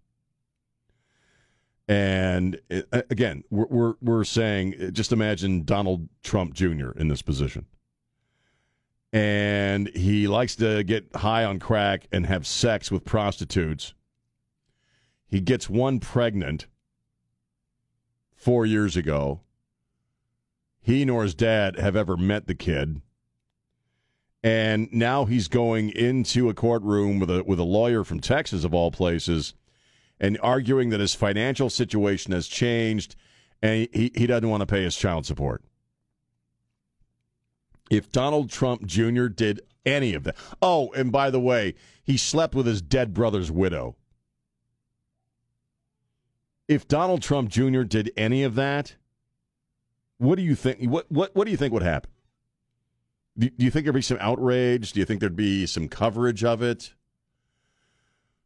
And 1.91 2.61
uh, 2.71 3.03
again, 3.11 3.45
we're, 3.51 3.67
we're 3.67 3.95
we're 4.01 4.25
saying, 4.25 4.77
uh, 4.81 4.91
just 4.93 5.13
imagine 5.13 5.65
Donald 5.65 6.09
Trump 6.23 6.55
Jr. 6.55 6.93
in 6.93 7.09
this 7.09 7.23
position. 7.23 7.67
and 9.13 9.89
he 9.97 10.29
likes 10.29 10.57
to 10.57 10.85
get 10.85 11.09
high 11.17 11.45
on 11.45 11.59
crack 11.59 12.07
and 12.13 12.27
have 12.27 12.47
sex 12.47 12.93
with 12.93 13.05
prostitutes. 13.05 13.95
He 15.29 15.41
gets 15.41 15.69
one 15.71 16.01
pregnant 16.01 16.67
four 18.37 18.67
years 18.67 18.97
ago. 18.97 19.41
He 20.81 21.05
nor 21.05 21.25
his 21.25 21.35
dad 21.35 21.77
have 21.79 21.97
ever 21.97 22.17
met 22.17 22.47
the 22.47 22.55
kid. 22.55 23.03
And 24.43 24.93
now 24.93 25.27
he's 25.27 25.49
going 25.49 25.91
into 25.91 26.49
a 26.49 26.55
courtroom 26.55 27.19
with 27.21 27.31
a 27.31 27.45
with 27.45 27.59
a 27.59 27.65
lawyer 27.65 28.05
from 28.05 28.21
Texas 28.21 28.65
of 28.65 28.75
all 28.75 28.93
places 28.93 29.55
and 30.21 30.39
arguing 30.43 30.91
that 30.91 31.01
his 31.01 31.15
financial 31.15 31.71
situation 31.71 32.33
has 32.33 32.47
changed 32.47 33.17
and 33.63 33.89
he, 33.93 34.13
he 34.15 34.27
doesn't 34.27 34.49
want 34.49 34.61
to 34.61 34.67
pay 34.67 34.83
his 34.83 34.97
child 34.97 35.27
support. 35.27 35.63
If 37.91 38.13
Donald 38.13 38.51
Trump 38.51 38.87
Jr. 38.87 39.27
did 39.27 39.61
any 39.85 40.15
of 40.15 40.25
that. 40.25 40.37
Oh, 40.61 40.91
and 40.93 41.11
by 41.11 41.31
the 41.31 41.41
way, 41.41 41.75
he 42.03 42.17
slept 42.17 42.55
with 42.55 42.67
his 42.67 42.83
dead 42.83 43.15
brother's 43.15 43.51
widow. 43.51 43.97
If 46.69 46.87
Donald 46.87 47.23
Trump 47.23 47.51
Jr. 47.51 47.83
did 47.83 48.13
any 48.17 48.43
of 48.43 48.55
that, 48.55 48.97
what 50.19 50.37
do 50.37 50.43
you 50.43 50.55
think? 50.55 50.89
What 50.89 51.11
what 51.11 51.35
what 51.35 51.47
do 51.47 51.51
you 51.51 51.57
think 51.57 51.73
would 51.73 51.83
happen? 51.83 52.11
Do, 53.37 53.49
do 53.51 53.65
you 53.65 53.71
think 53.71 53.85
there'd 53.85 53.95
be 53.95 54.03
some 54.03 54.19
outrage? 54.21 54.93
Do 54.93 55.01
you 55.01 55.07
think 55.07 55.21
there'd 55.21 55.35
be 55.35 55.67
some 55.67 55.89
coverage 55.89 56.45
of 56.45 56.63
it? 56.63 56.95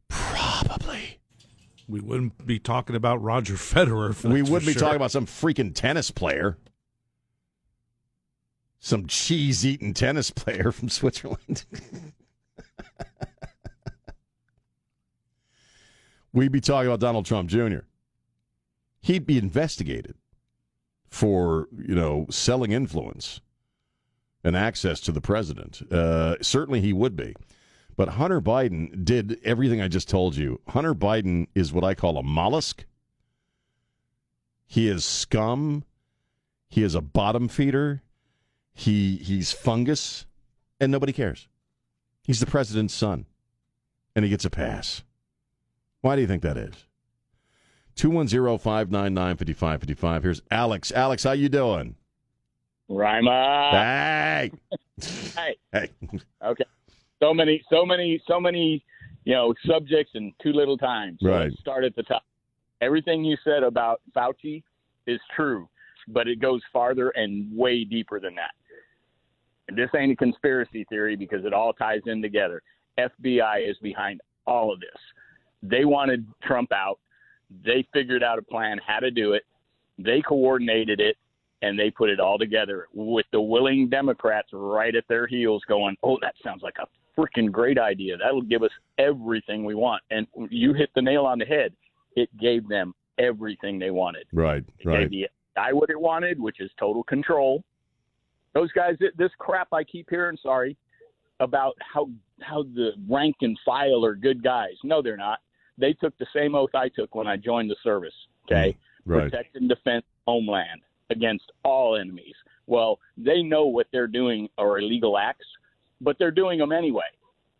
Probably. 0.07 1.19
We 1.87 1.99
wouldn't 1.99 2.45
be 2.45 2.59
talking 2.59 2.95
about 2.95 3.21
Roger 3.21 3.53
Federer. 3.55 4.23
we 4.29 4.41
wouldn't 4.41 4.65
be 4.65 4.73
sure. 4.73 4.81
talking 4.81 4.95
about 4.95 5.11
some 5.11 5.25
freaking 5.25 5.73
tennis 5.73 6.11
player. 6.11 6.57
Some 8.79 9.07
cheese 9.07 9.65
eating 9.65 9.93
tennis 9.93 10.29
player 10.31 10.71
from 10.73 10.89
Switzerland. 10.89 11.65
We'd 16.33 16.51
be 16.51 16.61
talking 16.61 16.87
about 16.87 16.99
Donald 16.99 17.25
Trump 17.25 17.49
Jr. 17.49 17.79
He'd 19.01 19.25
be 19.25 19.37
investigated 19.37 20.15
for, 21.07 21.69
you 21.77 21.95
know, 21.95 22.25
selling 22.29 22.71
influence 22.71 23.39
and 24.43 24.55
access 24.55 24.99
to 25.01 25.11
the 25.11 25.21
president. 25.21 25.81
Uh, 25.91 26.35
certainly 26.41 26.81
he 26.81 26.91
would 26.91 27.15
be. 27.15 27.35
But 27.97 28.09
Hunter 28.09 28.41
Biden 28.41 29.05
did 29.05 29.39
everything 29.43 29.79
I 29.81 29.87
just 29.87 30.09
told 30.09 30.35
you. 30.35 30.59
Hunter 30.67 30.93
Biden 30.93 31.47
is 31.55 31.71
what 31.71 31.85
I 31.85 31.95
call 31.95 32.17
a 32.17 32.23
mollusk. 32.23 32.83
He 34.65 34.89
is 34.89 35.05
scum. 35.05 35.85
He 36.67 36.83
is 36.83 36.93
a 36.95 37.01
bottom 37.01 37.47
feeder. 37.47 38.01
He 38.73 39.15
he's 39.17 39.51
fungus, 39.53 40.25
and 40.79 40.91
nobody 40.91 41.13
cares. 41.13 41.47
He's 42.23 42.41
the 42.41 42.45
president's 42.45 42.93
son, 42.93 43.25
and 44.15 44.25
he 44.25 44.29
gets 44.29 44.43
a 44.43 44.49
pass. 44.49 45.03
Why 46.01 46.15
do 46.15 46.21
you 46.21 46.27
think 46.27 46.43
that 46.43 46.57
is? 46.57 46.73
210-599-5555. 47.95 50.23
Here's 50.23 50.41
Alex. 50.51 50.91
Alex, 50.91 51.23
how 51.23 51.31
you 51.31 51.47
doing? 51.49 51.95
Rima. 52.89 53.69
Hey. 53.71 54.51
Hey. 55.35 55.57
Hey. 55.73 55.89
Okay. 56.41 56.63
So 57.21 57.33
many, 57.33 57.63
so 57.69 57.85
many, 57.85 58.21
so 58.27 58.39
many, 58.39 58.83
you 59.23 59.33
know, 59.33 59.53
subjects 59.65 60.11
in 60.15 60.33
too 60.41 60.51
little 60.53 60.77
time. 60.77 61.17
So 61.21 61.29
Right. 61.29 61.51
Start 61.59 61.83
at 61.83 61.95
the 61.95 62.03
top. 62.03 62.23
Everything 62.81 63.23
you 63.23 63.37
said 63.43 63.63
about 63.63 64.01
Fauci 64.15 64.63
is 65.07 65.19
true, 65.35 65.69
but 66.09 66.27
it 66.27 66.39
goes 66.39 66.61
farther 66.73 67.09
and 67.11 67.55
way 67.55 67.83
deeper 67.83 68.19
than 68.19 68.35
that. 68.35 68.51
And 69.67 69.77
this 69.77 69.89
ain't 69.95 70.11
a 70.11 70.15
conspiracy 70.15 70.85
theory 70.89 71.15
because 71.15 71.45
it 71.45 71.53
all 71.53 71.73
ties 71.73 72.01
in 72.05 72.21
together. 72.21 72.61
FBI 72.99 73.67
is 73.67 73.77
behind 73.81 74.21
all 74.45 74.71
of 74.71 74.79
this. 74.79 74.89
They 75.63 75.85
wanted 75.85 76.25
Trump 76.43 76.71
out. 76.71 76.99
They 77.63 77.87
figured 77.93 78.23
out 78.23 78.37
a 78.37 78.43
plan 78.43 78.79
how 78.85 78.99
to 78.99 79.09
do 79.09 79.33
it. 79.33 79.43
They 79.97 80.21
coordinated 80.21 80.99
it 80.99 81.17
and 81.61 81.79
they 81.79 81.89
put 81.89 82.09
it 82.09 82.19
all 82.19 82.37
together 82.37 82.87
with 82.93 83.25
the 83.31 83.41
willing 83.41 83.89
Democrats 83.89 84.49
right 84.51 84.95
at 84.95 85.07
their 85.07 85.25
heels 85.25 85.63
going, 85.67 85.95
"Oh, 86.03 86.19
that 86.21 86.35
sounds 86.43 86.61
like 86.61 86.77
a 86.79 86.87
freaking 87.17 87.51
great 87.51 87.77
idea. 87.77 88.17
That'll 88.17 88.41
give 88.41 88.63
us 88.63 88.71
everything 88.97 89.63
we 89.65 89.75
want." 89.75 90.01
And 90.11 90.27
you 90.49 90.73
hit 90.73 90.89
the 90.95 91.01
nail 91.01 91.25
on 91.25 91.39
the 91.39 91.45
head. 91.45 91.73
It 92.15 92.29
gave 92.37 92.67
them 92.67 92.93
everything 93.17 93.79
they 93.79 93.91
wanted. 93.91 94.27
Right, 94.33 94.63
It 94.79 94.85
right. 94.85 94.99
gave 95.01 95.09
the 95.11 95.29
guy 95.55 95.71
what 95.73 95.89
it 95.89 95.99
wanted, 95.99 96.39
which 96.39 96.59
is 96.59 96.71
total 96.77 97.03
control. 97.03 97.63
Those 98.53 98.71
guys, 98.71 98.97
this 99.17 99.31
crap 99.37 99.67
I 99.73 99.83
keep 99.83 100.09
hearing, 100.09 100.37
sorry, 100.41 100.77
about 101.39 101.75
how 101.79 102.09
how 102.41 102.63
the 102.63 102.91
rank 103.07 103.37
and 103.41 103.57
file 103.65 104.03
are 104.05 104.15
good 104.15 104.43
guys. 104.43 104.75
No, 104.83 105.01
they're 105.01 105.17
not. 105.17 105.39
They 105.77 105.93
took 105.93 106.17
the 106.17 106.27
same 106.33 106.55
oath 106.55 106.73
I 106.73 106.89
took 106.89 107.15
when 107.15 107.27
I 107.27 107.37
joined 107.37 107.69
the 107.69 107.75
service. 107.83 108.13
Okay, 108.45 108.71
mm, 108.71 108.77
Right. 109.05 109.23
protect 109.31 109.55
and 109.55 109.67
defend 109.69 110.03
homeland 110.27 110.81
against 111.09 111.51
all 111.63 111.95
enemies. 111.97 112.35
Well, 112.67 112.99
they 113.17 113.41
know 113.43 113.65
what 113.67 113.87
they're 113.91 114.07
doing 114.07 114.49
are 114.57 114.79
illegal 114.79 115.17
acts, 115.17 115.45
but 116.01 116.17
they're 116.19 116.31
doing 116.31 116.59
them 116.59 116.71
anyway. 116.71 117.03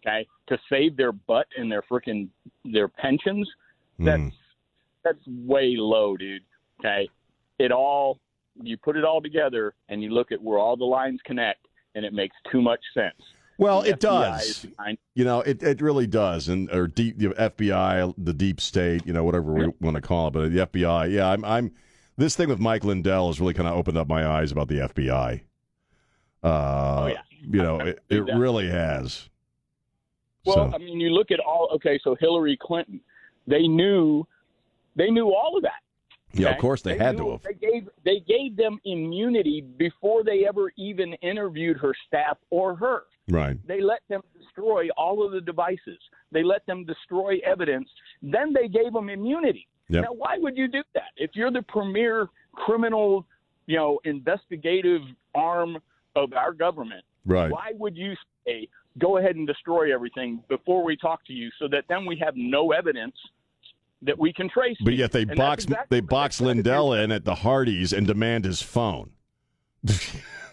Okay, 0.05 0.27
to 0.47 0.57
save 0.69 0.95
their 0.97 1.11
butt 1.11 1.47
and 1.57 1.71
their 1.71 1.81
freaking 1.81 2.29
their 2.63 2.87
pensions. 2.87 3.49
That's 3.99 4.21
Mm. 4.21 4.31
that's 5.03 5.27
way 5.27 5.75
low, 5.77 6.15
dude. 6.17 6.43
Okay, 6.79 7.07
it 7.59 7.71
all 7.71 8.19
you 8.61 8.77
put 8.77 8.95
it 8.97 9.03
all 9.03 9.21
together 9.21 9.73
and 9.89 10.01
you 10.01 10.09
look 10.11 10.31
at 10.31 10.41
where 10.41 10.57
all 10.59 10.77
the 10.77 10.85
lines 10.85 11.19
connect, 11.25 11.67
and 11.95 12.05
it 12.05 12.13
makes 12.13 12.35
too 12.51 12.61
much 12.61 12.79
sense. 12.93 13.15
Well, 13.57 13.81
The 13.83 13.89
it 13.89 13.99
FBI 13.99 14.37
does. 14.37 14.65
You 15.13 15.23
know, 15.25 15.39
it, 15.41 15.63
it 15.63 15.81
really 15.81 16.07
does. 16.07 16.49
And 16.49 16.69
or 16.71 16.87
deep, 16.87 17.17
the 17.17 17.27
FBI, 17.29 18.13
the 18.17 18.33
deep 18.33 18.59
state, 18.59 19.05
you 19.07 19.13
know, 19.13 19.23
whatever 19.23 19.53
we 19.53 19.67
want 19.79 19.95
to 19.95 20.01
call 20.01 20.27
it, 20.27 20.31
but 20.31 20.51
the 20.51 20.59
FBI. 20.59 21.09
Yeah, 21.11 21.29
I'm. 21.31 21.43
I'm. 21.45 21.71
This 22.17 22.35
thing 22.35 22.47
with 22.49 22.59
Mike 22.59 22.83
Lindell 22.83 23.27
has 23.27 23.39
really 23.41 23.53
kind 23.53 23.67
of 23.67 23.75
opened 23.75 23.97
up 23.97 24.07
my 24.09 24.25
eyes 24.27 24.51
about 24.51 24.67
the 24.67 24.79
FBI. 24.81 25.41
Uh, 26.43 26.47
Oh, 26.47 27.07
yeah. 27.07 27.21
You 27.49 27.61
know, 27.61 27.79
it, 27.79 27.99
it 28.09 28.21
really 28.35 28.69
has. 28.69 29.29
Well, 30.45 30.55
So- 30.55 30.75
I 30.75 30.77
mean, 30.77 30.99
you 30.99 31.09
look 31.09 31.31
at 31.31 31.39
all. 31.39 31.69
Okay, 31.75 31.99
so 32.03 32.15
Hillary 32.19 32.57
Clinton, 32.61 32.99
they 33.47 33.67
knew, 33.67 34.25
they 34.95 35.09
knew 35.09 35.33
all 35.33 35.55
of 35.57 35.63
that. 35.63 35.81
Yeah, 36.33 36.47
of 36.47 36.51
okay? 36.53 36.61
course 36.61 36.81
they, 36.81 36.97
had 36.97 37.15
knew- 37.17 37.25
to 37.25 37.31
have. 37.31 37.41
They 37.43 37.53
gave 37.53 37.89
they 38.03 38.19
gave 38.19 38.57
them 38.57 38.79
immunity 38.83 39.61
before 39.77 40.23
they 40.23 40.45
ever 40.45 40.71
even 40.77 41.13
interviewed 41.15 41.77
her 41.77 41.93
staff 42.07 42.37
or 42.49 42.75
her. 42.75 43.03
Right. 43.29 43.57
They 43.67 43.81
let 43.81 44.01
them 44.09 44.21
destroy 44.37 44.89
all 44.97 45.25
of 45.25 45.31
the 45.31 45.41
devices. 45.41 45.97
They 46.31 46.43
let 46.43 46.65
them 46.67 46.83
destroy 46.85 47.39
evidence. 47.45 47.89
Then 48.21 48.53
they 48.53 48.67
gave 48.67 48.93
them 48.93 49.09
immunity. 49.09 49.67
Yep. 49.89 50.03
Now, 50.03 50.13
why 50.13 50.37
would 50.37 50.57
you 50.57 50.67
do 50.67 50.83
that? 50.93 51.09
If 51.15 51.31
you're 51.35 51.51
the 51.51 51.61
premier 51.63 52.27
criminal, 52.53 53.25
you 53.67 53.77
know, 53.77 53.99
investigative 54.03 55.01
arm 55.33 55.77
of 56.15 56.33
our 56.33 56.53
government, 56.53 57.03
Right. 57.25 57.51
why 57.51 57.71
would 57.77 57.97
you 57.97 58.13
say 58.45 58.67
go 58.97 59.17
ahead 59.17 59.35
and 59.35 59.47
destroy 59.47 59.93
everything 59.93 60.43
before 60.47 60.83
we 60.83 60.95
talk 60.95 61.25
to 61.25 61.33
you, 61.33 61.49
so 61.59 61.67
that 61.69 61.85
then 61.89 62.05
we 62.05 62.17
have 62.17 62.35
no 62.35 62.71
evidence 62.71 63.15
that 64.01 64.17
we 64.17 64.31
can 64.31 64.49
trace? 64.49 64.77
But 64.83 64.93
yet 64.93 65.11
they 65.11 65.23
And 65.23 65.35
box 65.35 65.63
exactly 65.65 65.97
they 65.97 66.01
box 66.01 66.37
tried 66.37 66.47
to 66.47 66.53
do. 66.53 66.57
Lindell 66.57 66.93
in 66.93 67.11
at 67.11 67.25
the 67.25 67.35
Hardee's 67.35 67.93
and 67.93 68.05
demand 68.07 68.45
his 68.45 68.61
phone. 68.61 69.11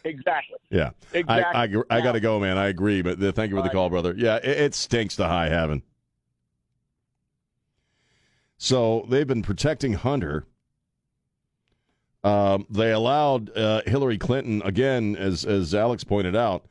Exactly. 0.05 0.59
Yeah, 0.69 0.91
Exactly. 1.13 1.33
I 1.55 1.97
I, 1.97 1.99
I 1.99 2.01
got 2.01 2.13
to 2.13 2.21
go, 2.21 2.41
man. 2.41 2.59
I 2.59 2.67
agree, 2.67 3.03
but 3.03 3.21
thank 3.37 3.51
you 3.51 3.57
for 3.57 3.63
the 3.63 3.71
call, 3.71 3.89
brother. 3.89 4.15
Yeah, 4.17 4.37
it, 4.37 4.59
it 4.59 4.75
stinks 4.75 5.15
to 5.17 5.29
high 5.29 5.49
heaven. 5.49 5.83
So 8.59 9.07
they've 9.09 9.27
been 9.27 9.43
protecting 9.43 9.95
Hunter. 9.95 10.47
Um, 12.25 12.67
they 12.71 12.93
allowed 12.93 13.57
uh, 13.57 13.83
Hillary 13.87 14.19
Clinton 14.19 14.63
again, 14.65 15.17
as 15.17 15.45
as 15.45 15.75
Alex 15.75 16.05
pointed 16.05 16.37
out, 16.37 16.65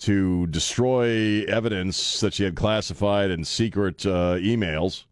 to 0.00 0.46
destroy 0.46 1.44
evidence 1.44 2.20
that 2.20 2.34
she 2.34 2.44
had 2.44 2.54
classified 2.54 3.30
and 3.30 3.46
secret 3.46 4.06
uh, 4.06 4.36
emails. 4.36 5.04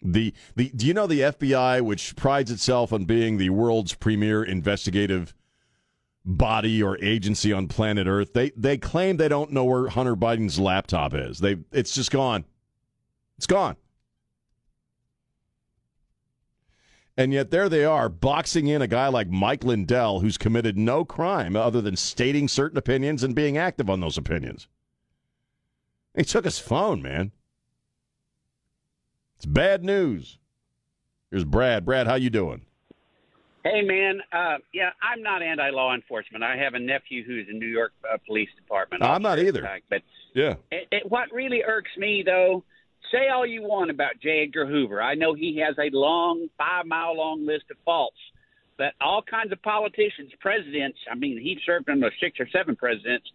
The 0.00 0.32
the 0.54 0.70
do 0.70 0.86
you 0.86 0.94
know 0.94 1.08
the 1.08 1.20
FBI, 1.20 1.80
which 1.80 2.14
prides 2.14 2.52
itself 2.52 2.92
on 2.92 3.04
being 3.04 3.38
the 3.38 3.50
world's 3.50 3.94
premier 3.94 4.44
investigative 4.44 5.34
body 6.24 6.82
or 6.82 7.02
agency 7.02 7.52
on 7.52 7.66
planet 7.66 8.06
Earth, 8.06 8.34
they 8.34 8.50
they 8.50 8.78
claim 8.78 9.16
they 9.16 9.28
don't 9.28 9.50
know 9.50 9.64
where 9.64 9.88
Hunter 9.88 10.14
Biden's 10.14 10.60
laptop 10.60 11.14
is. 11.14 11.38
They 11.38 11.56
it's 11.72 11.94
just 11.94 12.12
gone. 12.12 12.44
It's 13.38 13.46
gone. 13.46 13.76
And 17.18 17.32
yet 17.32 17.50
there 17.50 17.68
they 17.68 17.84
are 17.84 18.08
boxing 18.08 18.68
in 18.68 18.80
a 18.80 18.86
guy 18.86 19.08
like 19.08 19.28
Mike 19.28 19.64
Lindell 19.64 20.20
who's 20.20 20.38
committed 20.38 20.78
no 20.78 21.04
crime 21.04 21.56
other 21.56 21.80
than 21.80 21.96
stating 21.96 22.46
certain 22.46 22.78
opinions 22.78 23.24
and 23.24 23.34
being 23.34 23.58
active 23.58 23.90
on 23.90 23.98
those 23.98 24.16
opinions. 24.16 24.68
He 26.16 26.22
took 26.22 26.44
his 26.44 26.60
phone, 26.60 27.02
man. 27.02 27.32
It's 29.36 29.46
bad 29.46 29.82
news. 29.84 30.38
Here's 31.32 31.44
Brad. 31.44 31.84
Brad, 31.84 32.06
how 32.06 32.14
you 32.14 32.30
doing? 32.30 32.62
Hey, 33.64 33.82
man. 33.82 34.20
Uh, 34.32 34.58
yeah, 34.72 34.90
I'm 35.02 35.20
not 35.20 35.42
anti-law 35.42 35.94
enforcement. 35.94 36.44
I 36.44 36.56
have 36.56 36.74
a 36.74 36.78
nephew 36.78 37.24
who's 37.24 37.48
in 37.50 37.58
New 37.58 37.66
York 37.66 37.92
uh, 38.08 38.16
Police 38.26 38.48
Department. 38.56 39.02
I'm 39.02 39.22
not 39.22 39.40
either. 39.40 39.68
But 39.90 40.02
Yeah. 40.34 40.54
it, 40.70 40.86
it, 40.92 41.10
what 41.10 41.32
really 41.32 41.64
irks 41.64 41.90
me, 41.98 42.22
though, 42.24 42.62
say 43.12 43.28
all 43.28 43.46
you 43.46 43.62
want 43.62 43.90
about 43.90 44.12
J. 44.22 44.42
Edgar 44.44 44.66
Hoover. 44.66 45.00
I 45.02 45.14
know 45.14 45.34
he 45.34 45.58
has 45.64 45.76
a 45.78 45.90
long, 45.96 46.48
five-mile-long 46.58 47.46
list 47.46 47.64
of 47.70 47.76
faults. 47.84 48.16
But 48.76 48.92
all 49.00 49.22
kinds 49.28 49.50
of 49.52 49.60
politicians, 49.62 50.30
presidents, 50.40 50.98
I 51.10 51.16
mean, 51.16 51.38
he 51.40 51.58
served 51.66 51.88
under 51.90 52.10
six 52.20 52.38
or 52.38 52.48
seven 52.48 52.76
presidents, 52.76 53.26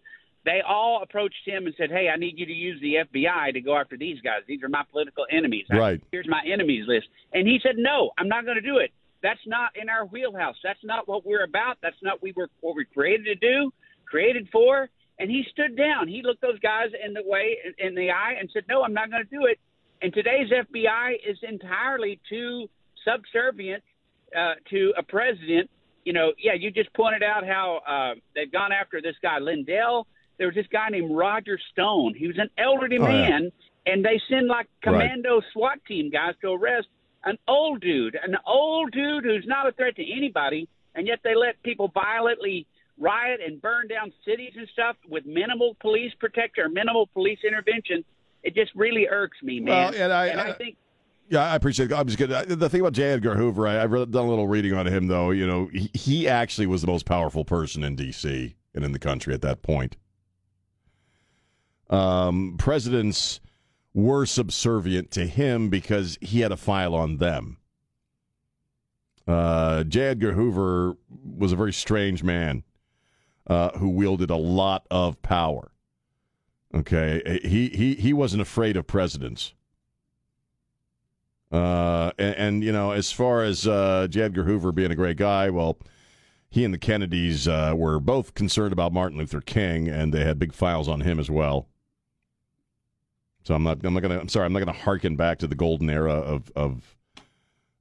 they 0.46 0.60
all 0.66 1.02
approached 1.02 1.46
him 1.46 1.66
and 1.66 1.74
said, 1.76 1.90
hey, 1.90 2.08
I 2.08 2.16
need 2.16 2.38
you 2.38 2.46
to 2.46 2.52
use 2.52 2.80
the 2.80 2.96
FBI 2.96 3.52
to 3.52 3.60
go 3.60 3.76
after 3.76 3.96
these 3.96 4.20
guys. 4.22 4.40
These 4.46 4.62
are 4.62 4.68
my 4.68 4.84
political 4.90 5.26
enemies. 5.30 5.66
I- 5.70 5.76
Right. 5.78 6.00
here's 6.12 6.28
my 6.28 6.42
enemies 6.50 6.86
list. 6.86 7.08
And 7.32 7.46
he 7.46 7.58
said, 7.62 7.76
no, 7.76 8.10
I'm 8.18 8.28
not 8.28 8.44
going 8.44 8.56
to 8.56 8.62
do 8.62 8.78
it. 8.78 8.90
That's 9.22 9.40
not 9.46 9.74
in 9.74 9.88
our 9.88 10.04
wheelhouse. 10.06 10.56
That's 10.62 10.82
not 10.84 11.08
what 11.08 11.24
we're 11.26 11.44
about. 11.44 11.78
That's 11.82 11.96
not 12.02 12.14
what 12.16 12.22
we 12.22 12.32
were 12.32 12.50
what 12.60 12.76
we 12.76 12.84
created 12.84 13.24
to 13.24 13.34
do, 13.36 13.70
created 14.04 14.48
for. 14.52 14.90
And 15.18 15.30
he 15.30 15.44
stood 15.50 15.76
down. 15.76 16.08
He 16.08 16.22
looked 16.22 16.40
those 16.40 16.58
guys 16.58 16.88
in 17.04 17.14
the 17.14 17.22
way 17.24 17.56
in 17.78 17.94
the 17.94 18.10
eye 18.10 18.34
and 18.38 18.50
said, 18.52 18.64
"No, 18.68 18.82
I'm 18.82 18.94
not 18.94 19.10
going 19.10 19.22
to 19.24 19.30
do 19.30 19.46
it." 19.46 19.58
And 20.02 20.12
today's 20.12 20.50
FBI 20.50 21.14
is 21.26 21.38
entirely 21.42 22.20
too 22.28 22.68
subservient 23.04 23.82
uh, 24.36 24.54
to 24.70 24.92
a 24.96 25.02
president. 25.02 25.70
You 26.04 26.12
know, 26.12 26.32
yeah, 26.38 26.54
you 26.54 26.70
just 26.70 26.92
pointed 26.94 27.22
out 27.22 27.46
how 27.46 27.80
uh, 27.86 28.14
they've 28.34 28.50
gone 28.50 28.72
after 28.72 29.00
this 29.00 29.14
guy 29.22 29.38
Lindell. 29.38 30.06
There 30.36 30.48
was 30.48 30.56
this 30.56 30.66
guy 30.70 30.88
named 30.90 31.14
Roger 31.14 31.58
Stone. 31.72 32.14
He 32.18 32.26
was 32.26 32.38
an 32.38 32.50
elderly 32.58 32.98
Oh, 32.98 33.06
yeah. 33.06 33.28
man, 33.30 33.52
and 33.86 34.04
they 34.04 34.20
send 34.28 34.48
like 34.48 34.66
commando 34.82 35.40
SWAT 35.52 35.78
team 35.86 36.10
guys 36.10 36.34
to 36.42 36.48
arrest 36.52 36.88
an 37.24 37.38
old 37.48 37.80
dude, 37.80 38.16
an 38.22 38.36
old 38.46 38.90
dude 38.90 39.24
who's 39.24 39.44
not 39.46 39.68
a 39.68 39.72
threat 39.72 39.94
to 39.96 40.02
anybody, 40.12 40.68
and 40.94 41.06
yet 41.06 41.20
they 41.22 41.34
let 41.36 41.62
people 41.62 41.88
violently 41.94 42.66
riot 42.98 43.40
and 43.44 43.60
burn 43.60 43.88
down 43.88 44.12
cities 44.24 44.52
and 44.56 44.68
stuff 44.72 44.96
with 45.08 45.26
minimal 45.26 45.76
police 45.80 46.12
protection 46.18 46.64
or 46.64 46.68
minimal 46.68 47.08
police 47.08 47.38
intervention. 47.46 48.04
It 48.42 48.54
just 48.54 48.72
really 48.74 49.08
irks 49.08 49.38
me, 49.42 49.60
man. 49.60 49.92
Well, 49.92 50.02
and 50.02 50.12
I- 50.12 50.52
think 50.52 50.76
Yeah, 51.28 51.40
I 51.40 51.56
appreciate 51.56 51.90
it. 51.90 51.94
I'm 51.94 52.06
just 52.06 52.18
kidding. 52.18 52.58
The 52.58 52.68
thing 52.68 52.80
about 52.80 52.92
J. 52.92 53.04
Edgar 53.04 53.34
Hoover, 53.34 53.66
I, 53.66 53.82
I've 53.82 53.90
done 53.90 54.24
a 54.24 54.28
little 54.28 54.46
reading 54.46 54.74
on 54.74 54.86
him, 54.86 55.06
though. 55.08 55.30
You 55.30 55.46
know, 55.46 55.66
he, 55.72 55.90
he 55.94 56.28
actually 56.28 56.66
was 56.66 56.82
the 56.82 56.86
most 56.86 57.06
powerful 57.06 57.44
person 57.44 57.82
in 57.82 57.96
D.C. 57.96 58.54
and 58.74 58.84
in 58.84 58.92
the 58.92 58.98
country 58.98 59.32
at 59.34 59.40
that 59.42 59.62
point. 59.62 59.96
Um, 61.90 62.56
presidents 62.58 63.40
were 63.94 64.26
subservient 64.26 65.10
to 65.12 65.26
him 65.26 65.68
because 65.70 66.18
he 66.20 66.40
had 66.40 66.52
a 66.52 66.56
file 66.56 66.94
on 66.94 67.18
them. 67.18 67.58
Uh, 69.26 69.84
J. 69.84 70.08
Edgar 70.08 70.32
Hoover 70.32 70.96
was 71.24 71.52
a 71.52 71.56
very 71.56 71.72
strange 71.72 72.22
man 72.22 72.62
uh, 73.46 73.70
who 73.78 73.88
wielded 73.88 74.30
a 74.30 74.36
lot 74.36 74.86
of 74.90 75.20
power. 75.22 75.70
Okay, 76.74 77.40
he 77.44 77.68
he 77.68 77.94
he 77.94 78.12
wasn't 78.12 78.42
afraid 78.42 78.76
of 78.76 78.86
presidents. 78.86 79.54
Uh, 81.52 82.10
and, 82.18 82.34
and 82.34 82.64
you 82.64 82.72
know, 82.72 82.90
as 82.90 83.12
far 83.12 83.44
as 83.44 83.66
uh, 83.66 84.08
J. 84.10 84.22
Edgar 84.22 84.42
Hoover 84.42 84.72
being 84.72 84.90
a 84.90 84.96
great 84.96 85.16
guy, 85.16 85.50
well, 85.50 85.78
he 86.50 86.64
and 86.64 86.74
the 86.74 86.78
Kennedys 86.78 87.46
uh, 87.46 87.74
were 87.76 88.00
both 88.00 88.34
concerned 88.34 88.72
about 88.72 88.92
Martin 88.92 89.18
Luther 89.18 89.40
King, 89.40 89.88
and 89.88 90.12
they 90.12 90.24
had 90.24 90.38
big 90.38 90.52
files 90.52 90.88
on 90.88 91.02
him 91.02 91.20
as 91.20 91.30
well. 91.30 91.68
So 93.44 93.54
I'm 93.54 93.62
not. 93.62 93.84
I'm 93.84 93.94
not 93.94 94.00
gonna. 94.00 94.18
I'm 94.18 94.28
sorry. 94.28 94.46
I'm 94.46 94.52
not 94.52 94.60
gonna 94.60 94.72
harken 94.72 95.14
back 95.16 95.38
to 95.40 95.46
the 95.46 95.54
golden 95.54 95.90
era 95.90 96.14
of 96.14 96.50
of 96.56 96.96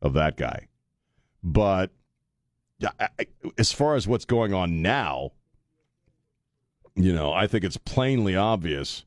of 0.01 0.13
that 0.13 0.37
guy. 0.37 0.67
But 1.41 1.91
I- 2.99 3.09
as 3.57 3.71
far 3.71 3.95
as 3.95 4.07
what's 4.07 4.25
going 4.25 4.53
on 4.53 4.81
now, 4.81 5.31
you 6.95 7.13
know, 7.13 7.33
I 7.33 7.47
think 7.47 7.63
it's 7.63 7.77
plainly 7.77 8.35
obvious 8.35 9.05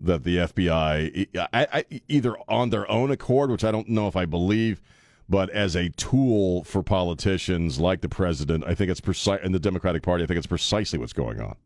that 0.00 0.24
the 0.24 0.38
FBI, 0.38 1.28
I, 1.52 1.66
I, 1.72 1.84
either 2.08 2.36
on 2.48 2.70
their 2.70 2.90
own 2.90 3.10
accord, 3.10 3.50
which 3.50 3.64
I 3.64 3.70
don't 3.70 3.88
know 3.88 4.08
if 4.08 4.16
I 4.16 4.24
believe, 4.24 4.80
but 5.28 5.48
as 5.50 5.76
a 5.76 5.90
tool 5.90 6.64
for 6.64 6.82
politicians 6.82 7.78
like 7.78 8.00
the 8.00 8.08
president, 8.08 8.64
I 8.66 8.74
think 8.74 8.90
it's 8.90 9.00
precise, 9.00 9.40
and 9.42 9.54
the 9.54 9.60
Democratic 9.60 10.02
Party, 10.02 10.24
I 10.24 10.26
think 10.26 10.38
it's 10.38 10.46
precisely 10.46 10.98
what's 10.98 11.12
going 11.12 11.40
on. 11.40 11.56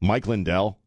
Mike 0.00 0.26
Lindell. 0.26 0.78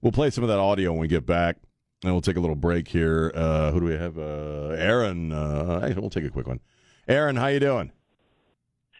We'll 0.00 0.12
play 0.12 0.30
some 0.30 0.42
of 0.42 0.48
that 0.48 0.58
audio 0.58 0.90
when 0.90 1.00
we 1.00 1.08
get 1.08 1.24
back, 1.24 1.58
and 2.02 2.12
we'll 2.12 2.20
take 2.20 2.36
a 2.36 2.40
little 2.40 2.56
break 2.56 2.88
here. 2.88 3.30
Uh, 3.34 3.70
who 3.70 3.80
do 3.80 3.86
we 3.86 3.92
have? 3.92 4.18
Uh, 4.18 4.74
Aaron. 4.76 5.32
Uh, 5.32 5.92
we'll 5.96 6.10
take 6.10 6.24
a 6.24 6.30
quick 6.30 6.46
one. 6.46 6.60
Aaron, 7.06 7.36
how 7.36 7.46
you 7.46 7.60
doing? 7.60 7.92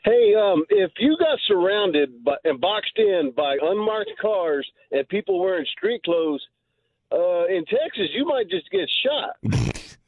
Hey, 0.04 0.34
um, 0.34 0.64
if 0.68 0.90
you 0.98 1.16
got 1.18 1.38
surrounded 1.46 2.24
by, 2.24 2.36
and 2.44 2.60
boxed 2.60 2.98
in 2.98 3.32
by 3.36 3.56
unmarked 3.62 4.10
cars 4.20 4.68
and 4.90 5.08
people 5.08 5.40
wearing 5.40 5.66
street 5.76 6.02
clothes 6.02 6.42
uh, 7.12 7.46
in 7.46 7.64
Texas, 7.66 8.08
you 8.14 8.24
might 8.24 8.48
just 8.50 8.70
get 8.70 8.88
shot. 9.04 9.36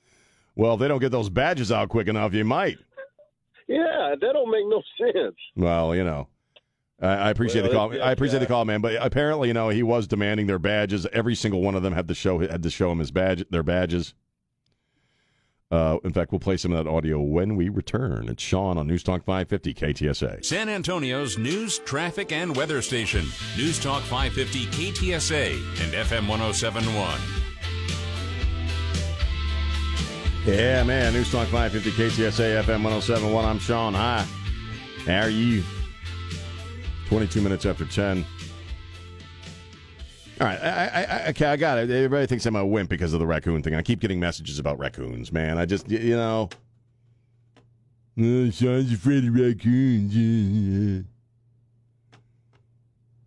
Well, 0.56 0.74
if 0.74 0.80
they 0.80 0.88
don't 0.88 1.00
get 1.00 1.10
those 1.10 1.28
badges 1.28 1.72
out 1.72 1.88
quick 1.88 2.06
enough, 2.06 2.32
you 2.32 2.44
might. 2.44 2.78
Yeah, 3.66 4.14
that 4.20 4.32
don't 4.32 4.50
make 4.50 4.66
no 4.68 4.82
sense. 4.98 5.34
Well, 5.56 5.94
you 5.94 6.04
know, 6.04 6.28
I, 7.00 7.08
I 7.08 7.30
appreciate 7.30 7.62
Well, 7.62 7.88
the 7.88 7.96
call. 7.96 8.02
I 8.02 8.12
appreciate 8.12 8.40
the 8.40 8.46
call, 8.46 8.64
man. 8.64 8.80
But 8.80 8.94
apparently, 9.00 9.48
you 9.48 9.54
know, 9.54 9.70
he 9.70 9.82
was 9.82 10.06
demanding 10.06 10.46
their 10.46 10.58
badges. 10.58 11.06
Every 11.12 11.34
single 11.34 11.60
one 11.62 11.74
of 11.74 11.82
them 11.82 11.92
had 11.92 12.08
to 12.08 12.14
show 12.14 12.38
had 12.38 12.62
to 12.62 12.70
show 12.70 12.92
him 12.92 12.98
his 12.98 13.10
badge, 13.10 13.44
their 13.50 13.62
badges. 13.62 14.14
Uh, 15.74 15.98
in 16.04 16.12
fact, 16.12 16.30
we'll 16.30 16.38
play 16.38 16.56
some 16.56 16.72
of 16.72 16.84
that 16.84 16.88
audio 16.88 17.20
when 17.20 17.56
we 17.56 17.68
return. 17.68 18.28
It's 18.28 18.40
Sean 18.40 18.78
on 18.78 18.86
News 18.86 19.02
Talk 19.02 19.24
550 19.24 19.74
KTSA. 19.74 20.44
San 20.44 20.68
Antonio's 20.68 21.36
news, 21.36 21.80
traffic, 21.80 22.30
and 22.30 22.54
weather 22.54 22.80
station. 22.80 23.24
News 23.56 23.80
Talk 23.80 24.04
550 24.04 24.66
KTSA 24.66 25.54
and 25.82 25.92
FM 25.92 26.28
1071. 26.28 27.18
Yeah, 30.46 30.84
man. 30.84 31.12
News 31.12 31.32
Talk 31.32 31.48
550 31.48 31.90
KTSA 31.90 32.62
FM 32.62 32.84
1071. 32.84 33.44
I'm 33.44 33.58
Sean. 33.58 33.94
Hi. 33.94 34.24
How 35.06 35.22
are 35.22 35.28
you? 35.28 35.64
22 37.08 37.40
minutes 37.40 37.66
after 37.66 37.84
10. 37.84 38.24
All 40.40 40.46
right. 40.46 40.60
I, 40.60 40.68
I, 40.68 41.02
I, 41.02 41.28
okay, 41.28 41.46
I 41.46 41.56
got 41.56 41.78
it. 41.78 41.90
Everybody 41.90 42.26
thinks 42.26 42.44
I'm 42.46 42.56
a 42.56 42.66
wimp 42.66 42.90
because 42.90 43.12
of 43.12 43.20
the 43.20 43.26
raccoon 43.26 43.62
thing. 43.62 43.74
I 43.74 43.82
keep 43.82 44.00
getting 44.00 44.18
messages 44.18 44.58
about 44.58 44.78
raccoons, 44.78 45.32
man. 45.32 45.58
I 45.58 45.64
just, 45.64 45.88
you 45.88 46.16
know. 46.16 46.48
Oh, 48.18 48.50
Sean's 48.50 48.92
afraid 48.92 49.24
of 49.24 49.34
raccoons. 49.34 51.04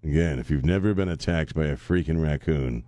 Again, 0.04 0.40
if 0.40 0.50
you've 0.50 0.66
never 0.66 0.94
been 0.94 1.10
attacked 1.10 1.54
by 1.54 1.66
a 1.66 1.76
freaking 1.76 2.22
raccoon, 2.22 2.84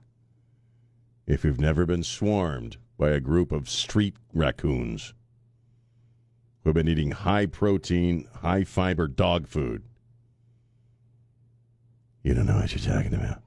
if 1.27 1.43
you've 1.43 1.59
never 1.59 1.85
been 1.85 2.03
swarmed 2.03 2.77
by 2.97 3.09
a 3.09 3.19
group 3.19 3.51
of 3.51 3.69
street 3.69 4.15
raccoons 4.33 5.13
who 6.63 6.69
have 6.69 6.75
been 6.75 6.87
eating 6.87 7.11
high 7.11 7.45
protein, 7.45 8.27
high 8.41 8.63
fiber 8.63 9.07
dog 9.07 9.47
food, 9.47 9.83
you 12.23 12.33
don't 12.33 12.45
know 12.45 12.55
what 12.55 12.73
you're 12.73 12.93
talking 12.95 13.13
about. 13.13 13.41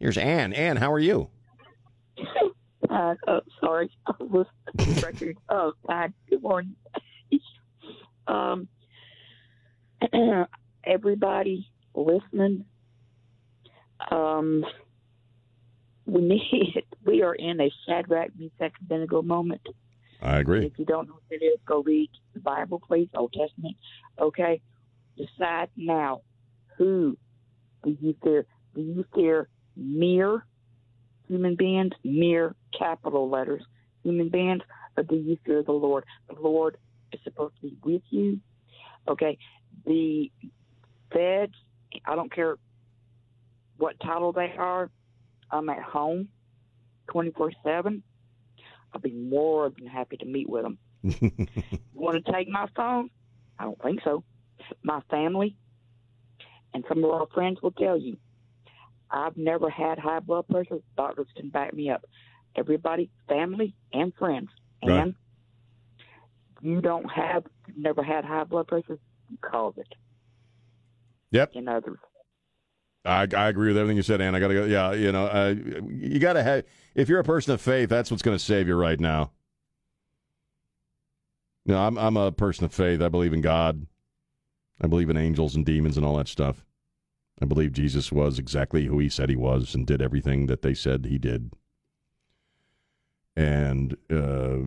Here's 0.00 0.16
Ann. 0.16 0.54
Ann, 0.54 0.78
how 0.78 0.90
are 0.90 0.98
you? 0.98 1.28
Uh, 2.88 3.14
oh, 3.28 3.40
sorry, 3.60 3.90
I 4.06 4.14
was 4.18 4.46
record. 5.02 5.36
Oh, 5.50 5.74
God. 5.86 6.14
Good 6.28 6.42
morning. 6.42 6.74
um, 8.26 8.66
everybody 10.84 11.70
listening. 11.94 12.64
Um, 14.10 14.64
we 16.06 16.22
need. 16.22 16.82
We 17.02 17.22
are 17.22 17.34
in 17.34 17.58
a 17.62 17.72
Shadrach, 17.86 18.28
Meshach, 18.38 18.74
Abednego 18.82 19.22
moment. 19.22 19.62
I 20.20 20.36
agree. 20.38 20.66
If 20.66 20.78
you 20.78 20.84
don't 20.84 21.08
know 21.08 21.14
what 21.14 21.22
it 21.40 21.42
is, 21.42 21.58
go 21.66 21.82
read 21.82 22.10
the 22.34 22.40
Bible, 22.40 22.78
please, 22.86 23.08
Old 23.14 23.32
Testament. 23.32 23.74
Okay? 24.20 24.60
Decide 25.16 25.70
now. 25.76 26.20
Who 26.76 27.16
do 27.82 27.96
you 28.00 28.14
fear? 28.22 28.44
Do 28.74 28.82
you 28.82 29.04
fear 29.14 29.48
mere 29.80 30.44
human 31.28 31.56
beings, 31.56 31.92
mere 32.04 32.54
capital 32.78 33.28
letters 33.28 33.62
human 34.02 34.28
beings, 34.28 34.62
or 34.96 35.02
do 35.02 35.16
you 35.16 35.36
fear 35.44 35.62
the 35.62 35.72
Lord? 35.72 36.04
The 36.28 36.40
Lord 36.40 36.76
is 37.12 37.20
supposed 37.24 37.54
to 37.56 37.68
be 37.68 37.76
with 37.82 38.02
you. 38.10 38.40
Okay? 39.08 39.38
The 39.84 40.30
feds, 41.12 41.54
I 42.06 42.14
don't 42.14 42.32
care 42.32 42.56
what 43.76 43.98
title 44.00 44.32
they 44.32 44.52
are, 44.58 44.90
I'm 45.50 45.68
at 45.70 45.82
home 45.82 46.28
24 47.10 47.52
7. 47.64 48.02
I'll 48.92 49.00
be 49.00 49.12
more 49.12 49.70
than 49.70 49.86
happy 49.86 50.16
to 50.18 50.24
meet 50.24 50.48
with 50.48 50.62
them. 50.62 50.78
Want 51.94 52.24
to 52.24 52.32
take 52.32 52.48
my 52.48 52.66
phone? 52.76 53.10
I 53.58 53.64
don't 53.64 53.80
think 53.82 54.00
so. 54.04 54.24
My 54.82 55.00
family 55.10 55.56
and 56.74 56.84
some 56.88 57.04
of 57.04 57.10
our 57.10 57.26
friends 57.32 57.58
will 57.62 57.72
tell 57.72 57.96
you. 57.96 58.16
I've 59.10 59.36
never 59.36 59.68
had 59.70 59.98
high 59.98 60.20
blood 60.20 60.46
pressure. 60.48 60.78
Doctors 60.96 61.26
can 61.36 61.48
back 61.48 61.74
me 61.74 61.90
up. 61.90 62.04
Everybody, 62.56 63.10
family 63.28 63.74
and 63.92 64.12
friends, 64.14 64.48
Right. 64.82 65.02
and 65.02 65.14
you 66.62 66.80
don't 66.80 67.08
have, 67.10 67.44
never 67.76 68.02
had 68.02 68.24
high 68.24 68.44
blood 68.44 68.66
pressure, 68.68 68.98
you 69.28 69.38
cause 69.40 69.74
it 69.76 69.86
Yep. 71.30 71.54
in 71.54 71.68
others. 71.68 71.98
I, 73.04 73.26
I 73.34 73.48
agree 73.48 73.68
with 73.68 73.78
everything 73.78 73.96
you 73.96 74.02
said, 74.02 74.20
Ann. 74.20 74.34
I 74.34 74.40
got 74.40 74.48
to 74.48 74.54
go. 74.54 74.64
Yeah, 74.66 74.92
you 74.92 75.10
know, 75.10 75.26
uh, 75.26 75.54
you 75.88 76.18
got 76.18 76.34
to 76.34 76.42
have. 76.42 76.64
If 76.94 77.08
you're 77.08 77.20
a 77.20 77.24
person 77.24 77.54
of 77.54 77.60
faith, 77.60 77.88
that's 77.88 78.10
what's 78.10 78.22
going 78.22 78.36
to 78.36 78.44
save 78.44 78.68
you 78.68 78.74
right 78.74 79.00
now. 79.00 79.30
You 81.64 81.74
know, 81.74 81.80
I'm 81.80 81.96
I'm 81.96 82.16
a 82.18 82.30
person 82.30 82.64
of 82.64 82.74
faith. 82.74 83.00
I 83.00 83.08
believe 83.08 83.32
in 83.32 83.40
God. 83.40 83.86
I 84.82 84.86
believe 84.86 85.08
in 85.08 85.16
angels 85.16 85.56
and 85.56 85.64
demons 85.64 85.96
and 85.96 86.04
all 86.04 86.16
that 86.18 86.28
stuff. 86.28 86.64
I 87.40 87.46
believe 87.46 87.72
Jesus 87.72 88.12
was 88.12 88.38
exactly 88.38 88.86
who 88.86 88.98
he 88.98 89.08
said 89.08 89.30
he 89.30 89.36
was 89.36 89.74
and 89.74 89.86
did 89.86 90.02
everything 90.02 90.46
that 90.46 90.62
they 90.62 90.74
said 90.74 91.06
he 91.06 91.18
did. 91.18 91.52
And 93.36 93.96
uh, 94.10 94.58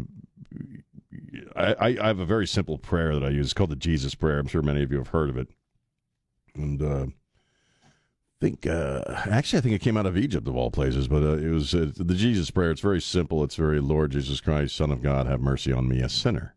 I, 1.55 1.73
I 1.73 1.87
I 2.01 2.07
have 2.07 2.19
a 2.19 2.25
very 2.25 2.47
simple 2.47 2.77
prayer 2.77 3.13
that 3.13 3.23
I 3.23 3.29
use. 3.29 3.47
It's 3.47 3.53
called 3.53 3.69
the 3.69 3.75
Jesus 3.75 4.15
Prayer. 4.15 4.39
I'm 4.39 4.47
sure 4.47 4.61
many 4.61 4.81
of 4.81 4.91
you 4.91 4.97
have 4.97 5.09
heard 5.09 5.29
of 5.29 5.37
it. 5.37 5.49
And 6.55 6.81
uh, 6.81 7.05
think 8.43 8.67
uh, 8.67 9.01
actually 9.29 9.59
I 9.59 9.61
think 9.61 9.75
it 9.75 9.81
came 9.81 9.95
out 9.95 10.05
of 10.05 10.17
Egypt 10.17 10.47
of 10.47 10.55
all 10.55 10.69
places, 10.69 11.07
but 11.07 11.23
uh, 11.23 11.37
it 11.37 11.49
was 11.49 11.73
uh, 11.73 11.91
the 11.95 12.15
Jesus 12.15 12.51
prayer. 12.51 12.71
It's 12.71 12.81
very 12.81 13.01
simple. 13.01 13.43
It's 13.43 13.55
very 13.55 13.79
Lord 13.79 14.11
Jesus 14.11 14.41
Christ, 14.41 14.75
Son 14.75 14.91
of 14.91 15.01
God, 15.01 15.27
have 15.27 15.39
mercy 15.39 15.71
on 15.71 15.87
me, 15.87 16.01
a 16.01 16.09
sinner. 16.09 16.55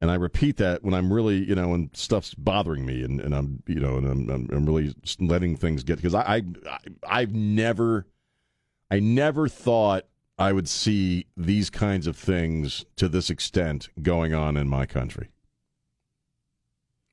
And 0.00 0.10
I 0.10 0.14
repeat 0.14 0.56
that 0.56 0.82
when 0.82 0.94
I'm 0.94 1.12
really, 1.12 1.44
you 1.44 1.54
know, 1.54 1.68
when 1.68 1.90
stuff's 1.92 2.32
bothering 2.34 2.86
me, 2.86 3.02
and, 3.02 3.20
and 3.20 3.34
I'm, 3.34 3.62
you 3.66 3.80
know, 3.80 3.96
and 3.96 4.06
I'm, 4.06 4.30
I'm, 4.30 4.48
I'm 4.50 4.66
really 4.66 4.94
letting 5.18 5.56
things 5.56 5.84
get 5.84 5.96
because 5.96 6.14
I, 6.14 6.42
I, 6.66 6.78
I've 7.06 7.34
never, 7.34 8.06
I 8.90 8.98
never 8.98 9.46
thought 9.46 10.06
I 10.38 10.52
would 10.52 10.68
see 10.68 11.26
these 11.36 11.68
kinds 11.68 12.06
of 12.06 12.16
things 12.16 12.86
to 12.96 13.08
this 13.08 13.28
extent 13.28 13.90
going 14.00 14.32
on 14.32 14.56
in 14.56 14.68
my 14.68 14.86
country. 14.86 15.28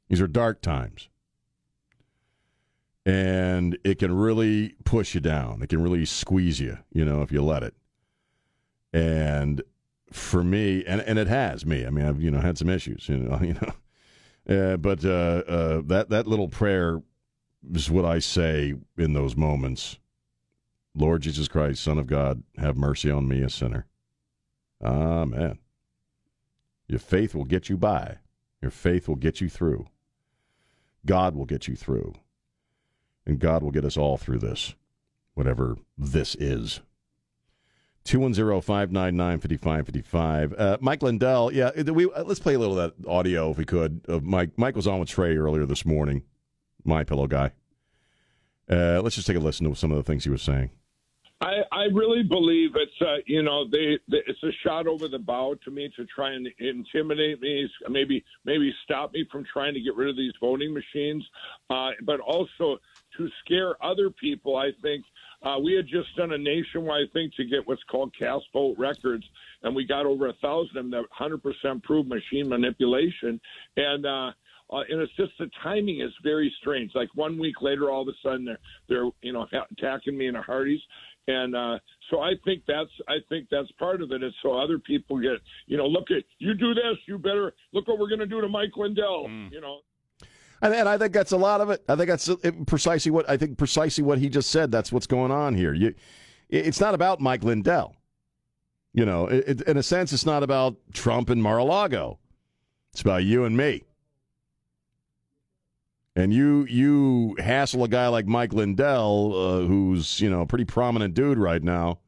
These 0.08 0.22
are 0.22 0.28
dark 0.28 0.62
times 0.62 1.10
and 3.08 3.78
it 3.86 4.00
can 4.00 4.14
really 4.14 4.76
push 4.84 5.16
you 5.16 5.22
down. 5.22 5.62
It 5.62 5.70
can 5.70 5.82
really 5.82 6.04
squeeze 6.04 6.60
you, 6.60 6.78
you 6.92 7.06
know, 7.06 7.22
if 7.22 7.32
you 7.32 7.42
let 7.42 7.64
it. 7.64 7.74
And 8.92 9.62
for 10.12 10.44
me, 10.44 10.84
and, 10.86 11.02
and 11.02 11.20
it 11.20 11.28
has 11.28 11.66
me. 11.66 11.86
I 11.86 11.90
mean, 11.90 12.06
I've 12.06 12.22
you 12.22 12.32
know 12.32 12.40
had 12.40 12.58
some 12.58 12.70
issues, 12.70 13.08
you 13.10 13.18
know, 13.18 13.40
you 13.42 13.56
know, 13.56 14.74
uh, 14.74 14.78
but 14.78 15.04
uh, 15.04 15.44
uh, 15.48 15.82
that 15.86 16.10
that 16.10 16.28
little 16.28 16.48
prayer 16.48 17.02
is 17.74 17.90
what 17.92 18.06
I 18.06 18.20
say 18.20 18.74
in 18.98 19.14
those 19.14 19.36
moments. 19.36 20.00
Lord 20.96 21.22
Jesus 21.22 21.48
Christ, 21.48 21.84
Son 21.84 22.00
of 22.00 22.08
God, 22.08 22.42
have 22.58 22.76
mercy 22.76 23.12
on 23.12 23.28
me, 23.28 23.44
a 23.44 23.50
sinner. 23.50 23.86
Amen. 24.84 25.60
Your 26.88 27.00
faith 27.00 27.36
will 27.36 27.46
get 27.46 27.70
you 27.70 27.78
by. 27.78 28.18
Your 28.62 28.72
faith 28.72 29.08
will 29.08 29.16
get 29.16 29.40
you 29.40 29.50
through. 29.50 29.86
God 31.06 31.36
will 31.36 31.46
get 31.46 31.68
you 31.68 31.76
through 31.76 32.16
and 33.28 33.40
God 33.40 33.62
will 33.62 33.72
get 33.72 33.86
us 33.86 33.98
all 33.98 34.18
through 34.18 34.40
this, 34.40 34.74
whatever 35.34 35.78
this 35.98 36.34
is. 36.36 36.80
210-599-5555. 38.08 40.60
Uh, 40.60 40.78
Mike 40.80 41.04
Lindell, 41.04 41.54
yeah, 41.54 41.72
we, 41.92 42.06
uh, 42.06 42.24
let's 42.24 42.40
play 42.40 42.54
a 42.54 42.60
little 42.60 42.80
of 42.80 42.94
that 42.98 43.08
audio 43.08 43.52
if 43.52 43.58
we 43.58 43.66
could. 43.66 44.02
Mike. 44.24 44.52
Mike 44.58 44.76
was 44.76 44.88
on 44.88 45.00
with 45.00 45.10
Trey 45.10 45.36
earlier 45.36 45.66
this 45.66 45.86
morning, 45.86 46.24
my 46.84 47.04
pillow 47.04 47.28
guy. 47.28 47.52
Uh, 48.70 49.02
let's 49.02 49.16
just 49.16 49.28
take 49.28 49.38
a 49.38 49.40
listen 49.40 49.70
to 49.70 49.76
some 49.76 49.92
of 49.92 49.98
the 49.98 50.04
things 50.04 50.24
he 50.24 50.30
was 50.30 50.42
saying. 50.42 50.70
I, 51.40 51.58
I 51.72 51.84
really 51.94 52.24
believe 52.24 52.72
it's 52.76 53.00
uh, 53.00 53.18
you 53.28 53.44
know 53.44 53.70
they, 53.70 54.00
they 54.10 54.24
it's 54.26 54.42
a 54.42 54.52
shot 54.66 54.88
over 54.88 55.08
the 55.08 55.20
bow 55.20 55.56
to 55.66 55.72
me 55.72 55.92
to 55.96 56.06
try 56.06 56.32
and 56.32 56.48
intimidate 56.58 57.40
me, 57.42 57.70
maybe 57.90 58.26
maybe 58.44 58.74
stop 58.84 59.14
me 59.14 59.24
from 59.32 59.46
trying 59.52 59.76
to 59.76 59.80
get 59.80 59.96
rid 59.96 60.10
of 60.10 60.18
these 60.18 60.34
voting 60.40 60.74
machines, 60.74 61.24
uh, 61.70 61.92
but 62.04 62.20
also 62.20 62.80
to 63.18 63.30
scare 63.46 63.76
other 63.86 64.10
people. 64.10 64.58
I 64.58 64.72
think 64.82 65.06
uh, 65.44 65.58
we 65.64 65.74
had 65.74 65.86
just 65.86 66.16
done 66.16 66.34
a 66.34 66.38
nationwide 66.38 67.12
thing 67.14 67.30
to 67.38 67.46
get 67.46 67.68
what's 67.68 67.84
called 67.84 68.14
cast 68.18 68.46
vote 68.54 68.76
records, 68.78 69.24
and 69.64 69.76
we 69.76 69.86
got 69.86 70.06
over 70.06 70.28
a 70.28 70.34
thousand 70.42 70.78
of 70.78 70.90
them 70.90 70.92
that 70.92 71.06
100% 71.20 71.84
prove 71.84 72.08
machine 72.08 72.50
manipulation, 72.50 73.40
and. 73.76 74.06
Uh, 74.06 74.32
uh, 74.70 74.82
and 74.90 75.02
it's 75.02 75.16
just 75.16 75.32
the 75.40 75.50
timing 75.64 76.02
is 76.02 76.12
very 76.24 76.54
strange. 76.60 76.92
Like 76.94 77.08
one 77.16 77.40
week 77.40 77.62
later, 77.62 77.90
all 77.90 78.02
of 78.02 78.10
a 78.10 78.12
sudden 78.22 78.44
they're 78.44 78.60
they're 78.90 79.10
you 79.22 79.32
know 79.32 79.48
attacking 79.72 80.18
me 80.18 80.28
in 80.28 80.36
a 80.36 80.42
Hardee's, 80.42 80.82
and 81.28 81.56
uh, 81.56 81.80
so 82.10 82.20
I 82.20 82.34
think 82.44 82.64
that's 82.68 82.90
I 83.08 83.16
think 83.30 83.48
that's 83.50 83.72
part 83.80 84.02
of 84.02 84.12
it. 84.12 84.24
Is 84.24 84.34
so 84.44 84.58
other 84.58 84.78
people 84.78 85.20
get 85.20 85.40
you 85.68 85.78
know 85.78 85.86
look 85.88 86.12
at 86.12 86.24
you 86.40 86.54
do 86.54 86.74
this, 86.74 86.98
you 87.08 87.18
better 87.18 87.54
look 87.72 87.88
what 87.88 87.98
we're 87.98 88.10
going 88.10 88.20
to 88.20 88.26
do 88.26 88.42
to 88.42 88.50
Mike 88.50 88.76
Lindell. 88.76 89.28
You 89.52 89.62
know. 89.62 89.80
And, 90.62 90.74
and 90.74 90.90
I 90.90 90.98
think 90.98 91.14
that's 91.14 91.32
a 91.32 91.38
lot 91.38 91.62
of 91.62 91.70
it. 91.70 91.84
I 91.88 91.96
think 91.96 92.10
that's 92.10 92.30
precisely 92.66 93.12
what 93.12 93.30
I 93.30 93.38
think 93.38 93.58
precisely 93.58 94.04
what 94.04 94.18
he 94.18 94.30
just 94.30 94.50
said. 94.50 94.72
That's 94.72 94.92
what's 94.92 95.08
going 95.08 95.32
on 95.32 95.56
here. 95.56 95.74
You, 95.74 95.94
it's 96.50 96.80
not 96.80 96.94
about 96.94 97.20
Mike 97.20 97.44
Lindell. 97.44 97.96
You 98.94 99.06
know, 99.06 99.28
it, 99.28 99.62
in 99.62 99.78
a 99.78 99.84
sense, 99.84 100.12
it's 100.14 100.26
not 100.26 100.42
about 100.42 100.76
Trump 100.94 101.30
and 101.30 101.44
Mar-a-Lago. 101.44 102.18
It's 102.92 103.02
about 103.02 103.24
you 103.24 103.44
and 103.44 103.56
me. 103.56 103.84
And 106.16 106.34
you 106.34 106.66
you 106.66 107.36
hassle 107.38 107.84
a 107.84 107.88
guy 107.88 108.08
like 108.08 108.26
Mike 108.26 108.54
Lindell, 108.54 109.34
uh, 109.36 109.60
who's 109.68 110.20
you 110.20 110.32
know 110.32 110.42
a 110.42 110.48
pretty 110.48 110.66
prominent 110.66 111.14
dude 111.14 111.38
right 111.38 111.62
now. 111.62 112.00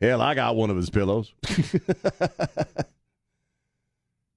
Hell, 0.00 0.20
I 0.20 0.34
got 0.34 0.56
one 0.56 0.70
of 0.70 0.76
his 0.76 0.90
pillows. 0.90 1.32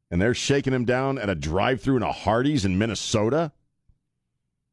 and 0.09 0.21
they're 0.21 0.33
shaking 0.33 0.73
him 0.73 0.85
down 0.85 1.17
at 1.17 1.29
a 1.29 1.35
drive-through 1.35 1.97
in 1.97 2.03
a 2.03 2.11
Hardee's 2.11 2.65
in 2.65 2.77
Minnesota. 2.77 3.51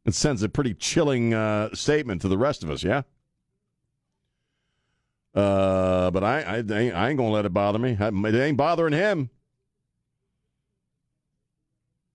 It 0.04 0.14
sends 0.14 0.42
a 0.42 0.48
pretty 0.48 0.74
chilling 0.74 1.34
uh, 1.34 1.74
statement 1.74 2.22
to 2.22 2.28
the 2.28 2.38
rest 2.38 2.62
of 2.62 2.70
us, 2.70 2.82
yeah. 2.82 3.02
Uh, 5.34 6.10
but 6.10 6.22
I, 6.22 6.42
I, 6.42 6.56
I 6.56 7.08
ain't 7.08 7.16
gonna 7.16 7.30
let 7.30 7.44
it 7.44 7.52
bother 7.52 7.78
me. 7.78 7.96
It 7.98 8.34
ain't 8.34 8.56
bothering 8.56 8.92
him. 8.92 9.30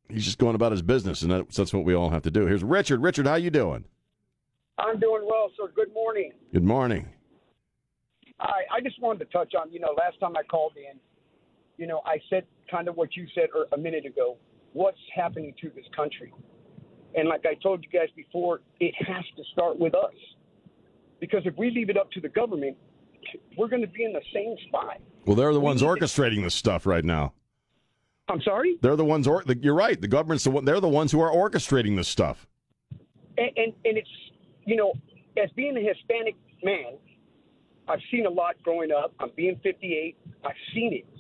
He's 0.08 0.26
just 0.26 0.38
going 0.38 0.56
about 0.56 0.72
his 0.72 0.82
business, 0.82 1.22
and 1.22 1.32
that's, 1.32 1.56
that's 1.56 1.74
what 1.74 1.84
we 1.84 1.94
all 1.94 2.10
have 2.10 2.24
to 2.24 2.32
do. 2.32 2.46
Here's 2.46 2.64
Richard. 2.64 3.02
Richard, 3.02 3.28
how 3.28 3.36
you 3.36 3.50
doing? 3.50 3.86
I'm 4.78 5.00
doing 5.00 5.24
well, 5.26 5.52
sir. 5.58 5.72
Good 5.76 5.94
morning. 5.94 6.32
Good 6.54 6.64
morning. 6.64 7.10
I 8.40 8.62
I 8.72 8.82
just 8.82 9.02
wanted 9.02 9.20
to 9.20 9.26
touch 9.26 9.54
on, 9.54 9.72
you 9.72 9.80
know, 9.82 9.94
last 9.98 10.20
time 10.22 10.38
I 10.38 10.44
called 10.44 10.74
in, 10.78 10.98
you 11.80 11.88
know, 11.88 12.02
I 12.06 12.20
said 12.30 12.44
kind 12.70 12.90
of 12.90 12.98
what 12.98 13.16
you 13.16 13.26
said 13.34 13.48
er, 13.56 13.66
a 13.72 13.78
minute 13.78 14.06
ago. 14.06 14.38
What's 14.74 15.00
happening 15.16 15.54
to 15.62 15.72
this 15.74 15.86
country? 15.96 16.34
And 17.16 17.28
like 17.28 17.46
I 17.46 17.56
told 17.56 17.84
you 17.84 18.00
guys 18.00 18.10
before, 18.16 18.62
it 18.80 18.94
has 19.08 19.24
to 19.38 19.44
start 19.54 19.80
with 19.80 19.96
us. 19.96 20.14
Because 21.20 21.42
if 21.46 21.58
we 21.58 21.72
leave 21.72 21.90
it 21.90 21.98
up 21.98 22.12
to 22.12 22.22
the 22.22 22.30
government, 22.30 22.78
we're 23.58 23.70
going 23.70 23.82
to 23.82 23.88
be 23.88 24.04
in 24.04 24.14
the 24.14 24.22
same 24.34 24.56
spot. 24.68 24.98
Well, 25.26 25.36
they're 25.36 25.54
the 25.54 25.60
ones 25.60 25.82
orchestrating 25.82 26.44
this 26.44 26.54
stuff 26.54 26.86
right 26.86 27.04
now. 27.04 27.34
I'm 28.28 28.42
sorry. 28.42 28.78
They're 28.82 28.96
the 28.96 29.06
ones. 29.06 29.26
Or, 29.26 29.44
you're 29.60 29.74
right. 29.74 30.00
The 30.00 30.08
government's 30.08 30.44
the 30.44 30.52
one. 30.52 30.66
They're 30.66 30.80
the 30.80 30.88
ones 30.88 31.12
who 31.12 31.20
are 31.22 31.32
orchestrating 31.32 31.96
this 31.96 32.08
stuff. 32.08 32.48
And, 33.38 33.50
and 33.56 33.74
and 33.86 33.98
it's 33.98 34.10
you 34.66 34.76
know, 34.76 34.94
as 35.42 35.50
being 35.56 35.76
a 35.78 35.82
Hispanic 35.82 36.36
man, 36.64 36.98
I've 37.88 38.00
seen 38.12 38.28
a 38.28 38.30
lot 38.30 38.56
growing 38.62 38.92
up. 38.92 39.14
I'm 39.20 39.32
being 39.36 39.60
58. 39.64 40.16
I've 40.46 40.52
seen 40.74 40.94
it, 40.94 41.19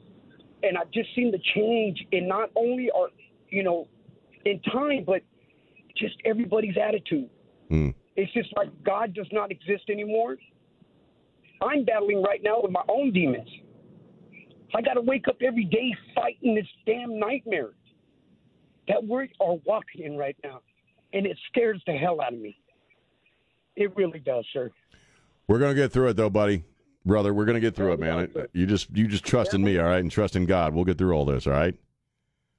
and 0.64 0.78
I've 0.78 0.92
just 0.92 1.10
seen 1.16 1.32
the 1.32 1.40
change 1.56 2.06
in 2.12 2.28
not 2.28 2.50
only 2.56 2.90
our, 2.92 3.10
you 3.50 3.64
know, 3.64 3.88
in 4.46 4.62
time, 4.62 5.04
but 5.06 5.22
just 5.98 6.16
everybody's 6.26 6.76
attitude. 6.78 7.30
Mm. 7.72 7.94
It's 8.16 8.32
just 8.34 8.50
like 8.56 8.70
God 8.84 9.14
does 9.14 9.28
not 9.32 9.52
exist 9.52 9.84
anymore. 9.90 10.38
I'm 11.62 11.86
battling 11.86 12.22
right 12.22 12.42
now 12.44 12.62
with 12.62 12.72
my 12.72 12.84
own 12.88 13.12
demons. 13.12 13.50
I 14.74 14.82
got 14.82 14.94
to 14.94 15.02
wake 15.02 15.28
up 15.28 15.38
every 15.42 15.66
day 15.66 15.94
fighting 16.16 16.56
this 16.56 16.68
damn 16.86 17.20
nightmare 17.20 17.72
that 18.88 19.04
we 19.04 19.32
are 19.40 19.56
walking 19.66 20.04
in 20.04 20.18
right 20.18 20.38
now. 20.44 20.62
And 21.14 21.26
it 21.26 21.38
scares 21.50 21.82
the 21.88 21.94
hell 21.94 22.22
out 22.22 22.34
of 22.34 22.40
me. 22.40 22.58
It 23.76 23.96
really 23.96 24.20
does, 24.20 24.46
sir. 24.54 24.70
We're 25.48 25.60
gonna 25.60 25.74
get 25.74 25.92
through 25.92 26.10
it, 26.10 26.18
though, 26.18 26.30
buddy, 26.30 26.64
brother. 27.06 27.34
We're 27.34 27.46
gonna 27.46 27.60
get 27.60 27.76
through 27.76 27.94
it, 27.94 28.00
man. 28.00 28.32
You 28.54 28.66
just 28.66 28.90
you 28.96 29.08
just 29.08 29.26
trust 29.26 29.54
in 29.54 29.64
me, 29.64 29.78
all 29.78 29.88
right, 29.88 30.00
and 30.00 30.12
trust 30.12 30.36
in 30.36 30.46
God. 30.46 30.74
We'll 30.74 30.86
get 30.86 30.98
through 30.98 31.14
all 31.14 31.26
this, 31.26 31.48
all 31.48 31.54
right. 31.54 31.76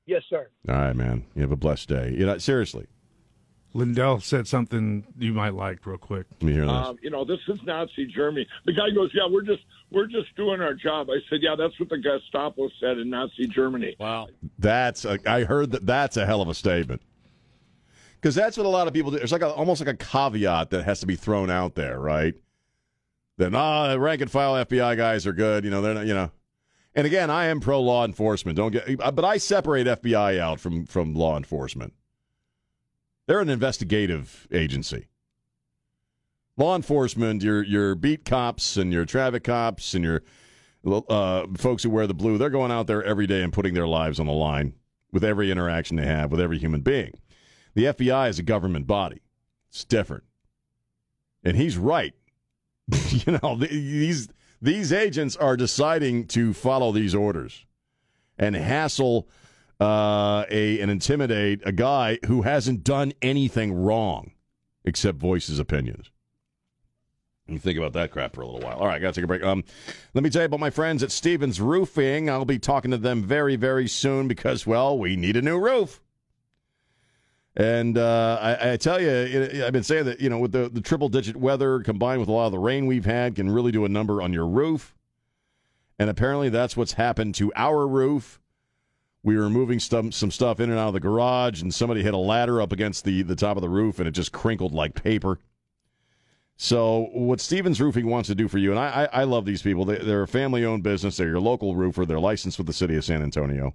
Yes, 0.07 0.23
sir. 0.29 0.49
All 0.69 0.75
right, 0.75 0.97
man. 0.97 1.25
You 1.35 1.43
have 1.43 1.53
a 1.53 1.57
blessed 1.57 1.89
day. 1.89 2.15
You 2.17 2.27
know, 2.27 2.39
seriously. 2.39 2.87
Lindell 3.73 4.19
said 4.19 4.49
something 4.49 5.07
you 5.17 5.33
might 5.33 5.55
like 5.55 5.87
real 5.87 5.99
quick. 5.99 6.27
Let 6.33 6.43
me 6.43 6.53
hear 6.53 6.63
this. 6.63 6.71
Um, 6.71 6.99
you 7.03 7.11
know, 7.11 7.25
this 7.25 7.39
is 7.47 7.61
Nazi 7.65 8.07
Germany. 8.07 8.47
The 8.67 8.73
guy 8.73 8.91
goes, 8.93 9.11
"Yeah, 9.15 9.29
we're 9.31 9.43
just 9.43 9.63
we're 9.93 10.07
just 10.07 10.35
doing 10.37 10.61
our 10.61 10.75
job." 10.75 11.09
I 11.09 11.19
said, 11.29 11.39
"Yeah, 11.43 11.55
that's 11.57 11.79
what 11.79 11.89
the 11.89 11.99
Gestapo 11.99 12.69
said 12.81 12.99
in 12.99 13.11
Nazi 13.11 13.47
Germany." 13.47 13.95
Wow. 14.01 14.27
That's 14.59 15.05
a, 15.05 15.19
I 15.27 15.45
heard 15.45 15.71
that 15.71 15.87
that's 15.87 16.17
a 16.17 16.27
hell 16.27 16.43
of 16.43 16.49
a 16.49 16.55
statement. 16.55 17.03
Because 18.21 18.35
that's 18.35 18.57
what 18.57 18.67
a 18.67 18.71
lot 18.71 18.87
of 18.87 18.93
people 18.93 19.13
do. 19.13 19.17
It's 19.17 19.33
like 19.33 19.43
a, 19.43 19.49
almost 19.49 19.81
like 19.81 19.95
a 19.95 19.97
caveat 19.97 20.71
that 20.71 20.85
has 20.85 21.01
to 21.01 21.07
be 21.07 21.17
thrown 21.17 21.49
out 21.49 21.75
there, 21.75 21.99
right? 21.99 22.35
That 23.41 23.55
ah, 23.55 23.95
rank 23.95 24.21
and 24.21 24.31
file 24.31 24.65
FBI 24.67 24.99
guys 24.99 25.27
are 25.27 25.33
good. 25.33 25.65
You 25.65 25.71
know, 25.71 25.81
they're 25.81 25.95
not. 25.95 26.07
You 26.07 26.13
know, 26.13 26.31
And 26.95 27.07
again, 27.07 27.31
I 27.31 27.47
am 27.47 27.61
pro 27.61 27.81
law 27.81 28.05
enforcement. 28.05 28.57
Don't 28.57 28.71
get, 28.71 28.99
but 28.99 29.25
I 29.25 29.39
separate 29.39 29.87
FBI 29.87 30.39
out 30.39 30.61
from 30.61 30.85
from 30.85 31.15
law 31.15 31.39
enforcement. 31.39 31.95
They're 33.27 33.41
an 33.41 33.49
investigative 33.49 34.47
agency. 34.53 35.09
Law 36.59 36.77
enforcement, 36.77 37.43
your 37.43 37.63
your 37.63 37.95
beat 37.95 38.27
cops 38.27 38.77
and 38.77 38.93
your 38.93 39.07
traffic 39.07 39.45
cops 39.45 39.95
and 39.95 40.05
your 40.05 40.23
uh, 40.85 41.47
folks 41.57 41.83
who 41.83 41.89
wear 41.89 42.07
the 42.07 42.15
blue, 42.15 42.37
they're 42.37 42.51
going 42.51 42.71
out 42.71 42.87
there 42.87 43.03
every 43.03 43.27
day 43.27 43.43
and 43.43 43.55
putting 43.55 43.73
their 43.73 43.89
lives 43.89 44.21
on 44.21 44.27
the 44.27 44.33
line 44.33 44.75
with 45.13 45.25
every 45.25 45.51
interaction 45.51 45.97
they 45.97 46.07
have 46.07 46.31
with 46.31 46.41
every 46.41 46.59
human 46.59 46.83
being. 46.83 47.19
The 47.75 47.85
FBI 47.87 48.29
is 48.29 48.39
a 48.39 48.43
government 48.43 48.87
body. 48.87 49.23
It's 49.71 49.85
different. 49.85 50.25
And 51.43 51.57
he's 51.57 51.79
right. 51.79 52.15
you 53.11 53.39
know, 53.43 53.57
these 53.57 54.29
these 54.63 54.93
agents 54.93 55.37
are 55.37 55.57
deciding 55.57 56.27
to 56.29 56.53
follow 56.53 56.93
these 56.93 57.15
orders 57.15 57.65
and 58.39 58.55
hassle 58.55 59.29
uh, 59.81 60.45
a 60.51 60.81
and 60.81 60.91
intimidate 60.91 61.61
a 61.65 61.73
guy 61.73 62.19
who 62.27 62.43
hasn't 62.43 62.85
done 62.85 63.13
anything 63.23 63.73
wrong 63.73 64.33
except 64.85 65.19
voice 65.19 65.47
his 65.47 65.59
opinions. 65.59 66.11
You 67.47 67.59
think 67.59 67.79
about 67.79 67.95
that 67.95 68.13
crap 68.13 68.35
for 68.35 68.43
a 68.43 68.47
little 68.47 68.61
while. 68.61 68.79
All 68.79 68.87
right, 68.87 69.01
got 69.01 69.15
to 69.15 69.21
take 69.21 69.25
a 69.25 69.27
break. 69.27 69.43
Um, 69.43 69.65
let 70.15 70.23
me 70.23 70.31
tell 70.31 70.43
you 70.43 70.47
about 70.47 70.61
my 70.61 70.71
friends 70.71 71.03
at 71.03 71.11
Stevens 71.11 71.61
Roofing. 71.61 72.31
I'll 72.31 72.45
be 72.45 72.61
talking 72.61 72.93
to 72.93 72.99
them 72.99 73.25
very, 73.25 73.57
very 73.57 73.89
soon 73.89 74.29
because, 74.29 74.69
well, 74.69 74.97
we 74.97 75.17
need 75.17 75.37
a 75.37 75.43
new 75.43 75.59
roof. 75.59 76.01
And 77.57 77.99
uh, 77.99 78.39
I, 78.41 78.73
I, 78.73 78.77
tell 78.77 79.01
you, 79.01 79.65
I've 79.65 79.73
been 79.73 79.83
saying 79.83 80.05
that 80.05 80.21
you 80.21 80.31
know 80.31 80.39
with 80.39 80.53
the, 80.53 80.69
the 80.69 80.81
triple 80.81 81.09
digit 81.09 81.37
weather 81.37 81.81
combined 81.81 82.21
with 82.21 82.29
a 82.29 82.33
lot 82.33 82.47
of 82.47 82.53
the 82.53 82.59
rain 82.59 82.87
we've 82.87 83.05
had 83.05 83.35
can 83.35 83.51
really 83.51 83.73
do 83.73 83.85
a 83.85 83.89
number 83.89 84.23
on 84.23 84.33
your 84.33 84.47
roof. 84.47 84.95
And 85.99 86.09
apparently 86.09 86.49
that's 86.49 86.77
what's 86.77 86.93
happened 86.93 87.35
to 87.37 87.53
our 87.57 87.87
roof. 87.87 88.41
We 89.23 89.37
were 89.37 89.51
moving 89.51 89.81
some 89.81 90.13
some 90.13 90.31
stuff 90.31 90.61
in 90.61 90.71
and 90.71 90.79
out 90.79 90.89
of 90.89 90.95
the 90.95 91.01
garage, 91.01 91.61
and 91.61 91.75
somebody 91.75 92.03
hit 92.03 92.15
a 92.15 92.19
ladder 92.19 92.63
up 92.63 92.73
against 92.73 93.05
the 93.05 93.23
the 93.23 93.37
top 93.37 93.57
of 93.57 93.63
the 93.63 93.69
roof, 93.69 93.99
and 93.99 94.07
it 94.07 94.13
just 94.13 94.33
crinkled 94.33 94.73
like 94.73 94.95
paper. 94.95 95.41
So 96.57 97.09
what 97.13 97.41
Stevens 97.41 97.81
Roofing 97.81 98.07
wants 98.07 98.29
to 98.29 98.35
do 98.35 98.47
for 98.47 98.59
you, 98.59 98.71
and 98.71 98.79
I 98.79 99.09
I, 99.13 99.21
I 99.21 99.25
love 99.25 99.45
these 99.45 99.61
people. 99.61 99.85
They, 99.85 99.99
they're 99.99 100.23
a 100.23 100.29
family 100.29 100.65
owned 100.65 100.85
business. 100.85 101.17
They're 101.17 101.29
your 101.29 101.41
local 101.41 101.75
roofer. 101.75 102.07
They're 102.07 102.21
licensed 102.21 102.59
with 102.59 102.69
the 102.69 102.73
city 102.73 102.97
of 102.97 103.05
San 103.05 103.23
Antonio 103.23 103.75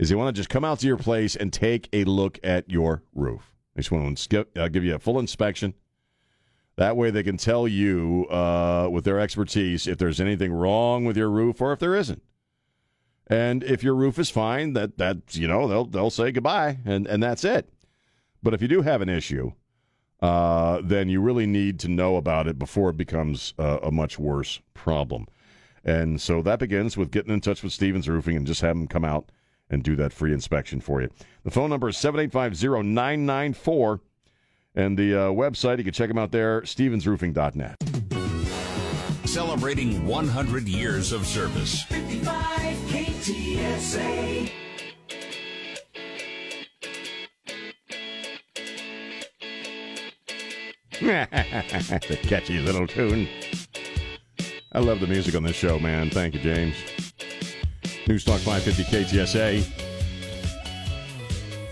is 0.00 0.08
they 0.08 0.14
want 0.14 0.34
to 0.34 0.40
just 0.40 0.48
come 0.48 0.64
out 0.64 0.78
to 0.80 0.86
your 0.86 0.96
place 0.96 1.36
and 1.36 1.52
take 1.52 1.86
a 1.92 2.04
look 2.04 2.40
at 2.42 2.68
your 2.70 3.02
roof. 3.14 3.52
They 3.74 3.80
just 3.80 3.92
want 3.92 4.16
to 4.16 4.46
uh, 4.56 4.68
give 4.68 4.82
you 4.82 4.94
a 4.94 4.98
full 4.98 5.18
inspection. 5.18 5.74
That 6.76 6.96
way, 6.96 7.10
they 7.10 7.22
can 7.22 7.36
tell 7.36 7.68
you 7.68 8.26
uh, 8.30 8.88
with 8.90 9.04
their 9.04 9.20
expertise 9.20 9.86
if 9.86 9.98
there's 9.98 10.18
anything 10.18 10.52
wrong 10.52 11.04
with 11.04 11.18
your 11.18 11.28
roof 11.28 11.60
or 11.60 11.74
if 11.74 11.80
there 11.80 11.94
isn't. 11.94 12.22
And 13.26 13.62
if 13.62 13.82
your 13.82 13.94
roof 13.94 14.18
is 14.18 14.30
fine, 14.30 14.72
that 14.72 14.96
that 14.96 15.36
you 15.36 15.46
know 15.46 15.68
they'll 15.68 15.84
they'll 15.84 16.10
say 16.10 16.32
goodbye 16.32 16.78
and 16.86 17.06
and 17.06 17.22
that's 17.22 17.44
it. 17.44 17.68
But 18.42 18.54
if 18.54 18.62
you 18.62 18.68
do 18.68 18.80
have 18.80 19.02
an 19.02 19.10
issue, 19.10 19.52
uh, 20.20 20.80
then 20.82 21.10
you 21.10 21.20
really 21.20 21.46
need 21.46 21.78
to 21.80 21.88
know 21.88 22.16
about 22.16 22.48
it 22.48 22.58
before 22.58 22.88
it 22.88 22.96
becomes 22.96 23.52
uh, 23.58 23.80
a 23.82 23.90
much 23.90 24.18
worse 24.18 24.60
problem. 24.72 25.26
And 25.84 26.20
so 26.20 26.40
that 26.40 26.58
begins 26.58 26.96
with 26.96 27.10
getting 27.10 27.32
in 27.32 27.42
touch 27.42 27.62
with 27.62 27.74
Stevens 27.74 28.08
Roofing 28.08 28.36
and 28.36 28.46
just 28.46 28.62
have 28.62 28.74
them 28.74 28.88
come 28.88 29.04
out 29.04 29.30
and 29.70 29.82
do 29.82 29.96
that 29.96 30.12
free 30.12 30.32
inspection 30.32 30.80
for 30.80 31.00
you. 31.00 31.08
The 31.44 31.50
phone 31.50 31.70
number 31.70 31.88
is 31.88 31.96
785 31.96 32.84
994. 32.84 34.00
And 34.74 34.96
the 34.96 35.14
uh, 35.14 35.18
website, 35.30 35.78
you 35.78 35.84
can 35.84 35.92
check 35.92 36.08
them 36.08 36.18
out 36.18 36.30
there, 36.30 36.60
stevensroofing.net. 36.62 37.76
Celebrating 39.24 40.06
100 40.06 40.68
years 40.68 41.12
of 41.12 41.26
service. 41.26 41.82
55 41.84 42.76
KTSA. 42.88 44.50
It's 51.02 52.10
a 52.10 52.16
catchy 52.16 52.58
little 52.58 52.86
tune. 52.86 53.28
I 54.72 54.78
love 54.78 55.00
the 55.00 55.06
music 55.06 55.34
on 55.34 55.42
this 55.42 55.56
show, 55.56 55.78
man. 55.78 56.10
Thank 56.10 56.34
you, 56.34 56.40
James. 56.40 56.76
News 58.06 58.24
Talk 58.24 58.40
550 58.40 58.84
KTSA. 58.84 59.66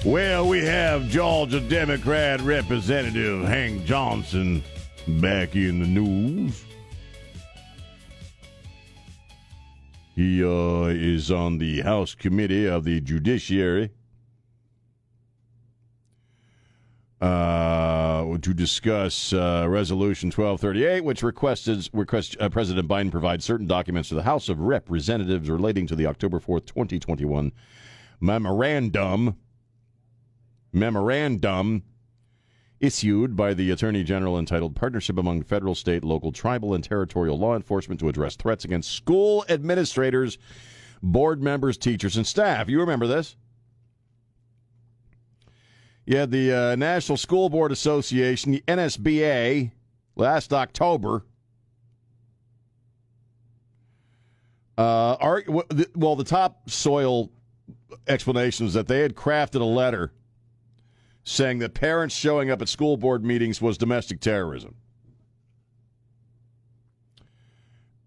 Well, 0.04 0.46
we 0.48 0.64
have 0.64 1.08
Georgia 1.08 1.60
Democrat 1.60 2.40
Representative 2.40 3.44
Hank 3.46 3.84
Johnson 3.84 4.62
back 5.06 5.56
in 5.56 5.80
the 5.80 5.86
news. 5.86 6.64
He 10.14 10.44
uh, 10.44 10.86
is 10.86 11.30
on 11.30 11.58
the 11.58 11.80
House 11.80 12.14
Committee 12.14 12.66
of 12.66 12.84
the 12.84 13.00
Judiciary 13.00 13.90
uh, 17.20 17.24
to 18.36 18.52
discuss 18.52 19.32
uh, 19.32 19.66
Resolution 19.68 20.26
1238, 20.28 21.04
which 21.04 21.22
requested 21.22 21.88
request, 21.92 22.36
uh, 22.40 22.48
President 22.48 22.88
Biden 22.88 23.10
provide 23.10 23.42
certain 23.42 23.66
documents 23.66 24.08
to 24.10 24.14
the 24.14 24.22
House 24.22 24.48
of 24.48 24.60
Representatives 24.60 25.48
relating 25.48 25.86
to 25.86 25.96
the 25.96 26.06
October 26.06 26.38
4th, 26.40 26.66
2021 26.66 27.52
memorandum 28.20 29.36
memorandum 30.72 31.82
issued 32.80 33.34
by 33.34 33.54
the 33.54 33.70
Attorney 33.70 34.04
General 34.04 34.38
entitled 34.38 34.76
Partnership 34.76 35.18
Among 35.18 35.42
Federal, 35.42 35.74
State, 35.74 36.04
Local, 36.04 36.30
Tribal, 36.30 36.74
and 36.74 36.84
Territorial 36.84 37.38
Law 37.38 37.56
Enforcement 37.56 38.00
to 38.00 38.08
Address 38.08 38.36
Threats 38.36 38.64
Against 38.64 38.90
School 38.90 39.44
Administrators, 39.48 40.38
Board 41.02 41.42
Members, 41.42 41.76
Teachers, 41.76 42.16
and 42.16 42.26
Staff. 42.26 42.68
You 42.68 42.80
remember 42.80 43.06
this? 43.06 43.36
Had 46.08 46.30
the 46.30 46.52
uh, 46.52 46.76
National 46.76 47.18
School 47.18 47.48
Board 47.48 47.70
Association, 47.70 48.52
the 48.52 48.64
NSBA, 48.66 49.72
last 50.16 50.52
October. 50.52 51.24
Uh, 54.76 55.16
well, 55.94 56.16
the 56.16 56.24
top 56.24 56.70
soil 56.70 57.30
explanation 58.06 58.66
is 58.66 58.74
that 58.74 58.86
they 58.86 59.00
had 59.00 59.14
crafted 59.14 59.60
a 59.60 59.64
letter 59.64 60.12
saying 61.24 61.58
that 61.58 61.74
parents 61.74 62.14
showing 62.14 62.50
up 62.50 62.62
at 62.62 62.68
school 62.68 62.96
board 62.96 63.24
meetings 63.24 63.60
was 63.60 63.76
domestic 63.76 64.20
terrorism. 64.20 64.74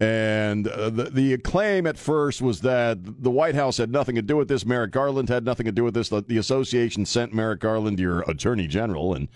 And 0.02 0.68
uh, 0.68 0.89
the, 0.89 1.04
the 1.12 1.38
claim 1.38 1.86
at 1.86 1.95
first 1.95 2.41
was 2.41 2.62
that 2.62 2.97
the 3.22 3.30
White 3.30 3.54
House 3.54 3.78
had 3.78 3.91
nothing 3.91 4.16
to 4.16 4.24
do 4.24 4.36
with 4.36 4.47
this. 4.47 4.66
Merrick 4.66 4.89
Garland 4.89 5.30
had 5.30 5.45
nothing 5.45 5.68
to 5.68 5.72
do 5.72 5.84
with 5.84 5.93
this. 5.93 6.10
The, 6.10 6.24
the 6.24 6.39
association 6.39 7.06
sent 7.06 7.36
Merrick 7.36 7.60
Garland, 7.60 7.99
your 7.99 8.22
attorney 8.22 8.66
general, 8.68 9.14
and 9.14 9.28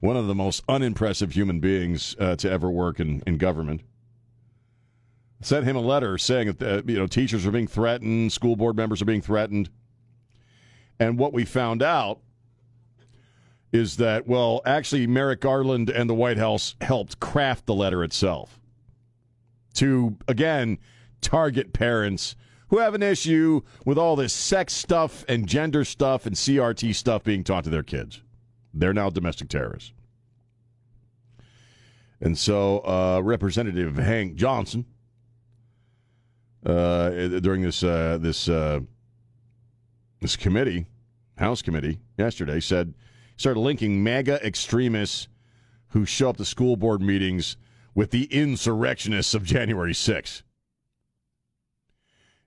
one 0.00 0.18
of 0.18 0.26
the 0.26 0.34
most 0.34 0.62
unimpressive 0.68 1.32
human 1.32 1.58
beings 1.58 2.16
uh, 2.20 2.36
to 2.36 2.50
ever 2.50 2.70
work 2.70 3.00
in, 3.00 3.22
in 3.26 3.38
government. 3.38 3.80
Sent 5.40 5.64
him 5.64 5.74
a 5.74 5.80
letter 5.80 6.18
saying 6.18 6.52
that 6.52 6.62
uh, 6.62 6.82
you 6.84 6.98
know 6.98 7.06
teachers 7.06 7.46
are 7.46 7.50
being 7.50 7.66
threatened, 7.66 8.30
school 8.30 8.56
board 8.56 8.76
members 8.76 9.00
are 9.00 9.06
being 9.06 9.22
threatened, 9.22 9.70
and 10.98 11.18
what 11.18 11.32
we 11.32 11.46
found 11.46 11.82
out 11.82 12.20
is 13.72 13.96
that 13.96 14.26
well, 14.26 14.60
actually, 14.66 15.06
Merrick 15.06 15.40
Garland 15.40 15.88
and 15.88 16.10
the 16.10 16.14
White 16.14 16.36
House 16.36 16.74
helped 16.82 17.20
craft 17.20 17.64
the 17.64 17.74
letter 17.74 18.04
itself 18.04 18.59
to, 19.74 20.16
again, 20.28 20.78
target 21.20 21.72
parents 21.72 22.36
who 22.68 22.78
have 22.78 22.94
an 22.94 23.02
issue 23.02 23.62
with 23.84 23.98
all 23.98 24.16
this 24.16 24.32
sex 24.32 24.72
stuff 24.72 25.24
and 25.28 25.46
gender 25.46 25.84
stuff 25.84 26.26
and 26.26 26.36
CRT 26.36 26.94
stuff 26.94 27.24
being 27.24 27.42
taught 27.44 27.64
to 27.64 27.70
their 27.70 27.82
kids. 27.82 28.22
They're 28.72 28.94
now 28.94 29.10
domestic 29.10 29.48
terrorists. 29.48 29.92
And 32.20 32.38
so, 32.38 32.78
uh, 32.80 33.20
Representative 33.24 33.96
Hank 33.96 34.34
Johnson, 34.34 34.84
uh, 36.64 37.10
during 37.40 37.62
this 37.62 37.82
uh, 37.82 38.18
this 38.20 38.48
uh, 38.48 38.80
this 40.20 40.36
committee, 40.36 40.86
House 41.38 41.62
committee 41.62 41.98
yesterday, 42.18 42.60
said 42.60 42.94
started 43.36 43.60
linking 43.60 44.04
MAGA 44.04 44.46
extremists 44.46 45.28
who 45.88 46.04
show 46.04 46.28
up 46.28 46.36
to 46.36 46.44
school 46.44 46.76
board 46.76 47.00
meetings 47.00 47.56
with 47.94 48.10
the 48.10 48.24
insurrectionists 48.24 49.34
of 49.34 49.44
January 49.44 49.94
6. 49.94 50.42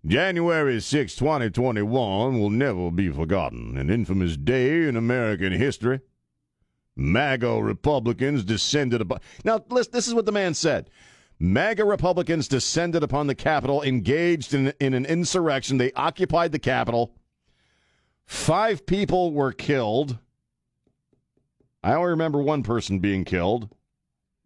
January 0.05 0.81
6, 0.81 1.15
2021 1.15 2.39
will 2.39 2.49
never 2.49 2.91
be 2.91 3.09
forgotten, 3.09 3.77
an 3.77 3.89
infamous 3.89 4.35
day 4.35 4.85
in 4.87 4.97
American 4.97 5.53
history. 5.53 6.01
MAGA 6.95 7.61
Republicans 7.61 8.43
descended 8.43 9.01
upon. 9.01 9.19
Now, 9.45 9.63
listen, 9.69 9.93
this 9.93 10.07
is 10.07 10.13
what 10.13 10.25
the 10.25 10.31
man 10.31 10.53
said. 10.53 10.89
MAGA 11.39 11.85
Republicans 11.85 12.47
descended 12.47 13.01
upon 13.01 13.27
the 13.27 13.35
Capitol, 13.35 13.81
engaged 13.81 14.53
in, 14.53 14.73
in 14.79 14.93
an 14.93 15.05
insurrection. 15.05 15.77
They 15.77 15.91
occupied 15.93 16.51
the 16.51 16.59
Capitol. 16.59 17.15
Five 18.25 18.85
people 18.85 19.33
were 19.33 19.51
killed. 19.51 20.17
I 21.83 21.93
only 21.93 22.11
remember 22.11 22.41
one 22.41 22.63
person 22.63 22.99
being 22.99 23.25
killed. 23.25 23.69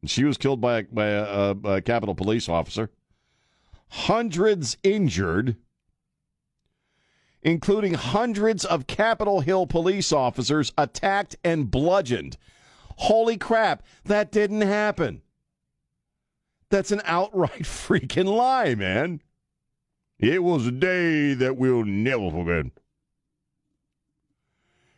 She 0.05 0.23
was 0.23 0.37
killed 0.37 0.61
by 0.61 0.79
a, 0.79 0.83
by 0.83 1.07
a, 1.07 1.23
uh, 1.23 1.53
a, 1.63 1.69
a 1.73 1.81
Capitol 1.81 2.15
police 2.15 2.47
officer. 2.47 2.91
hundreds 3.89 4.77
injured, 4.83 5.55
including 7.41 7.93
hundreds 7.95 8.63
of 8.65 8.87
Capitol 8.87 9.41
Hill 9.41 9.67
police 9.67 10.11
officers 10.11 10.71
attacked 10.77 11.35
and 11.43 11.71
bludgeoned. 11.71 12.37
Holy 12.97 13.37
crap, 13.37 13.83
that 14.05 14.31
didn't 14.31 14.61
happen. 14.61 15.21
That's 16.69 16.91
an 16.91 17.01
outright 17.05 17.63
freaking 17.63 18.25
lie, 18.25 18.75
man. 18.75 19.21
It 20.19 20.43
was 20.43 20.65
a 20.65 20.71
day 20.71 21.33
that 21.35 21.57
we'll 21.57 21.85
never 21.85 22.31
forget. 22.31 22.71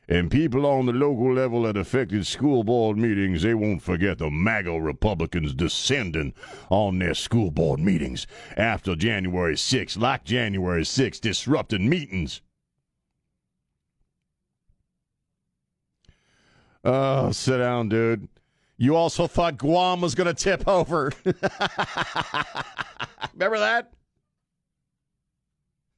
And 0.10 0.32
people 0.32 0.66
on 0.66 0.88
the 0.88 0.92
local 0.92 1.32
level 1.36 1.62
that 1.64 1.78
affected 1.78 2.26
school 2.26 2.64
board 2.64 2.98
meetings, 2.98 3.44
they 3.44 3.54
won't 3.54 3.84
forget 3.84 4.18
the 4.18 4.32
MAGA 4.32 4.82
Republicans 4.82 5.54
descending 5.54 6.34
on 6.72 6.98
their 6.98 7.14
school 7.14 7.52
board 7.52 7.80
meetings 7.80 8.26
after 8.58 8.96
January 8.96 9.54
6th, 9.54 10.00
like 10.00 10.24
January 10.24 10.82
6th, 10.82 11.22
disrupting 11.22 11.88
meetings. 11.88 12.42
Oh, 16.84 17.32
sit 17.32 17.60
down, 17.60 17.90
dude. 17.90 18.28
You 18.78 18.96
also 18.96 19.28
thought 19.28 19.60
Guam 19.60 20.02
was 20.02 20.16
going 20.16 20.26
to 20.26 20.34
tip 20.34 20.68
over. 20.68 21.12
Remember 23.34 23.60
that? 23.60 23.94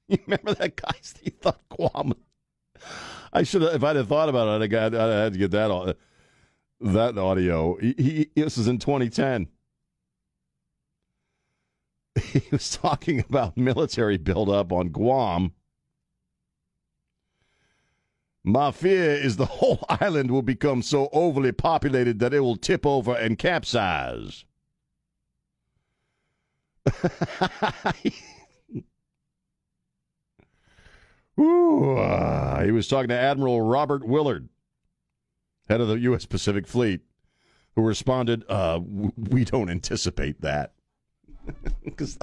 You 0.10 0.18
remember 0.28 0.54
that 0.56 0.76
guy? 0.76 0.92
He 1.22 1.30
thought 1.30 1.62
Guam. 1.70 2.14
I 3.34 3.44
should 3.44 3.62
have, 3.62 3.74
if 3.76 3.84
I'd 3.84 3.96
have 3.96 4.08
thought 4.08 4.30
about 4.30 4.62
it, 4.62 4.64
I 4.64 4.68
got, 4.68 4.96
I 4.96 5.24
had 5.24 5.34
to 5.34 5.40
get 5.40 5.52
that 5.52 5.72
au- 5.72 5.94
that 6.82 7.18
audio. 7.18 7.78
He, 7.78 7.94
he, 7.98 8.42
this 8.42 8.58
is 8.58 8.68
in 8.68 8.80
2010. 8.80 9.48
He 12.34 12.42
was 12.52 12.70
talking 12.72 13.20
about 13.22 13.56
military 13.58 14.18
buildup 14.18 14.72
on 14.74 14.90
Guam. 14.90 15.54
My 18.44 18.72
fear 18.72 19.12
is 19.12 19.38
the 19.38 19.46
whole 19.46 19.86
island 19.90 20.32
will 20.32 20.42
become 20.42 20.82
so 20.82 21.10
overly 21.14 21.52
populated 21.52 22.20
that 22.20 22.34
it 22.34 22.40
will 22.42 22.58
tip 22.58 22.86
over 22.86 23.16
and 23.16 23.38
capsize. 23.38 24.46
Ooh, 31.40 31.98
uh, 31.98 32.64
he 32.64 32.72
was 32.72 32.88
talking 32.88 33.10
to 33.10 33.18
Admiral 33.18 33.62
Robert 33.62 34.06
Willard, 34.06 34.50
head 35.70 35.82
of 35.82 35.88
the 35.88 36.00
U.S. 36.00 36.26
Pacific 36.26 36.68
Fleet, 36.68 37.02
who 37.76 37.82
responded, 37.82 38.44
uh, 38.50 38.80
"We 38.84 39.46
don't 39.46 39.70
anticipate 39.70 40.42
that." 40.42 40.74
Because 41.84 42.18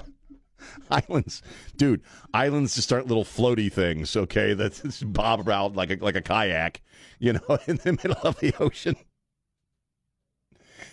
islands, 0.90 1.42
dude, 1.76 2.02
islands 2.32 2.74
just 2.74 2.88
start 2.88 3.06
little 3.06 3.24
floaty 3.24 3.72
things, 3.72 4.16
okay, 4.16 4.54
that 4.54 4.72
just 4.82 5.12
bob 5.12 5.46
around 5.46 5.76
like 5.76 5.90
a 5.90 5.96
like 5.96 6.16
a 6.16 6.22
kayak, 6.22 6.80
you 7.18 7.34
know, 7.34 7.58
in 7.66 7.76
the 7.76 7.92
middle 7.92 8.22
of 8.22 8.38
the 8.40 8.54
ocean. 8.60 8.96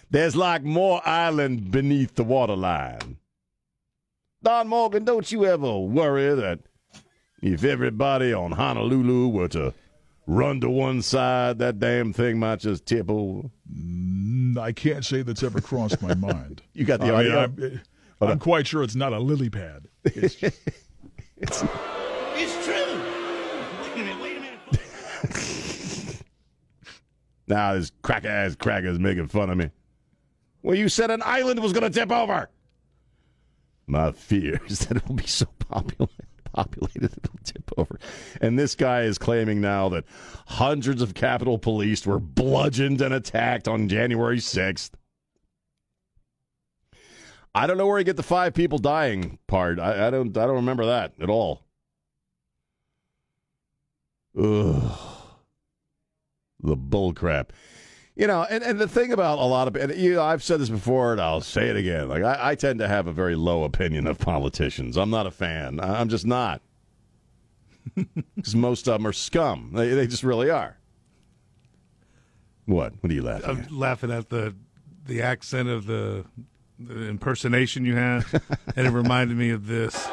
There's 0.10 0.36
like 0.36 0.64
more 0.64 1.02
island 1.08 1.72
beneath 1.72 2.16
the 2.16 2.24
waterline. 2.24 3.18
Don 4.44 4.68
Morgan, 4.68 5.04
don't 5.04 5.32
you 5.32 5.46
ever 5.46 5.80
worry 5.80 6.36
that 6.36 6.60
if 7.54 7.64
everybody 7.64 8.34
on 8.34 8.52
Honolulu 8.52 9.28
were 9.30 9.48
to 9.50 9.74
run 10.26 10.60
to 10.62 10.70
one 10.70 11.02
side, 11.02 11.60
that 11.60 11.80
damn 11.80 12.12
thing 12.12 12.40
might 12.40 12.60
just 12.60 12.86
tip 12.86 13.10
over? 13.10 13.50
Mm, 13.72 14.58
I 14.58 14.72
can't 14.72 15.06
say 15.06 15.22
that's 15.22 15.44
ever 15.44 15.62
crossed 15.62 16.02
my 16.02 16.16
mind. 16.16 16.64
You 16.74 16.86
got 16.86 17.00
the 17.00 17.14
I 17.14 17.24
mean, 17.24 17.32
audio? 17.32 17.80
I'm, 18.20 18.28
I'm 18.30 18.40
quite 18.40 18.68
sure 18.68 18.84
it's 18.84 18.96
not 18.96 19.14
a 19.14 19.20
lily 19.20 19.50
pad. 19.50 19.88
It's, 20.04 20.36
It's 21.38 22.66
true. 22.66 22.76
Wait 22.76 23.94
a 23.94 23.96
minute, 23.96 24.22
wait 24.22 24.38
a 24.38 24.40
minute. 24.42 26.22
Now 27.48 27.76
this 27.76 27.92
crack 28.02 28.26
ass 28.26 28.56
cracker's 28.56 28.98
making 28.98 29.28
fun 29.28 29.52
of 29.52 29.58
me. 29.58 29.70
Well, 30.64 30.76
you 30.76 30.90
said 30.90 31.12
an 31.12 31.22
island 31.24 31.62
was 31.62 31.74
going 31.74 31.84
to 31.84 31.92
tip 31.92 32.12
over. 32.12 32.50
My 33.86 34.12
fear 34.14 34.60
is 34.66 34.80
that 34.88 34.98
it 34.98 35.08
will 35.08 35.16
be 35.16 35.28
so 35.28 35.46
popular, 35.60 36.10
populated 36.56 37.04
it'll 37.18 37.40
tip 37.44 37.72
over. 37.78 38.00
And 38.42 38.58
this 38.58 38.76
guy 38.76 39.02
is 39.02 39.18
claiming 39.18 39.62
now 39.62 39.90
that 39.90 40.06
hundreds 40.48 41.02
of 41.02 41.14
Capitol 41.14 41.58
Police 41.58 42.06
were 42.06 42.20
bludgeoned 42.20 43.02
and 43.02 43.14
attacked 43.14 43.68
on 43.68 43.90
January 43.90 44.38
6th. 44.38 44.92
I 47.54 47.68
don't 47.68 47.78
know 47.78 47.88
where 47.88 47.98
he 47.98 48.04
get 48.04 48.18
the 48.18 48.24
five 48.24 48.54
people 48.54 48.80
dying 48.80 49.40
part. 49.48 49.80
I, 49.80 50.08
I 50.08 50.10
don't. 50.10 50.38
I 50.38 50.46
don't 50.46 50.56
remember 50.56 50.88
that 50.88 51.14
at 51.22 51.30
all. 51.30 51.62
Ugh 54.38 55.16
the 56.66 56.76
bull 56.76 57.14
crap. 57.14 57.54
You 58.16 58.28
know, 58.28 58.44
and, 58.50 58.64
and 58.64 58.80
the 58.80 58.88
thing 58.88 59.12
about 59.12 59.40
a 59.40 59.46
lot 59.46 59.68
of, 59.68 59.76
and 59.76 59.94
you 59.96 60.14
know, 60.14 60.24
I've 60.24 60.42
said 60.42 60.62
this 60.62 60.70
before, 60.70 61.12
and 61.12 61.20
I'll 61.20 61.42
say 61.42 61.68
it 61.68 61.76
again. 61.76 62.08
Like 62.08 62.24
I, 62.24 62.52
I 62.52 62.56
tend 62.56 62.80
to 62.80 62.88
have 62.88 63.08
a 63.08 63.12
very 63.12 63.36
low 63.36 63.66
opinion 63.66 64.08
of 64.08 64.20
politicians. 64.20 64.96
I'm 64.96 65.10
not 65.10 65.28
a 65.28 65.32
fan. 65.32 65.80
I'm 65.82 66.10
just 66.10 66.26
not. 66.26 66.62
Because 68.36 68.56
most 68.56 68.88
of 68.88 68.96
them 68.96 69.08
are 69.08 69.14
scum. 69.14 69.72
They, 69.74 69.90
they 69.90 70.08
just 70.08 70.24
really 70.24 70.50
are. 70.50 70.78
What? 72.66 72.94
What 73.00 73.12
are 73.12 73.14
you 73.14 73.22
laughing 73.22 73.44
at? 73.44 73.50
I'm 73.50 73.62
at? 73.62 73.72
laughing 73.72 74.12
at 74.12 74.30
the 74.30 74.56
the 75.06 75.22
accent 75.22 75.70
of 75.70 75.86
the, 75.86 76.26
the 76.80 77.08
impersonation 77.08 77.86
you 77.86 77.96
have. 77.96 78.42
and 78.76 78.88
it 78.88 78.90
reminded 78.90 79.38
me 79.38 79.52
of 79.52 79.68
this. 79.68 80.10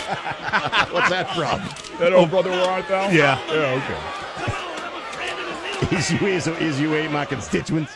What's 0.00 1.10
that 1.10 1.34
from? 1.34 1.98
that 1.98 2.12
old 2.12 2.30
brother, 2.30 2.50
where 2.50 2.64
art 2.64 2.88
thou? 2.88 3.10
Yeah. 3.10 3.40
Yeah, 3.48 3.82
okay. 3.82 5.96
Is 5.96 6.10
you 6.10 6.26
is, 6.26 6.46
is 6.46 6.80
you 6.80 6.94
ain't 6.94 7.12
my 7.12 7.24
constituents? 7.24 7.92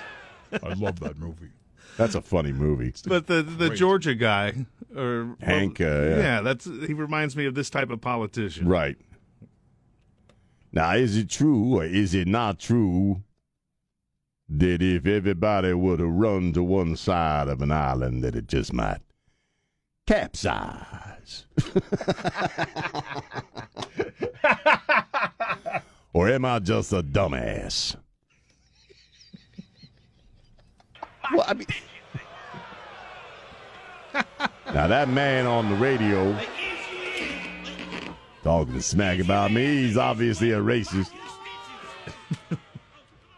I 0.52 0.74
love 0.74 1.00
that 1.00 1.18
movie. 1.18 1.50
That's 1.96 2.14
a 2.14 2.20
funny 2.20 2.52
movie. 2.52 2.92
But 3.06 3.26
the 3.26 3.42
the 3.42 3.68
Great. 3.68 3.78
Georgia 3.78 4.14
guy, 4.14 4.66
or 4.96 5.36
Hank, 5.40 5.80
uh, 5.80 5.84
yeah. 5.84 6.16
yeah. 6.16 6.40
that's 6.40 6.64
he 6.64 6.94
reminds 6.94 7.36
me 7.36 7.46
of 7.46 7.54
this 7.54 7.70
type 7.70 7.90
of 7.90 8.00
politician. 8.00 8.68
Right. 8.68 8.96
Now, 10.72 10.94
is 10.94 11.16
it 11.16 11.28
true 11.28 11.80
or 11.80 11.84
is 11.84 12.14
it 12.14 12.28
not 12.28 12.58
true 12.58 13.22
that 14.48 14.82
if 14.82 15.06
everybody 15.06 15.72
were 15.72 15.96
to 15.96 16.06
run 16.06 16.52
to 16.52 16.62
one 16.62 16.96
side 16.96 17.48
of 17.48 17.62
an 17.62 17.72
island, 17.72 18.22
that 18.24 18.34
it 18.34 18.46
just 18.46 18.72
might 18.72 19.00
capsize? 20.10 21.46
or 26.12 26.28
am 26.28 26.44
I 26.44 26.58
just 26.58 26.92
a 26.92 27.00
dumbass? 27.00 27.94
Well, 31.32 31.44
I 31.46 31.54
mean, 31.54 31.68
now 34.74 34.88
that 34.88 35.08
man 35.08 35.46
on 35.46 35.70
the 35.70 35.76
radio 35.76 36.36
talking 38.42 38.80
smack 38.80 39.20
about 39.20 39.52
me, 39.52 39.84
he's 39.84 39.96
obviously 39.96 40.50
a 40.50 40.58
racist. 40.58 41.12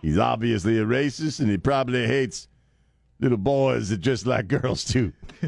he's 0.01 0.17
obviously 0.17 0.79
a 0.79 0.87
racist, 0.87 1.41
and 1.41 1.51
he 1.51 1.59
probably 1.59 2.07
hates 2.07 2.49
little 3.23 3.39
boys 3.39 3.89
that 3.91 3.99
just 3.99 4.27
like 4.27 4.49
girls 4.49 4.85
too. 4.85 5.13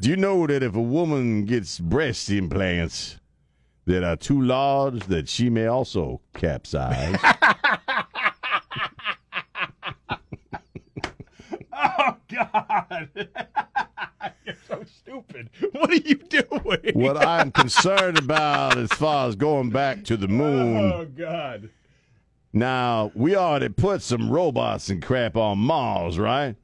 Do 0.00 0.08
you 0.10 0.16
know 0.16 0.46
that 0.46 0.62
if 0.62 0.74
a 0.74 0.82
woman 0.82 1.44
gets 1.44 1.78
breast 1.78 2.28
implants 2.28 3.18
that 3.86 4.02
are 4.04 4.16
too 4.16 4.42
large, 4.42 5.04
that 5.06 5.28
she 5.28 5.48
may 5.48 5.66
also 5.66 6.20
capsize? 6.34 7.18
Oh 11.80 12.16
God! 12.28 13.08
You're 14.44 14.56
so 14.66 14.84
stupid. 14.84 15.48
What 15.72 15.90
are 15.90 15.94
you 15.94 16.16
doing? 16.16 16.92
what 16.94 17.16
I'm 17.16 17.52
concerned 17.52 18.18
about 18.18 18.76
as 18.76 18.90
far 18.90 19.28
as 19.28 19.36
going 19.36 19.70
back 19.70 20.02
to 20.04 20.16
the 20.16 20.26
moon. 20.26 20.76
Oh 20.76 21.04
God! 21.04 21.70
Now, 22.58 23.12
we 23.14 23.36
already 23.36 23.68
put 23.68 24.02
some 24.02 24.28
robots 24.30 24.88
and 24.88 25.00
crap 25.00 25.36
on 25.36 25.58
Mars, 25.58 26.18
right? 26.18 26.56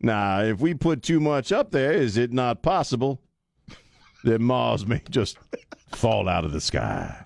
Now, 0.00 0.40
if 0.42 0.58
we 0.58 0.74
put 0.74 1.02
too 1.04 1.20
much 1.20 1.52
up 1.52 1.70
there, 1.70 1.92
is 1.92 2.16
it 2.16 2.32
not 2.32 2.62
possible 2.62 3.20
that 4.24 4.40
Mars 4.40 4.84
may 4.86 5.00
just 5.10 5.38
fall 5.94 6.28
out 6.28 6.44
of 6.44 6.50
the 6.50 6.60
sky 6.60 7.22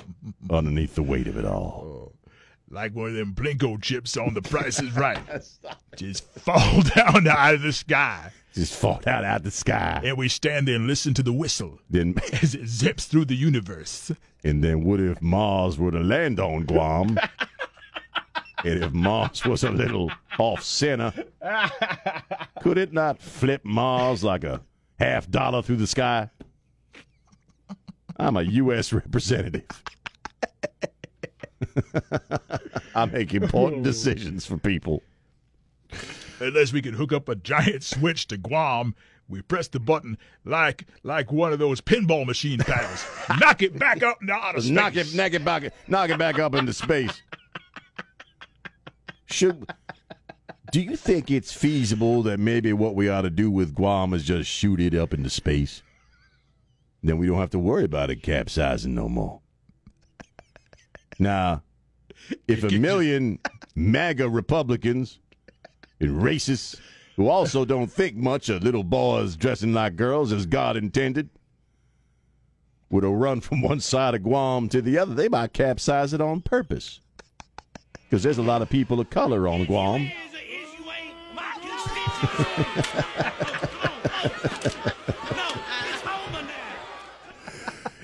underneath 0.50 0.96
the 0.96 1.02
weight 1.02 1.26
of 1.28 1.38
it 1.38 1.46
all? 1.46 2.12
Oh, 2.12 2.12
like 2.68 2.94
one 2.94 3.08
of 3.08 3.14
them 3.14 3.34
Plinko 3.34 3.80
chips 3.80 4.18
on 4.18 4.34
The 4.34 4.42
Price 4.42 4.82
is 4.82 4.94
Right. 4.94 5.18
Just 5.96 6.24
fall 6.24 6.82
down 6.94 7.26
out 7.26 7.54
of 7.54 7.62
the 7.62 7.72
sky. 7.72 8.30
Just 8.54 8.74
fall 8.74 9.00
down 9.02 9.24
out 9.24 9.38
of 9.38 9.44
the 9.44 9.50
sky. 9.50 10.02
And 10.04 10.18
we 10.18 10.28
stand 10.28 10.68
there 10.68 10.76
and 10.76 10.86
listen 10.86 11.14
to 11.14 11.22
the 11.22 11.32
whistle 11.32 11.78
Then, 11.88 12.14
as 12.42 12.54
it 12.54 12.66
zips 12.68 13.06
through 13.06 13.24
the 13.24 13.34
universe. 13.34 14.12
and 14.44 14.62
then 14.62 14.84
what 14.84 15.00
if 15.00 15.22
Mars 15.22 15.78
were 15.78 15.90
to 15.90 16.00
land 16.00 16.38
on 16.38 16.64
Guam? 16.64 17.18
And 18.64 18.82
if 18.82 18.92
Mars 18.92 19.44
was 19.44 19.62
a 19.62 19.70
little 19.70 20.10
off 20.38 20.62
center, 20.62 21.12
could 22.60 22.76
it 22.78 22.92
not 22.92 23.20
flip 23.20 23.64
Mars 23.64 24.24
like 24.24 24.44
a 24.44 24.60
half 24.98 25.30
dollar 25.30 25.62
through 25.62 25.76
the 25.76 25.86
sky? 25.86 26.28
I'm 28.16 28.36
a 28.36 28.42
U.S. 28.42 28.92
representative. 28.92 29.64
I 32.94 33.04
make 33.06 33.32
important 33.34 33.84
decisions 33.84 34.44
for 34.44 34.58
people. 34.58 35.02
Unless 36.40 36.72
we 36.72 36.82
can 36.82 36.94
hook 36.94 37.12
up 37.12 37.28
a 37.28 37.36
giant 37.36 37.82
switch 37.84 38.26
to 38.28 38.36
Guam, 38.36 38.94
we 39.28 39.42
press 39.42 39.68
the 39.68 39.80
button 39.80 40.16
like 40.44 40.86
like 41.02 41.30
one 41.30 41.52
of 41.52 41.58
those 41.58 41.80
pinball 41.80 42.26
machine 42.26 42.58
paddles. 42.58 43.06
knock 43.40 43.62
it 43.62 43.78
back 43.78 44.02
up 44.02 44.18
into 44.20 44.32
outer 44.32 44.60
space. 44.60 44.70
Knock 44.70 44.96
it, 44.96 45.14
knock 45.14 45.34
it 45.34 45.44
back, 45.44 45.72
knock 45.86 46.10
it 46.10 46.18
back 46.18 46.38
up 46.38 46.54
into 46.54 46.72
space. 46.72 47.22
Should 49.30 49.70
do 50.70 50.80
you 50.80 50.96
think 50.96 51.30
it's 51.30 51.52
feasible 51.52 52.22
that 52.24 52.38
maybe 52.38 52.72
what 52.72 52.94
we 52.94 53.08
ought 53.08 53.22
to 53.22 53.30
do 53.30 53.50
with 53.50 53.74
Guam 53.74 54.12
is 54.12 54.24
just 54.24 54.50
shoot 54.50 54.80
it 54.80 54.94
up 54.94 55.14
into 55.14 55.30
space? 55.30 55.82
Then 57.02 57.18
we 57.18 57.26
don't 57.26 57.38
have 57.38 57.50
to 57.50 57.58
worry 57.58 57.84
about 57.84 58.10
it 58.10 58.22
capsizing 58.22 58.94
no 58.94 59.08
more. 59.08 59.40
Now, 61.18 61.62
if 62.46 62.64
a 62.64 62.78
million 62.78 63.38
MAGA 63.74 64.28
Republicans 64.28 65.18
and 66.00 66.22
racists 66.22 66.78
who 67.16 67.28
also 67.28 67.64
don't 67.64 67.90
think 67.90 68.16
much 68.16 68.48
of 68.48 68.62
little 68.62 68.84
boys 68.84 69.36
dressing 69.36 69.72
like 69.72 69.96
girls 69.96 70.32
as 70.32 70.46
God 70.46 70.76
intended 70.76 71.30
would 72.90 73.04
have 73.04 73.12
run 73.12 73.40
from 73.40 73.60
one 73.62 73.80
side 73.80 74.14
of 74.14 74.22
Guam 74.22 74.68
to 74.68 74.82
the 74.82 74.98
other, 74.98 75.14
they 75.14 75.28
might 75.28 75.52
capsize 75.52 76.12
it 76.12 76.20
on 76.20 76.40
purpose. 76.40 77.00
Because 78.08 78.22
there's 78.22 78.38
a 78.38 78.42
lot 78.42 78.62
of 78.62 78.70
people 78.70 79.00
of 79.00 79.10
color 79.10 79.46
on 79.46 79.64
Guam. 79.64 80.10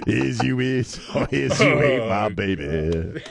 Is 0.07 0.43
you 0.43 0.61
is, 0.61 1.01
or 1.15 1.27
is 1.31 1.59
you 1.61 1.83
ain't 1.83 2.09
my 2.09 2.29
baby. 2.29 3.23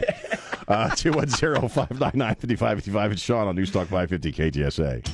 Uh, 0.68 0.90
210 0.96 1.70
599 1.70 2.36
5555. 2.36 3.12
It's 3.12 3.22
Sean 3.22 3.48
on 3.48 3.56
News 3.56 3.70
Talk 3.70 3.88
550 3.88 4.32
KTSA. 4.32 5.08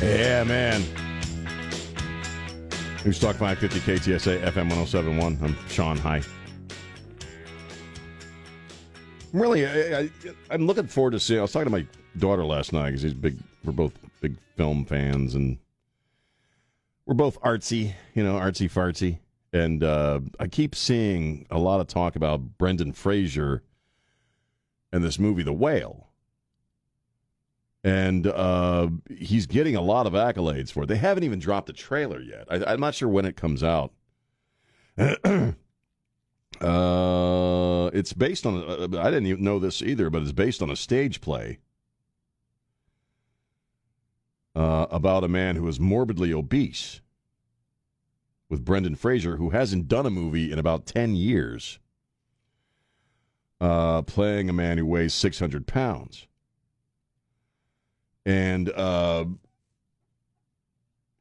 Yeah, 0.00 0.44
man. 0.44 0.82
News 3.04 3.18
Talk 3.18 3.36
550 3.36 3.80
KTSA 3.80 4.42
FM 4.42 4.70
1071. 4.70 5.38
I'm 5.42 5.56
Sean. 5.68 5.96
Hi. 5.98 6.22
I'm 9.36 9.42
really, 9.42 9.66
I, 9.66 10.08
I'm 10.48 10.66
looking 10.66 10.86
forward 10.86 11.10
to 11.10 11.20
seeing. 11.20 11.40
I 11.40 11.42
was 11.42 11.52
talking 11.52 11.66
to 11.66 11.70
my 11.70 11.86
daughter 12.16 12.42
last 12.42 12.72
night 12.72 12.86
because 12.86 13.02
he's 13.02 13.12
big. 13.12 13.36
We're 13.66 13.72
both 13.72 13.92
big 14.22 14.38
film 14.56 14.86
fans, 14.86 15.34
and 15.34 15.58
we're 17.04 17.16
both 17.16 17.38
artsy, 17.42 17.92
you 18.14 18.24
know, 18.24 18.36
artsy 18.36 18.70
fartsy. 18.70 19.18
And 19.52 19.84
uh, 19.84 20.20
I 20.40 20.46
keep 20.46 20.74
seeing 20.74 21.46
a 21.50 21.58
lot 21.58 21.80
of 21.80 21.86
talk 21.86 22.16
about 22.16 22.56
Brendan 22.56 22.94
Fraser 22.94 23.62
and 24.90 25.04
this 25.04 25.18
movie, 25.18 25.42
The 25.42 25.52
Whale. 25.52 26.08
And 27.84 28.26
uh, 28.26 28.88
he's 29.14 29.44
getting 29.44 29.76
a 29.76 29.82
lot 29.82 30.06
of 30.06 30.14
accolades 30.14 30.72
for 30.72 30.84
it. 30.84 30.86
They 30.86 30.96
haven't 30.96 31.24
even 31.24 31.40
dropped 31.40 31.66
the 31.66 31.74
trailer 31.74 32.20
yet. 32.20 32.46
I, 32.50 32.72
I'm 32.72 32.80
not 32.80 32.94
sure 32.94 33.10
when 33.10 33.26
it 33.26 33.36
comes 33.36 33.62
out. 33.62 33.92
uh, 36.62 37.90
it's 37.92 38.12
based 38.12 38.46
on, 38.46 38.62
uh, 38.62 39.00
I 39.00 39.10
didn't 39.10 39.26
even 39.26 39.44
know 39.44 39.58
this 39.58 39.82
either, 39.82 40.10
but 40.10 40.22
it's 40.22 40.32
based 40.32 40.62
on 40.62 40.70
a 40.70 40.76
stage 40.76 41.20
play 41.20 41.58
uh, 44.54 44.86
about 44.90 45.24
a 45.24 45.28
man 45.28 45.56
who 45.56 45.68
is 45.68 45.78
morbidly 45.78 46.32
obese 46.32 47.00
with 48.48 48.64
Brendan 48.64 48.94
Fraser, 48.94 49.36
who 49.36 49.50
hasn't 49.50 49.88
done 49.88 50.06
a 50.06 50.10
movie 50.10 50.52
in 50.52 50.58
about 50.58 50.86
10 50.86 51.14
years, 51.14 51.78
uh, 53.60 54.02
playing 54.02 54.48
a 54.48 54.52
man 54.52 54.78
who 54.78 54.86
weighs 54.86 55.14
600 55.14 55.66
pounds. 55.66 56.26
And, 58.24 58.70
uh, 58.70 59.26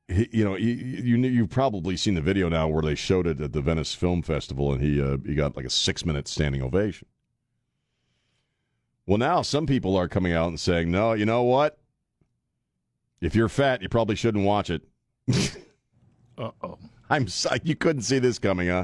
he, 0.08 0.30
you 0.32 0.44
know, 0.44 0.56
you, 0.56 0.74
you, 0.74 1.18
you've 1.18 1.50
probably 1.50 1.98
seen 1.98 2.16
the 2.16 2.22
video 2.22 2.50
now 2.50 2.68
where 2.68 2.82
they 2.82 2.96
showed 2.96 3.28
it 3.28 3.42
at 3.42 3.54
the 3.54 3.62
Venice 3.62 3.94
Film 3.94 4.22
Festival, 4.22 4.72
and 4.72 4.82
he, 4.82 5.02
uh, 5.02 5.18
he 5.26 5.36
got 5.36 5.56
like 5.56 5.66
a 5.66 5.70
six 5.70 6.06
minute 6.06 6.28
standing 6.28 6.62
ovation. 6.62 7.08
Well, 9.08 9.18
now 9.18 9.42
some 9.42 9.66
people 9.68 9.96
are 9.96 10.08
coming 10.08 10.34
out 10.34 10.48
and 10.48 10.60
saying, 10.60 10.92
no, 10.92 11.14
you 11.14 11.26
know 11.26 11.44
what? 11.44 11.78
If 13.22 13.36
you're 13.36 13.50
fat, 13.50 13.82
you 13.82 13.90
probably 13.90 14.16
shouldn't 14.16 14.46
watch 14.46 14.70
it. 14.70 14.82
Uh 16.38 16.52
oh. 16.62 16.78
I'm 17.10 17.30
sorry, 17.30 17.62
you 17.64 17.78
couldn't 17.78 18.02
see 18.02 18.20
this 18.20 18.40
coming, 18.40 18.68
huh? 18.68 18.84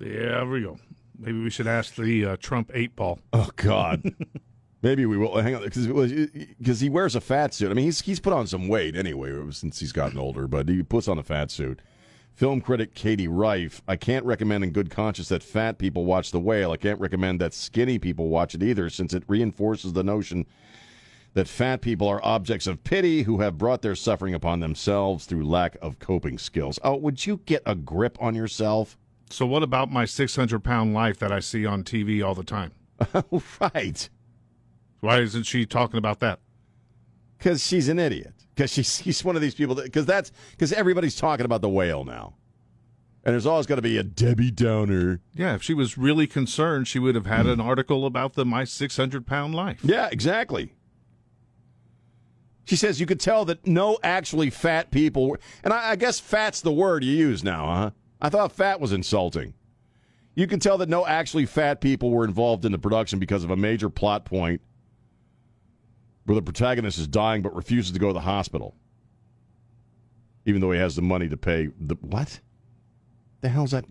Yeah, 0.00 0.08
there 0.08 0.46
we 0.46 0.62
go. 0.62 0.76
Maybe 1.16 1.40
we 1.40 1.48
should 1.48 1.68
ask 1.68 1.94
the 1.94 2.24
uh, 2.24 2.36
Trump 2.40 2.72
eight 2.74 2.96
ball. 2.96 3.20
Oh 3.32 3.48
God. 3.54 4.12
Maybe 4.82 5.04
we 5.04 5.18
will. 5.18 5.36
Hang 5.40 5.54
on, 5.54 5.62
because 5.62 6.80
he 6.80 6.88
wears 6.88 7.14
a 7.14 7.20
fat 7.20 7.52
suit. 7.52 7.70
I 7.70 7.74
mean, 7.74 7.84
he's 7.84 8.00
he's 8.00 8.20
put 8.20 8.32
on 8.32 8.46
some 8.46 8.68
weight 8.68 8.96
anyway 8.96 9.32
uh, 9.32 9.50
since 9.50 9.80
he's 9.80 9.92
gotten 9.92 10.18
older, 10.18 10.46
but 10.46 10.68
he 10.68 10.82
puts 10.82 11.08
on 11.08 11.18
a 11.18 11.22
fat 11.22 11.50
suit. 11.50 11.80
Film 12.32 12.60
critic 12.60 12.94
Katie 12.94 13.28
Rife. 13.28 13.82
I 13.86 13.96
can't 13.96 14.24
recommend 14.24 14.64
in 14.64 14.70
good 14.70 14.88
conscience 14.88 15.28
that 15.28 15.42
fat 15.42 15.78
people 15.78 16.06
watch 16.06 16.30
The 16.30 16.40
Whale. 16.40 16.72
I 16.72 16.78
can't 16.78 17.00
recommend 17.00 17.40
that 17.40 17.52
skinny 17.52 17.98
people 17.98 18.28
watch 18.28 18.54
it 18.54 18.62
either, 18.62 18.88
since 18.88 19.12
it 19.12 19.24
reinforces 19.26 19.92
the 19.92 20.04
notion 20.04 20.46
that 21.34 21.48
fat 21.48 21.82
people 21.82 22.08
are 22.08 22.24
objects 22.24 22.66
of 22.66 22.82
pity 22.82 23.22
who 23.22 23.40
have 23.40 23.58
brought 23.58 23.82
their 23.82 23.94
suffering 23.94 24.34
upon 24.34 24.60
themselves 24.60 25.26
through 25.26 25.44
lack 25.44 25.76
of 25.82 25.98
coping 25.98 26.38
skills. 26.38 26.78
Oh, 26.82 26.96
would 26.96 27.26
you 27.26 27.40
get 27.44 27.62
a 27.66 27.74
grip 27.74 28.16
on 28.20 28.34
yourself? 28.34 28.96
So, 29.28 29.46
what 29.46 29.62
about 29.62 29.92
my 29.92 30.06
600 30.06 30.60
pound 30.60 30.94
life 30.94 31.18
that 31.18 31.30
I 31.30 31.40
see 31.40 31.66
on 31.66 31.84
TV 31.84 32.24
all 32.24 32.34
the 32.34 32.42
time? 32.42 32.72
right. 33.60 34.08
Why 35.00 35.20
isn't 35.20 35.44
she 35.44 35.66
talking 35.66 35.98
about 35.98 36.20
that? 36.20 36.40
Because 37.38 37.66
she's 37.66 37.88
an 37.88 37.98
idiot. 37.98 38.34
Because 38.54 38.70
she's, 38.72 39.00
she's 39.04 39.24
one 39.24 39.36
of 39.36 39.42
these 39.42 39.54
people 39.54 39.74
that, 39.76 39.84
because 39.84 40.06
that's, 40.06 40.30
because 40.52 40.72
everybody's 40.72 41.16
talking 41.16 41.46
about 41.46 41.62
the 41.62 41.68
whale 41.68 42.04
now. 42.04 42.34
And 43.22 43.34
there's 43.34 43.46
always 43.46 43.66
going 43.66 43.76
to 43.76 43.82
be 43.82 43.98
a 43.98 44.02
Debbie 44.02 44.50
Downer. 44.50 45.20
Yeah, 45.34 45.54
if 45.54 45.62
she 45.62 45.74
was 45.74 45.98
really 45.98 46.26
concerned, 46.26 46.88
she 46.88 46.98
would 46.98 47.14
have 47.14 47.26
had 47.26 47.44
an 47.46 47.60
article 47.60 48.06
about 48.06 48.32
the 48.32 48.46
my 48.46 48.64
600 48.64 49.26
pound 49.26 49.54
life. 49.54 49.80
Yeah, 49.82 50.08
exactly. 50.10 50.72
She 52.64 52.76
says 52.76 52.98
you 52.98 53.04
could 53.04 53.20
tell 53.20 53.44
that 53.46 53.66
no 53.66 53.98
actually 54.02 54.48
fat 54.48 54.90
people, 54.90 55.36
and 55.62 55.74
I, 55.74 55.90
I 55.90 55.96
guess 55.96 56.18
fat's 56.18 56.62
the 56.62 56.72
word 56.72 57.04
you 57.04 57.12
use 57.12 57.44
now, 57.44 57.66
huh? 57.66 57.90
I 58.22 58.30
thought 58.30 58.52
fat 58.52 58.80
was 58.80 58.92
insulting. 58.92 59.54
You 60.34 60.46
can 60.46 60.60
tell 60.60 60.78
that 60.78 60.88
no 60.88 61.06
actually 61.06 61.44
fat 61.44 61.80
people 61.80 62.10
were 62.10 62.24
involved 62.24 62.64
in 62.64 62.72
the 62.72 62.78
production 62.78 63.18
because 63.18 63.44
of 63.44 63.50
a 63.50 63.56
major 63.56 63.90
plot 63.90 64.24
point 64.24 64.62
where 66.30 66.36
the 66.36 66.42
protagonist 66.42 66.96
is 66.96 67.08
dying 67.08 67.42
but 67.42 67.52
refuses 67.56 67.90
to 67.90 67.98
go 67.98 68.06
to 68.06 68.12
the 68.12 68.20
hospital, 68.20 68.76
even 70.46 70.60
though 70.60 70.70
he 70.70 70.78
has 70.78 70.94
the 70.94 71.02
money 71.02 71.28
to 71.28 71.36
pay. 71.36 71.70
The 71.80 71.96
what? 72.02 72.38
The 73.40 73.48
hell's 73.48 73.72
that? 73.72 73.84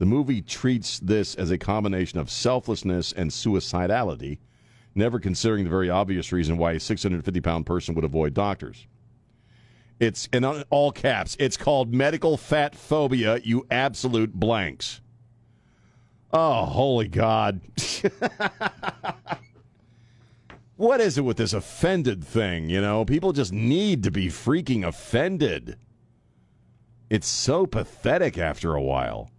The 0.00 0.04
movie 0.04 0.42
treats 0.42 0.98
this 0.98 1.36
as 1.36 1.52
a 1.52 1.58
combination 1.58 2.18
of 2.18 2.28
selflessness 2.28 3.12
and 3.12 3.30
suicidality 3.30 4.38
never 4.96 5.20
considering 5.20 5.62
the 5.62 5.70
very 5.70 5.88
obvious 5.88 6.32
reason 6.32 6.58
why 6.58 6.72
a 6.72 6.80
650 6.80 7.40
pound 7.40 7.66
person 7.66 7.94
would 7.94 8.02
avoid 8.02 8.34
doctors. 8.34 8.88
It's 10.00 10.28
in 10.32 10.44
all 10.44 10.90
caps. 10.90 11.36
It's 11.38 11.56
called 11.56 11.94
medical 11.94 12.36
fat 12.36 12.74
phobia, 12.74 13.38
you 13.44 13.64
absolute 13.70 14.34
blanks. 14.34 15.00
Oh, 16.32 16.64
holy 16.64 17.06
God. 17.06 17.60
what 20.82 21.00
is 21.00 21.16
it 21.16 21.20
with 21.20 21.36
this 21.36 21.52
offended 21.52 22.24
thing? 22.24 22.68
You 22.68 22.80
know, 22.80 23.04
people 23.04 23.32
just 23.32 23.52
need 23.52 24.02
to 24.02 24.10
be 24.10 24.26
freaking 24.26 24.84
offended. 24.84 25.78
It's 27.08 27.28
so 27.28 27.66
pathetic 27.66 28.36
after 28.36 28.74
a 28.74 28.82
while. 28.82 29.30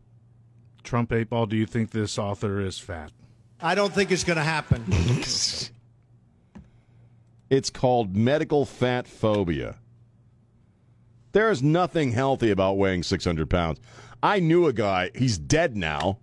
Trump 0.83 1.11
8 1.11 1.29
ball, 1.29 1.45
do 1.45 1.57
you 1.57 1.65
think 1.65 1.91
this 1.91 2.17
author 2.17 2.61
is 2.61 2.79
fat? 2.79 3.11
I 3.59 3.75
don't 3.75 3.93
think 3.93 4.09
it's 4.09 4.23
going 4.23 4.37
to 4.37 4.43
happen. 4.43 4.85
it's 7.49 7.69
called 7.69 8.15
medical 8.15 8.65
fat 8.65 9.05
phobia. 9.05 9.75
There 11.33 11.51
is 11.51 11.61
nothing 11.61 12.13
healthy 12.13 12.51
about 12.51 12.77
weighing 12.77 13.03
600 13.03 13.49
pounds. 13.49 13.81
I 14.21 14.39
knew 14.39 14.65
a 14.67 14.71
guy, 14.71 15.11
he's 15.13 15.37
dead 15.37 15.75
now 15.75 16.19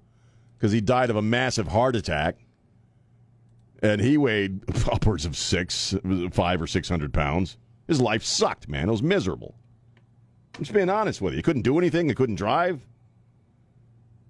because 0.56 0.72
he 0.72 0.80
died 0.80 1.10
of 1.10 1.16
a 1.16 1.22
massive 1.22 1.68
heart 1.68 1.94
attack. 1.94 2.38
And 3.82 4.00
he 4.00 4.18
weighed 4.18 4.62
upwards 4.92 5.24
of 5.24 5.36
six, 5.36 5.94
five 6.32 6.60
or 6.60 6.66
600 6.66 7.12
pounds. 7.12 7.56
His 7.86 8.00
life 8.00 8.22
sucked, 8.22 8.68
man. 8.68 8.88
It 8.88 8.92
was 8.92 9.02
miserable. 9.02 9.54
I'm 10.54 10.64
just 10.64 10.74
being 10.74 10.90
honest 10.90 11.20
with 11.20 11.32
you. 11.32 11.38
He 11.38 11.42
couldn't 11.42 11.62
do 11.62 11.78
anything, 11.78 12.08
he 12.08 12.14
couldn't 12.14 12.36
drive, 12.36 12.86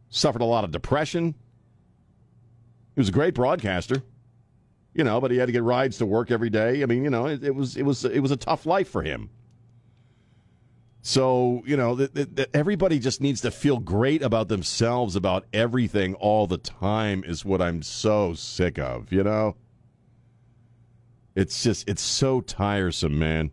suffered 0.08 0.42
a 0.42 0.46
lot 0.46 0.64
of 0.64 0.70
depression. 0.70 1.34
He 2.94 3.00
was 3.00 3.08
a 3.08 3.12
great 3.12 3.34
broadcaster. 3.34 4.02
You 4.92 5.04
know, 5.04 5.20
but 5.20 5.30
he 5.30 5.36
had 5.36 5.46
to 5.46 5.52
get 5.52 5.62
rides 5.62 5.98
to 5.98 6.06
work 6.06 6.32
every 6.32 6.50
day. 6.50 6.82
I 6.82 6.86
mean, 6.86 7.04
you 7.04 7.10
know, 7.10 7.26
it, 7.26 7.44
it 7.44 7.54
was 7.54 7.76
it 7.76 7.84
was 7.84 8.04
it 8.04 8.18
was 8.18 8.32
a 8.32 8.36
tough 8.36 8.66
life 8.66 8.88
for 8.88 9.02
him. 9.02 9.30
So 11.02 11.62
you 11.64 11.76
know, 11.76 11.96
th- 11.96 12.34
th- 12.36 12.48
everybody 12.52 12.98
just 12.98 13.20
needs 13.20 13.40
to 13.42 13.50
feel 13.50 13.78
great 13.78 14.22
about 14.22 14.48
themselves 14.48 15.16
about 15.16 15.46
everything 15.52 16.14
all 16.14 16.46
the 16.46 16.58
time. 16.58 17.24
Is 17.24 17.44
what 17.44 17.62
I'm 17.62 17.82
so 17.82 18.34
sick 18.34 18.78
of. 18.78 19.12
You 19.12 19.24
know, 19.24 19.56
it's 21.34 21.62
just 21.62 21.88
it's 21.88 22.02
so 22.02 22.40
tiresome, 22.42 23.18
man. 23.18 23.50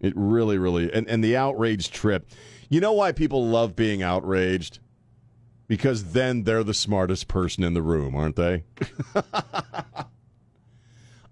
It 0.00 0.14
really, 0.16 0.58
really, 0.58 0.92
and 0.92 1.08
and 1.08 1.22
the 1.22 1.36
outrage 1.36 1.90
trip. 1.90 2.28
You 2.68 2.80
know 2.80 2.92
why 2.92 3.12
people 3.12 3.46
love 3.46 3.76
being 3.76 4.02
outraged? 4.02 4.80
Because 5.68 6.12
then 6.12 6.44
they're 6.44 6.64
the 6.64 6.74
smartest 6.74 7.28
person 7.28 7.64
in 7.64 7.74
the 7.74 7.82
room, 7.82 8.14
aren't 8.14 8.36
they? 8.36 8.64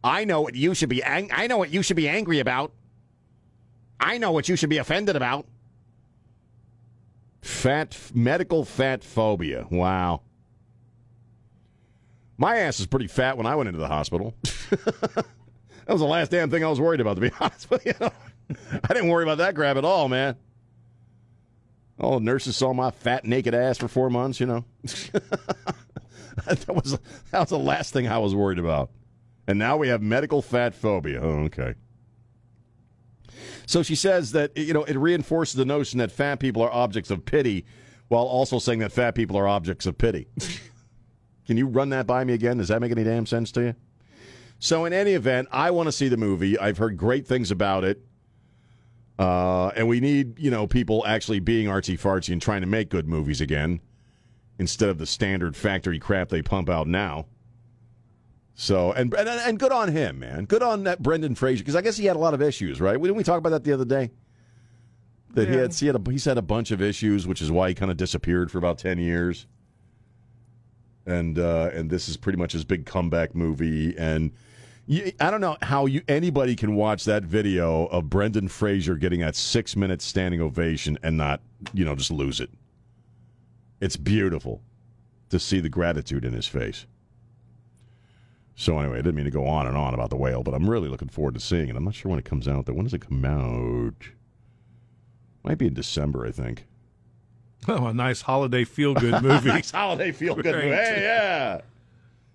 I 0.04 0.24
know 0.24 0.42
what 0.42 0.54
you 0.54 0.74
should 0.74 0.88
be. 0.88 1.02
Ang- 1.02 1.30
I 1.32 1.46
know 1.46 1.56
what 1.56 1.70
you 1.70 1.82
should 1.82 1.96
be 1.96 2.08
angry 2.08 2.40
about. 2.40 2.72
I 4.04 4.18
know 4.18 4.32
what 4.32 4.50
you 4.50 4.54
should 4.54 4.68
be 4.68 4.76
offended 4.76 5.16
about. 5.16 5.46
Fat 7.40 7.98
medical 8.12 8.66
fat 8.66 9.02
phobia. 9.02 9.66
Wow. 9.70 10.20
My 12.36 12.58
ass 12.58 12.80
is 12.80 12.86
pretty 12.86 13.06
fat 13.06 13.38
when 13.38 13.46
I 13.46 13.54
went 13.56 13.68
into 13.68 13.78
the 13.78 13.88
hospital. 13.88 14.34
that 14.70 15.24
was 15.88 16.00
the 16.00 16.06
last 16.06 16.30
damn 16.30 16.50
thing 16.50 16.62
I 16.62 16.68
was 16.68 16.78
worried 16.78 17.00
about, 17.00 17.14
to 17.14 17.22
be 17.22 17.30
honest 17.40 17.70
with 17.70 17.86
you. 17.86 17.94
I 17.98 18.92
didn't 18.92 19.08
worry 19.08 19.22
about 19.22 19.38
that 19.38 19.54
crap 19.54 19.78
at 19.78 19.86
all, 19.86 20.08
man. 20.10 20.36
All 21.98 22.18
the 22.18 22.24
nurses 22.24 22.58
saw 22.58 22.74
my 22.74 22.90
fat 22.90 23.24
naked 23.24 23.54
ass 23.54 23.78
for 23.78 23.88
four 23.88 24.10
months, 24.10 24.38
you 24.38 24.44
know. 24.46 24.66
that 24.82 26.66
was 26.68 26.98
that 27.30 27.40
was 27.40 27.48
the 27.48 27.58
last 27.58 27.94
thing 27.94 28.06
I 28.06 28.18
was 28.18 28.34
worried 28.34 28.58
about. 28.58 28.90
And 29.46 29.58
now 29.58 29.78
we 29.78 29.88
have 29.88 30.02
medical 30.02 30.42
fat 30.42 30.74
phobia. 30.74 31.20
Oh, 31.22 31.44
okay. 31.44 31.74
So 33.66 33.82
she 33.82 33.94
says 33.94 34.32
that 34.32 34.56
you 34.56 34.72
know 34.72 34.84
it 34.84 34.96
reinforces 34.96 35.54
the 35.54 35.64
notion 35.64 35.98
that 35.98 36.12
fat 36.12 36.40
people 36.40 36.62
are 36.62 36.72
objects 36.72 37.10
of 37.10 37.24
pity, 37.24 37.64
while 38.08 38.24
also 38.24 38.58
saying 38.58 38.80
that 38.80 38.92
fat 38.92 39.14
people 39.14 39.36
are 39.36 39.48
objects 39.48 39.86
of 39.86 39.98
pity. 39.98 40.28
Can 41.46 41.56
you 41.56 41.66
run 41.66 41.90
that 41.90 42.06
by 42.06 42.24
me 42.24 42.32
again? 42.32 42.58
Does 42.58 42.68
that 42.68 42.80
make 42.80 42.90
any 42.90 43.04
damn 43.04 43.26
sense 43.26 43.52
to 43.52 43.60
you? 43.60 43.74
So 44.58 44.86
in 44.86 44.92
any 44.92 45.12
event, 45.12 45.48
I 45.52 45.70
want 45.72 45.88
to 45.88 45.92
see 45.92 46.08
the 46.08 46.16
movie. 46.16 46.58
I've 46.58 46.78
heard 46.78 46.96
great 46.96 47.26
things 47.26 47.50
about 47.50 47.84
it. 47.84 48.02
Uh, 49.18 49.68
and 49.76 49.86
we 49.86 50.00
need, 50.00 50.38
you 50.38 50.50
know, 50.50 50.66
people 50.66 51.04
actually 51.06 51.40
being 51.40 51.68
artsy 51.68 51.98
fartsy 51.98 52.32
and 52.32 52.40
trying 52.40 52.62
to 52.62 52.66
make 52.66 52.88
good 52.88 53.06
movies 53.06 53.40
again 53.40 53.80
instead 54.58 54.88
of 54.88 54.98
the 54.98 55.06
standard 55.06 55.56
factory 55.56 55.98
crap 55.98 56.30
they 56.30 56.42
pump 56.42 56.68
out 56.68 56.86
now. 56.86 57.26
So, 58.54 58.92
and 58.92 59.12
and, 59.14 59.28
and 59.28 59.58
good 59.58 59.72
on 59.72 59.90
him, 59.90 60.20
man. 60.20 60.44
Good 60.44 60.62
on 60.62 60.84
that 60.84 61.02
Brendan 61.02 61.34
Fraser 61.34 61.62
because 61.62 61.74
I 61.74 61.82
guess 61.82 61.96
he 61.96 62.06
had 62.06 62.16
a 62.16 62.20
lot 62.20 62.34
of 62.34 62.42
issues, 62.42 62.80
right? 62.80 63.00
Didn't 63.00 63.16
we 63.16 63.24
talk 63.24 63.38
about 63.38 63.50
that 63.50 63.64
the 63.64 63.72
other 63.72 63.84
day? 63.84 64.10
That 65.34 65.48
he 65.48 65.56
had 65.56 65.74
he 65.74 65.86
had 65.88 65.96
a, 65.96 66.10
he's 66.10 66.24
had 66.24 66.38
a 66.38 66.42
bunch 66.42 66.70
of 66.70 66.80
issues, 66.80 67.26
which 67.26 67.42
is 67.42 67.50
why 67.50 67.68
he 67.68 67.74
kind 67.74 67.90
of 67.90 67.96
disappeared 67.96 68.52
for 68.52 68.58
about 68.58 68.78
ten 68.78 68.98
years. 68.98 69.46
And 71.06 71.38
uh, 71.38 71.70
and 71.74 71.90
this 71.90 72.08
is 72.08 72.16
pretty 72.16 72.38
much 72.38 72.52
his 72.52 72.64
big 72.64 72.86
comeback 72.86 73.34
movie, 73.34 73.98
and 73.98 74.30
you, 74.86 75.12
I 75.18 75.30
don't 75.30 75.40
know 75.40 75.56
how 75.60 75.86
you 75.86 76.02
anybody 76.06 76.54
can 76.54 76.76
watch 76.76 77.04
that 77.04 77.24
video 77.24 77.86
of 77.86 78.08
Brendan 78.08 78.48
Fraser 78.48 78.94
getting 78.94 79.20
that 79.20 79.34
six 79.34 79.74
minute 79.74 80.00
standing 80.00 80.40
ovation 80.40 80.96
and 81.02 81.16
not 81.16 81.40
you 81.72 81.84
know 81.84 81.96
just 81.96 82.12
lose 82.12 82.38
it. 82.38 82.50
It's 83.80 83.96
beautiful 83.96 84.62
to 85.30 85.40
see 85.40 85.58
the 85.58 85.68
gratitude 85.68 86.24
in 86.24 86.32
his 86.32 86.46
face. 86.46 86.86
So 88.56 88.78
anyway, 88.78 88.98
I 88.98 89.02
didn't 89.02 89.16
mean 89.16 89.24
to 89.24 89.30
go 89.30 89.46
on 89.46 89.66
and 89.66 89.76
on 89.76 89.94
about 89.94 90.10
the 90.10 90.16
whale, 90.16 90.42
but 90.42 90.54
I'm 90.54 90.70
really 90.70 90.88
looking 90.88 91.08
forward 91.08 91.34
to 91.34 91.40
seeing 91.40 91.68
it. 91.68 91.76
I'm 91.76 91.84
not 91.84 91.94
sure 91.94 92.10
when 92.10 92.18
it 92.18 92.24
comes 92.24 92.46
out. 92.46 92.66
Though 92.66 92.74
when 92.74 92.84
does 92.84 92.94
it 92.94 93.00
come 93.08 93.24
out? 93.24 94.08
Might 95.42 95.58
be 95.58 95.66
in 95.66 95.74
December, 95.74 96.24
I 96.26 96.30
think. 96.30 96.66
Oh, 97.66 97.86
a 97.86 97.94
nice 97.94 98.22
holiday 98.22 98.64
feel 98.64 98.94
good 98.94 99.22
movie. 99.22 99.48
nice 99.48 99.70
holiday 99.70 100.12
feel 100.12 100.34
good 100.36 100.54
movie. 100.54 100.68
Hey, 100.68 101.00
yeah. 101.02 101.60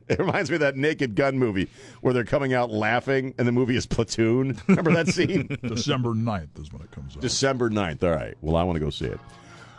It 0.09 0.17
reminds 0.19 0.49
me 0.49 0.55
of 0.55 0.61
that 0.61 0.75
Naked 0.75 1.15
Gun 1.15 1.37
movie 1.37 1.69
where 2.01 2.13
they're 2.15 2.23
coming 2.23 2.51
out 2.53 2.71
laughing, 2.71 3.35
and 3.37 3.47
the 3.47 3.51
movie 3.51 3.75
is 3.75 3.85
Platoon. 3.85 4.59
Remember 4.67 4.91
that 4.93 5.07
scene? 5.07 5.55
December 5.63 6.09
9th 6.09 6.59
is 6.59 6.73
when 6.73 6.81
it 6.81 6.89
comes 6.91 7.15
out. 7.15 7.21
December 7.21 7.69
9th. 7.69 8.03
All 8.03 8.09
right. 8.15 8.33
Well, 8.41 8.55
I 8.55 8.63
want 8.63 8.75
to 8.77 8.79
go 8.79 8.89
see 8.89 9.05
it. 9.05 9.19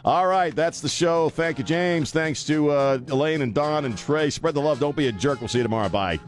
All 0.04 0.26
right. 0.26 0.54
That's 0.54 0.80
the 0.80 0.88
show. 0.88 1.28
Thank 1.30 1.58
you, 1.58 1.64
James. 1.64 2.10
Thanks 2.10 2.44
to 2.44 2.70
uh, 2.70 2.98
Elaine 3.08 3.42
and 3.42 3.54
Don 3.54 3.84
and 3.84 3.96
Trey. 3.96 4.30
Spread 4.30 4.54
the 4.54 4.60
love. 4.60 4.80
Don't 4.80 4.96
be 4.96 5.08
a 5.08 5.12
jerk. 5.12 5.40
We'll 5.40 5.48
see 5.48 5.58
you 5.58 5.64
tomorrow. 5.64 5.88
Bye. 5.88 6.18